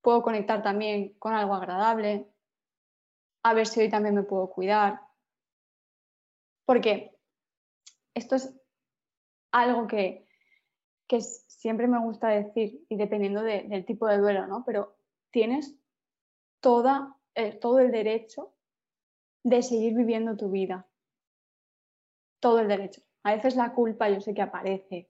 puedo 0.02 0.22
conectar 0.22 0.62
también 0.62 1.14
con 1.20 1.34
algo 1.34 1.54
agradable, 1.54 2.28
a 3.44 3.54
ver 3.54 3.68
si 3.68 3.80
hoy 3.80 3.90
también 3.90 4.16
me 4.16 4.24
puedo 4.24 4.50
cuidar. 4.50 5.02
Porque 6.66 7.18
esto 8.14 8.36
es 8.36 8.54
algo 9.52 9.88
que, 9.88 10.28
siempre 11.20 11.88
me 11.88 12.00
gusta 12.00 12.30
decir, 12.30 12.86
y 12.88 12.96
dependiendo 12.96 13.42
del 13.42 13.86
tipo 13.86 14.08
de 14.08 14.18
duelo, 14.18 14.48
¿no? 14.48 14.64
Pero 14.66 14.96
tienes 15.32 15.76
toda, 16.62 17.18
eh, 17.36 17.54
todo 17.58 17.80
el 17.80 17.92
derecho 17.92 18.54
de 19.44 19.62
seguir 19.64 19.96
viviendo 19.96 20.38
tu 20.38 20.50
vida. 20.50 20.88
Todo 22.40 22.60
el 22.60 22.68
derecho. 22.68 23.02
A 23.24 23.36
veces 23.36 23.56
la 23.56 23.74
culpa 23.74 24.10
yo 24.10 24.22
sé 24.22 24.34
que 24.34 24.42
aparece 24.42 25.10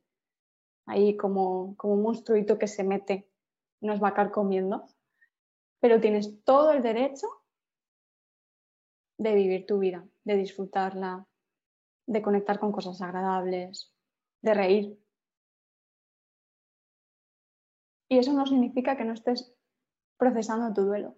ahí 0.86 1.16
como, 1.16 1.76
como 1.78 1.94
un 1.94 2.02
monstruito 2.02 2.58
que 2.58 2.68
se 2.68 2.84
mete, 2.84 3.30
nos 3.82 4.02
va 4.02 4.10
a 4.10 4.32
comiendo, 4.32 4.86
pero 5.80 6.00
tienes 6.00 6.44
todo 6.44 6.72
el 6.72 6.82
derecho 6.82 7.28
de 9.18 9.36
vivir 9.36 9.66
tu 9.66 9.80
vida, 9.80 10.06
de 10.24 10.36
disfrutarla, 10.36 11.28
de 12.08 12.22
conectar 12.22 12.60
con 12.60 12.72
cosas 12.72 13.02
agradables, 13.02 13.94
de 14.42 14.54
reír. 14.54 15.00
Y 18.12 18.18
eso 18.18 18.34
no 18.34 18.46
significa 18.46 18.98
que 18.98 19.06
no 19.06 19.14
estés 19.14 19.56
procesando 20.18 20.74
tu 20.74 20.82
duelo. 20.82 21.16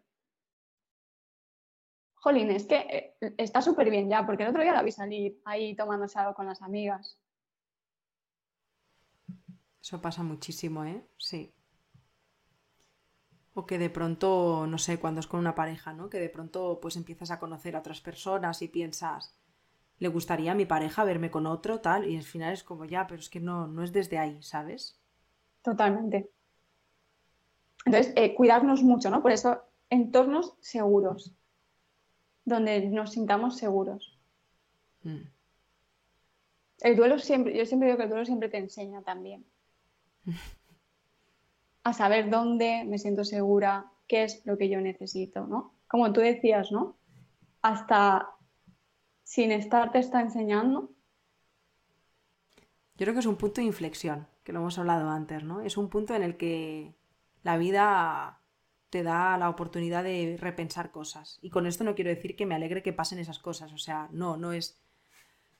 Jolín, 2.13 2.51
es 2.51 2.65
que 2.65 3.15
eh, 3.19 3.33
está 3.39 3.63
súper 3.63 3.89
bien 3.89 4.07
ya, 4.07 4.27
porque 4.27 4.43
el 4.43 4.49
otro 4.49 4.61
día 4.61 4.73
la 4.73 4.83
vi 4.83 4.91
salir 4.91 5.41
ahí 5.43 5.75
tomándose 5.75 6.19
algo 6.19 6.35
con 6.35 6.45
las 6.45 6.61
amigas. 6.61 7.19
Eso 9.81 9.99
pasa 9.99 10.21
muchísimo, 10.21 10.85
¿eh? 10.85 11.03
Sí. 11.17 11.51
O 13.55 13.65
que 13.65 13.79
de 13.79 13.89
pronto, 13.89 14.67
no 14.67 14.77
sé, 14.77 14.99
cuando 14.99 15.19
es 15.19 15.25
con 15.25 15.39
una 15.39 15.55
pareja, 15.55 15.93
¿no? 15.93 16.11
Que 16.11 16.19
de 16.19 16.29
pronto 16.29 16.77
pues 16.79 16.95
empiezas 16.95 17.31
a 17.31 17.39
conocer 17.39 17.75
a 17.75 17.79
otras 17.79 18.01
personas 18.01 18.61
y 18.61 18.67
piensas, 18.67 19.35
le 19.97 20.09
gustaría 20.09 20.51
a 20.51 20.55
mi 20.55 20.67
pareja 20.67 21.03
verme 21.03 21.31
con 21.31 21.47
otro, 21.47 21.81
tal, 21.81 22.07
y 22.07 22.17
al 22.17 22.23
final 22.23 22.53
es 22.53 22.63
como 22.63 22.85
ya, 22.85 23.07
pero 23.07 23.19
es 23.19 23.31
que 23.31 23.39
no, 23.39 23.65
no 23.67 23.81
es 23.81 23.91
desde 23.91 24.19
ahí, 24.19 24.43
¿sabes? 24.43 25.01
Totalmente. 25.63 26.29
Entonces, 27.85 28.13
eh, 28.15 28.33
cuidarnos 28.35 28.83
mucho, 28.83 29.09
¿no? 29.09 29.21
Por 29.21 29.31
eso, 29.31 29.61
entornos 29.89 30.55
seguros, 30.61 31.33
donde 32.45 32.81
nos 32.89 33.11
sintamos 33.11 33.57
seguros. 33.57 34.19
Mm. 35.03 35.27
El 36.81 36.95
duelo 36.95 37.19
siempre, 37.19 37.57
yo 37.57 37.65
siempre 37.65 37.87
digo 37.87 37.97
que 37.97 38.03
el 38.03 38.09
duelo 38.09 38.25
siempre 38.25 38.49
te 38.49 38.57
enseña 38.57 39.01
también. 39.01 39.45
a 41.83 41.93
saber 41.93 42.29
dónde 42.29 42.85
me 42.85 42.97
siento 42.97 43.25
segura, 43.25 43.91
qué 44.07 44.23
es 44.23 44.45
lo 44.45 44.57
que 44.57 44.69
yo 44.69 44.79
necesito, 44.79 45.45
¿no? 45.45 45.73
Como 45.87 46.11
tú 46.13 46.21
decías, 46.21 46.71
¿no? 46.71 46.95
Hasta 47.61 48.29
sin 49.23 49.51
estar 49.51 49.91
te 49.91 49.99
está 49.99 50.21
enseñando? 50.21 50.91
Yo 52.95 53.05
creo 53.05 53.13
que 53.13 53.19
es 53.19 53.25
un 53.25 53.35
punto 53.35 53.61
de 53.61 53.67
inflexión, 53.67 54.27
que 54.43 54.53
lo 54.53 54.59
hemos 54.59 54.77
hablado 54.77 55.09
antes, 55.09 55.43
¿no? 55.43 55.61
Es 55.61 55.77
un 55.77 55.89
punto 55.89 56.13
en 56.13 56.23
el 56.23 56.37
que 56.37 56.93
la 57.43 57.57
vida 57.57 58.41
te 58.89 59.03
da 59.03 59.37
la 59.37 59.49
oportunidad 59.49 60.03
de 60.03 60.37
repensar 60.39 60.91
cosas. 60.91 61.39
Y 61.41 61.49
con 61.49 61.65
esto 61.65 61.83
no 61.83 61.95
quiero 61.95 62.09
decir 62.09 62.35
que 62.35 62.45
me 62.45 62.55
alegre 62.55 62.83
que 62.83 62.93
pasen 62.93 63.19
esas 63.19 63.39
cosas, 63.39 63.73
o 63.73 63.77
sea, 63.77 64.07
no, 64.11 64.37
no 64.37 64.53
es... 64.53 64.79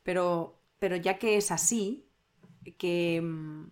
Pero, 0.04 0.62
pero 0.80 0.96
ya 0.96 1.18
que 1.18 1.38
es 1.38 1.52
así, 1.52 2.08
que 2.78 3.22
mm, 3.22 3.70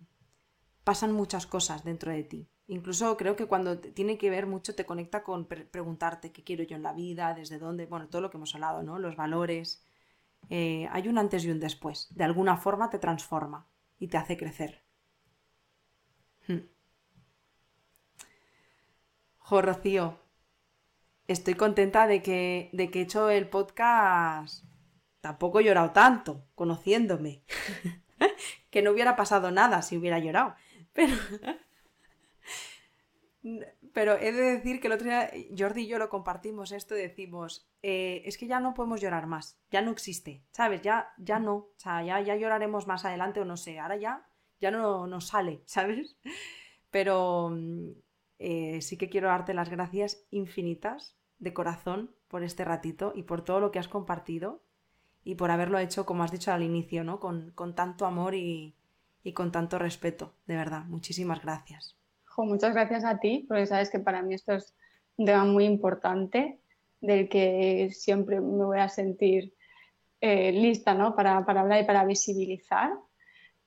pasan 0.84 1.12
muchas 1.12 1.46
cosas 1.46 1.84
dentro 1.84 2.12
de 2.12 2.24
ti. 2.24 2.48
Incluso 2.68 3.16
creo 3.16 3.36
que 3.36 3.46
cuando 3.46 3.78
tiene 3.78 4.18
que 4.18 4.30
ver 4.30 4.46
mucho 4.46 4.74
te 4.74 4.86
conecta 4.86 5.22
con 5.22 5.46
preguntarte 5.46 6.32
qué 6.32 6.42
quiero 6.42 6.64
yo 6.64 6.76
en 6.76 6.82
la 6.82 6.92
vida, 6.92 7.34
desde 7.34 7.58
dónde, 7.58 7.86
bueno, 7.86 8.08
todo 8.08 8.22
lo 8.22 8.30
que 8.30 8.38
hemos 8.38 8.54
hablado, 8.54 8.82
¿no? 8.82 8.98
Los 8.98 9.16
valores, 9.16 9.84
eh, 10.48 10.88
hay 10.90 11.08
un 11.08 11.18
antes 11.18 11.44
y 11.44 11.50
un 11.50 11.60
después. 11.60 12.08
De 12.14 12.24
alguna 12.24 12.56
forma 12.56 12.90
te 12.90 12.98
transforma 12.98 13.66
y 13.98 14.08
te 14.08 14.16
hace 14.16 14.36
crecer. 14.36 14.82
Hmm. 16.48 16.60
Jo, 19.44 19.62
Rocío, 19.62 20.18
estoy 21.26 21.54
contenta 21.54 22.06
de 22.06 22.22
que, 22.22 22.70
de 22.72 22.90
que 22.90 23.00
he 23.00 23.02
hecho 23.02 23.30
el 23.30 23.48
podcast. 23.48 24.64
Tampoco 25.20 25.60
he 25.60 25.64
llorado 25.64 25.90
tanto, 25.90 26.44
conociéndome. 26.54 27.42
que 28.70 28.82
no 28.82 28.90
hubiera 28.90 29.16
pasado 29.16 29.50
nada 29.50 29.82
si 29.82 29.96
hubiera 29.96 30.18
llorado. 30.18 30.54
Pero. 30.92 31.16
Pero 33.92 34.16
he 34.16 34.32
de 34.32 34.56
decir 34.56 34.80
que 34.80 34.86
el 34.86 34.92
otro 34.92 35.06
día 35.06 35.30
Jordi 35.56 35.82
y 35.82 35.86
yo 35.88 35.98
lo 35.98 36.08
compartimos 36.08 36.70
esto 36.70 36.96
y 36.96 37.02
decimos, 37.02 37.68
eh, 37.82 38.22
es 38.24 38.38
que 38.38 38.46
ya 38.46 38.60
no 38.60 38.72
podemos 38.72 39.00
llorar 39.00 39.26
más, 39.26 39.58
ya 39.70 39.82
no 39.82 39.90
existe, 39.90 40.44
¿sabes? 40.52 40.80
Ya, 40.82 41.12
ya 41.18 41.40
no, 41.40 41.54
o 41.54 41.74
sea, 41.76 42.04
ya, 42.04 42.20
ya 42.20 42.36
lloraremos 42.36 42.86
más 42.86 43.04
adelante 43.04 43.40
o 43.40 43.44
no 43.44 43.56
sé, 43.56 43.80
ahora 43.80 43.96
ya, 43.96 44.26
ya 44.60 44.70
no 44.70 45.08
nos 45.08 45.26
sale, 45.26 45.62
¿sabes? 45.66 46.16
Pero 46.92 47.50
eh, 48.42 48.82
sí 48.82 48.96
que 48.96 49.08
quiero 49.08 49.28
darte 49.28 49.54
las 49.54 49.70
gracias 49.70 50.26
infinitas 50.30 51.16
de 51.38 51.52
corazón 51.52 52.14
por 52.28 52.42
este 52.42 52.64
ratito 52.64 53.12
y 53.14 53.22
por 53.22 53.44
todo 53.44 53.60
lo 53.60 53.70
que 53.70 53.78
has 53.78 53.88
compartido 53.88 54.62
y 55.24 55.36
por 55.36 55.50
haberlo 55.50 55.78
hecho, 55.78 56.04
como 56.04 56.24
has 56.24 56.32
dicho 56.32 56.52
al 56.52 56.62
inicio, 56.62 57.04
¿no? 57.04 57.20
Con, 57.20 57.52
con 57.54 57.74
tanto 57.74 58.06
amor 58.06 58.34
y, 58.34 58.74
y 59.22 59.32
con 59.32 59.52
tanto 59.52 59.78
respeto, 59.78 60.34
de 60.46 60.56
verdad, 60.56 60.84
muchísimas 60.84 61.42
gracias 61.42 61.96
muchas 62.38 62.72
gracias 62.72 63.04
a 63.04 63.18
ti, 63.18 63.44
porque 63.46 63.66
sabes 63.66 63.90
que 63.90 63.98
para 63.98 64.22
mí 64.22 64.34
esto 64.34 64.54
es 64.54 64.74
un 65.16 65.26
tema 65.26 65.44
muy 65.44 65.64
importante, 65.64 66.58
del 67.00 67.28
que 67.28 67.90
siempre 67.92 68.40
me 68.40 68.64
voy 68.64 68.78
a 68.78 68.88
sentir 68.88 69.54
eh, 70.20 70.52
lista 70.52 70.94
¿no? 70.94 71.14
para, 71.16 71.36
hablar 71.38 71.82
y 71.82 71.86
para 71.86 72.04
visibilizar. 72.04 72.92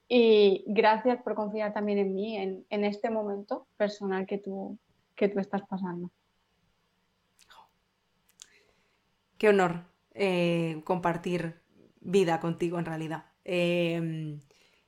Y 0.08 0.64
gracias 0.68 1.22
por 1.24 1.36
confiar 1.36 1.74
también 1.74 1.98
en 1.98 2.14
mí, 2.14 2.38
en, 2.38 2.84
este 2.84 3.10
momento 3.10 3.68
personal 3.78 4.26
que 4.26 4.38
tú, 4.38 4.78
que 5.16 5.30
tú 5.30 5.40
estás 5.40 5.64
pasando. 5.68 6.12
Qué 9.38 9.50
honor 9.50 9.86
eh, 10.14 10.82
compartir 10.86 11.62
vida 12.02 12.40
contigo 12.40 12.78
en 12.78 12.86
realidad. 12.86 13.26
Eh, 13.44 14.40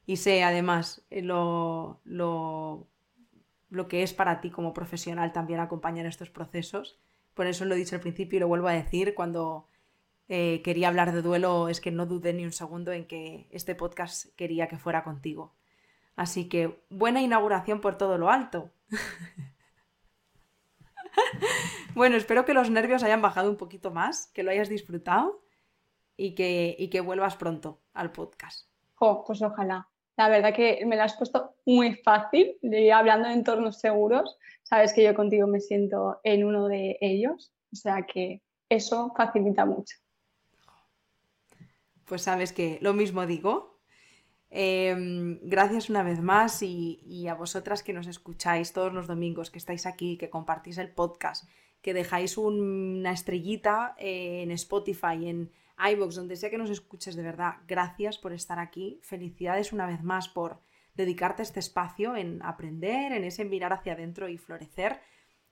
y 0.05 0.17
sé 0.17 0.43
además 0.43 1.03
lo, 1.09 1.99
lo 2.05 2.87
lo 3.69 3.87
que 3.87 4.03
es 4.03 4.13
para 4.13 4.41
ti 4.41 4.49
como 4.49 4.73
profesional 4.73 5.33
también 5.33 5.59
acompañar 5.59 6.05
estos 6.05 6.29
procesos. 6.29 6.99
Por 7.33 7.47
eso 7.47 7.65
lo 7.65 7.75
he 7.75 7.77
dicho 7.77 7.95
al 7.95 8.01
principio 8.01 8.37
y 8.37 8.39
lo 8.39 8.47
vuelvo 8.47 8.67
a 8.67 8.73
decir, 8.73 9.13
cuando 9.13 9.67
eh, 10.29 10.61
quería 10.63 10.89
hablar 10.89 11.13
de 11.13 11.21
duelo 11.21 11.69
es 11.69 11.79
que 11.79 11.91
no 11.91 12.05
dudé 12.05 12.33
ni 12.33 12.43
un 12.43 12.51
segundo 12.51 12.91
en 12.91 13.07
que 13.07 13.47
este 13.51 13.75
podcast 13.75 14.35
quería 14.35 14.67
que 14.67 14.77
fuera 14.77 15.03
contigo. 15.03 15.53
Así 16.15 16.49
que 16.49 16.83
buena 16.89 17.21
inauguración 17.21 17.79
por 17.79 17.97
todo 17.97 18.17
lo 18.17 18.29
alto. 18.29 18.71
bueno, 21.95 22.17
espero 22.17 22.43
que 22.43 22.53
los 22.53 22.69
nervios 22.69 23.03
hayan 23.03 23.21
bajado 23.21 23.49
un 23.49 23.57
poquito 23.57 23.91
más, 23.91 24.27
que 24.33 24.43
lo 24.43 24.51
hayas 24.51 24.67
disfrutado 24.67 25.41
y 26.17 26.35
que, 26.35 26.75
y 26.77 26.89
que 26.89 27.01
vuelvas 27.01 27.37
pronto 27.37 27.79
al 27.93 28.11
podcast. 28.11 28.67
Oh, 28.99 29.23
pues 29.25 29.41
ojalá. 29.41 29.87
La 30.17 30.29
verdad 30.29 30.53
que 30.53 30.83
me 30.85 30.95
la 30.95 31.03
has 31.03 31.15
puesto 31.15 31.53
muy 31.65 31.95
fácil, 31.97 32.57
y 32.63 32.89
hablando 32.89 33.27
de 33.27 33.35
entornos 33.35 33.79
seguros, 33.79 34.37
sabes 34.63 34.91
que 34.91 35.03
yo 35.03 35.13
contigo 35.13 35.45
me 35.45 35.59
siento 35.59 36.19
en 36.23 36.43
uno 36.43 36.67
de 36.67 36.97
ellos, 36.99 37.53
o 37.71 37.75
sea 37.75 38.01
que 38.01 38.41
eso 38.67 39.13
facilita 39.15 39.65
mucho. 39.65 39.95
Pues 42.07 42.21
sabes 42.21 42.53
que 42.53 42.79
lo 42.81 42.93
mismo 42.93 43.27
digo. 43.27 43.81
Em, 44.49 45.39
gracias 45.43 45.89
una 45.89 46.03
vez 46.03 46.21
más 46.21 46.63
y, 46.63 47.27
a 47.27 47.33
vosotras 47.33 47.83
que 47.83 47.91
nos 47.91 48.07
escucháis 48.07 48.71
todos 48.71 48.93
los 48.93 49.07
domingos, 49.07 49.51
que 49.51 49.57
estáis 49.57 49.85
aquí, 49.85 50.17
que 50.17 50.29
compartís 50.29 50.77
el 50.77 50.89
podcast, 50.89 51.49
que 51.81 51.93
dejáis 51.93 52.37
una 52.37 53.11
estrellita 53.11 53.93
en 53.99 54.51
Spotify, 54.51 55.27
en 55.27 55.51
iVoox, 55.77 56.15
donde 56.15 56.37
sea 56.37 56.49
que 56.49 56.57
nos 56.57 56.69
escuches 56.69 57.17
de 57.17 57.23
verdad, 57.23 57.55
gracias 57.67 58.17
por 58.17 58.31
estar 58.31 58.57
aquí. 58.57 59.01
Felicidades 59.03 59.73
una 59.73 59.85
vez 59.85 60.01
más 60.01 60.29
por 60.29 60.61
dedicarte 60.95 61.43
este 61.43 61.59
espacio 61.59 62.15
en 62.15 62.41
aprender, 62.41 63.11
en 63.11 63.25
ese 63.25 63.43
mirar 63.43 63.73
hacia 63.73 63.93
adentro 63.93 64.29
y 64.29 64.37
florecer. 64.37 65.01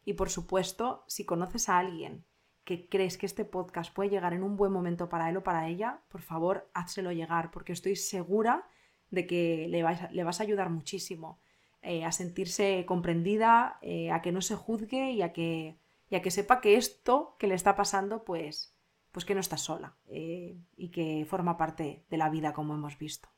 Y 0.06 0.14
por 0.14 0.30
supuesto, 0.30 1.03
si 1.08 1.26
conoces 1.26 1.68
a 1.68 1.80
alguien 1.80 2.24
que 2.66 2.89
crees 2.89 3.18
que 3.18 3.28
este 3.28 3.45
podcast 3.45 3.93
puede 3.93 4.09
llegar 4.09 4.34
en 4.34 4.43
un 4.43 4.57
buen 4.57 4.72
momento 4.72 5.07
para 5.07 5.30
él 5.30 5.38
o 5.38 5.43
para 5.43 5.68
ella, 5.68 6.01
por 6.09 6.22
favor, 6.22 6.68
házselo 6.74 7.11
llegar, 7.11 7.51
porque 7.51 7.72
estoy 7.72 7.95
segura 7.95 8.68
de 9.11 9.28
que 9.28 9.68
le 9.70 9.84
vas, 10.24 10.39
a 10.39 10.43
ayudar 10.43 10.70
muchísimo 10.70 11.39
eh, 11.84 12.03
a 12.03 12.11
sentirse 12.11 12.84
comprendida, 12.88 13.78
eh, 13.82 14.11
a 14.11 14.24
que 14.24 14.32
no 14.32 14.41
se 14.41 14.55
juzgue 14.55 15.11
y 15.11 15.22
a 15.22 15.32
que, 15.32 15.78
a 16.11 16.22
que 16.22 16.32
sepa 16.32 16.59
que 16.59 16.76
esto 16.76 17.36
que 17.38 17.47
le 17.47 17.53
está 17.53 17.76
pasando, 17.76 18.26
pues, 18.26 18.76
pues 19.11 19.26
que 19.26 19.36
no 19.36 19.39
está 19.39 19.57
sola 19.57 19.95
eh, 20.07 20.57
y 20.76 20.89
que 20.89 21.26
forma 21.30 21.57
parte 21.57 22.03
de 22.09 22.18
la 22.18 22.30
vida, 22.30 22.51
como 22.51 22.74
hemos 22.74 22.97
visto. 22.97 23.30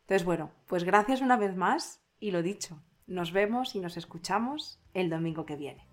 Entonces, 0.00 0.24
bueno, 0.24 0.50
pues 0.66 0.84
gracias 0.84 1.20
una 1.20 1.36
vez 1.36 1.54
más 1.54 2.02
y 2.18 2.30
lo 2.30 2.42
dicho, 2.42 2.82
nos 3.06 3.32
vemos 3.32 3.74
y 3.74 3.80
nos 3.80 3.98
escuchamos 3.98 4.80
el 4.94 5.10
domingo 5.10 5.44
que 5.44 5.56
viene. 5.56 5.86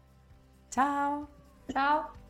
Chao. 0.70 1.30
Chao. 1.70 2.27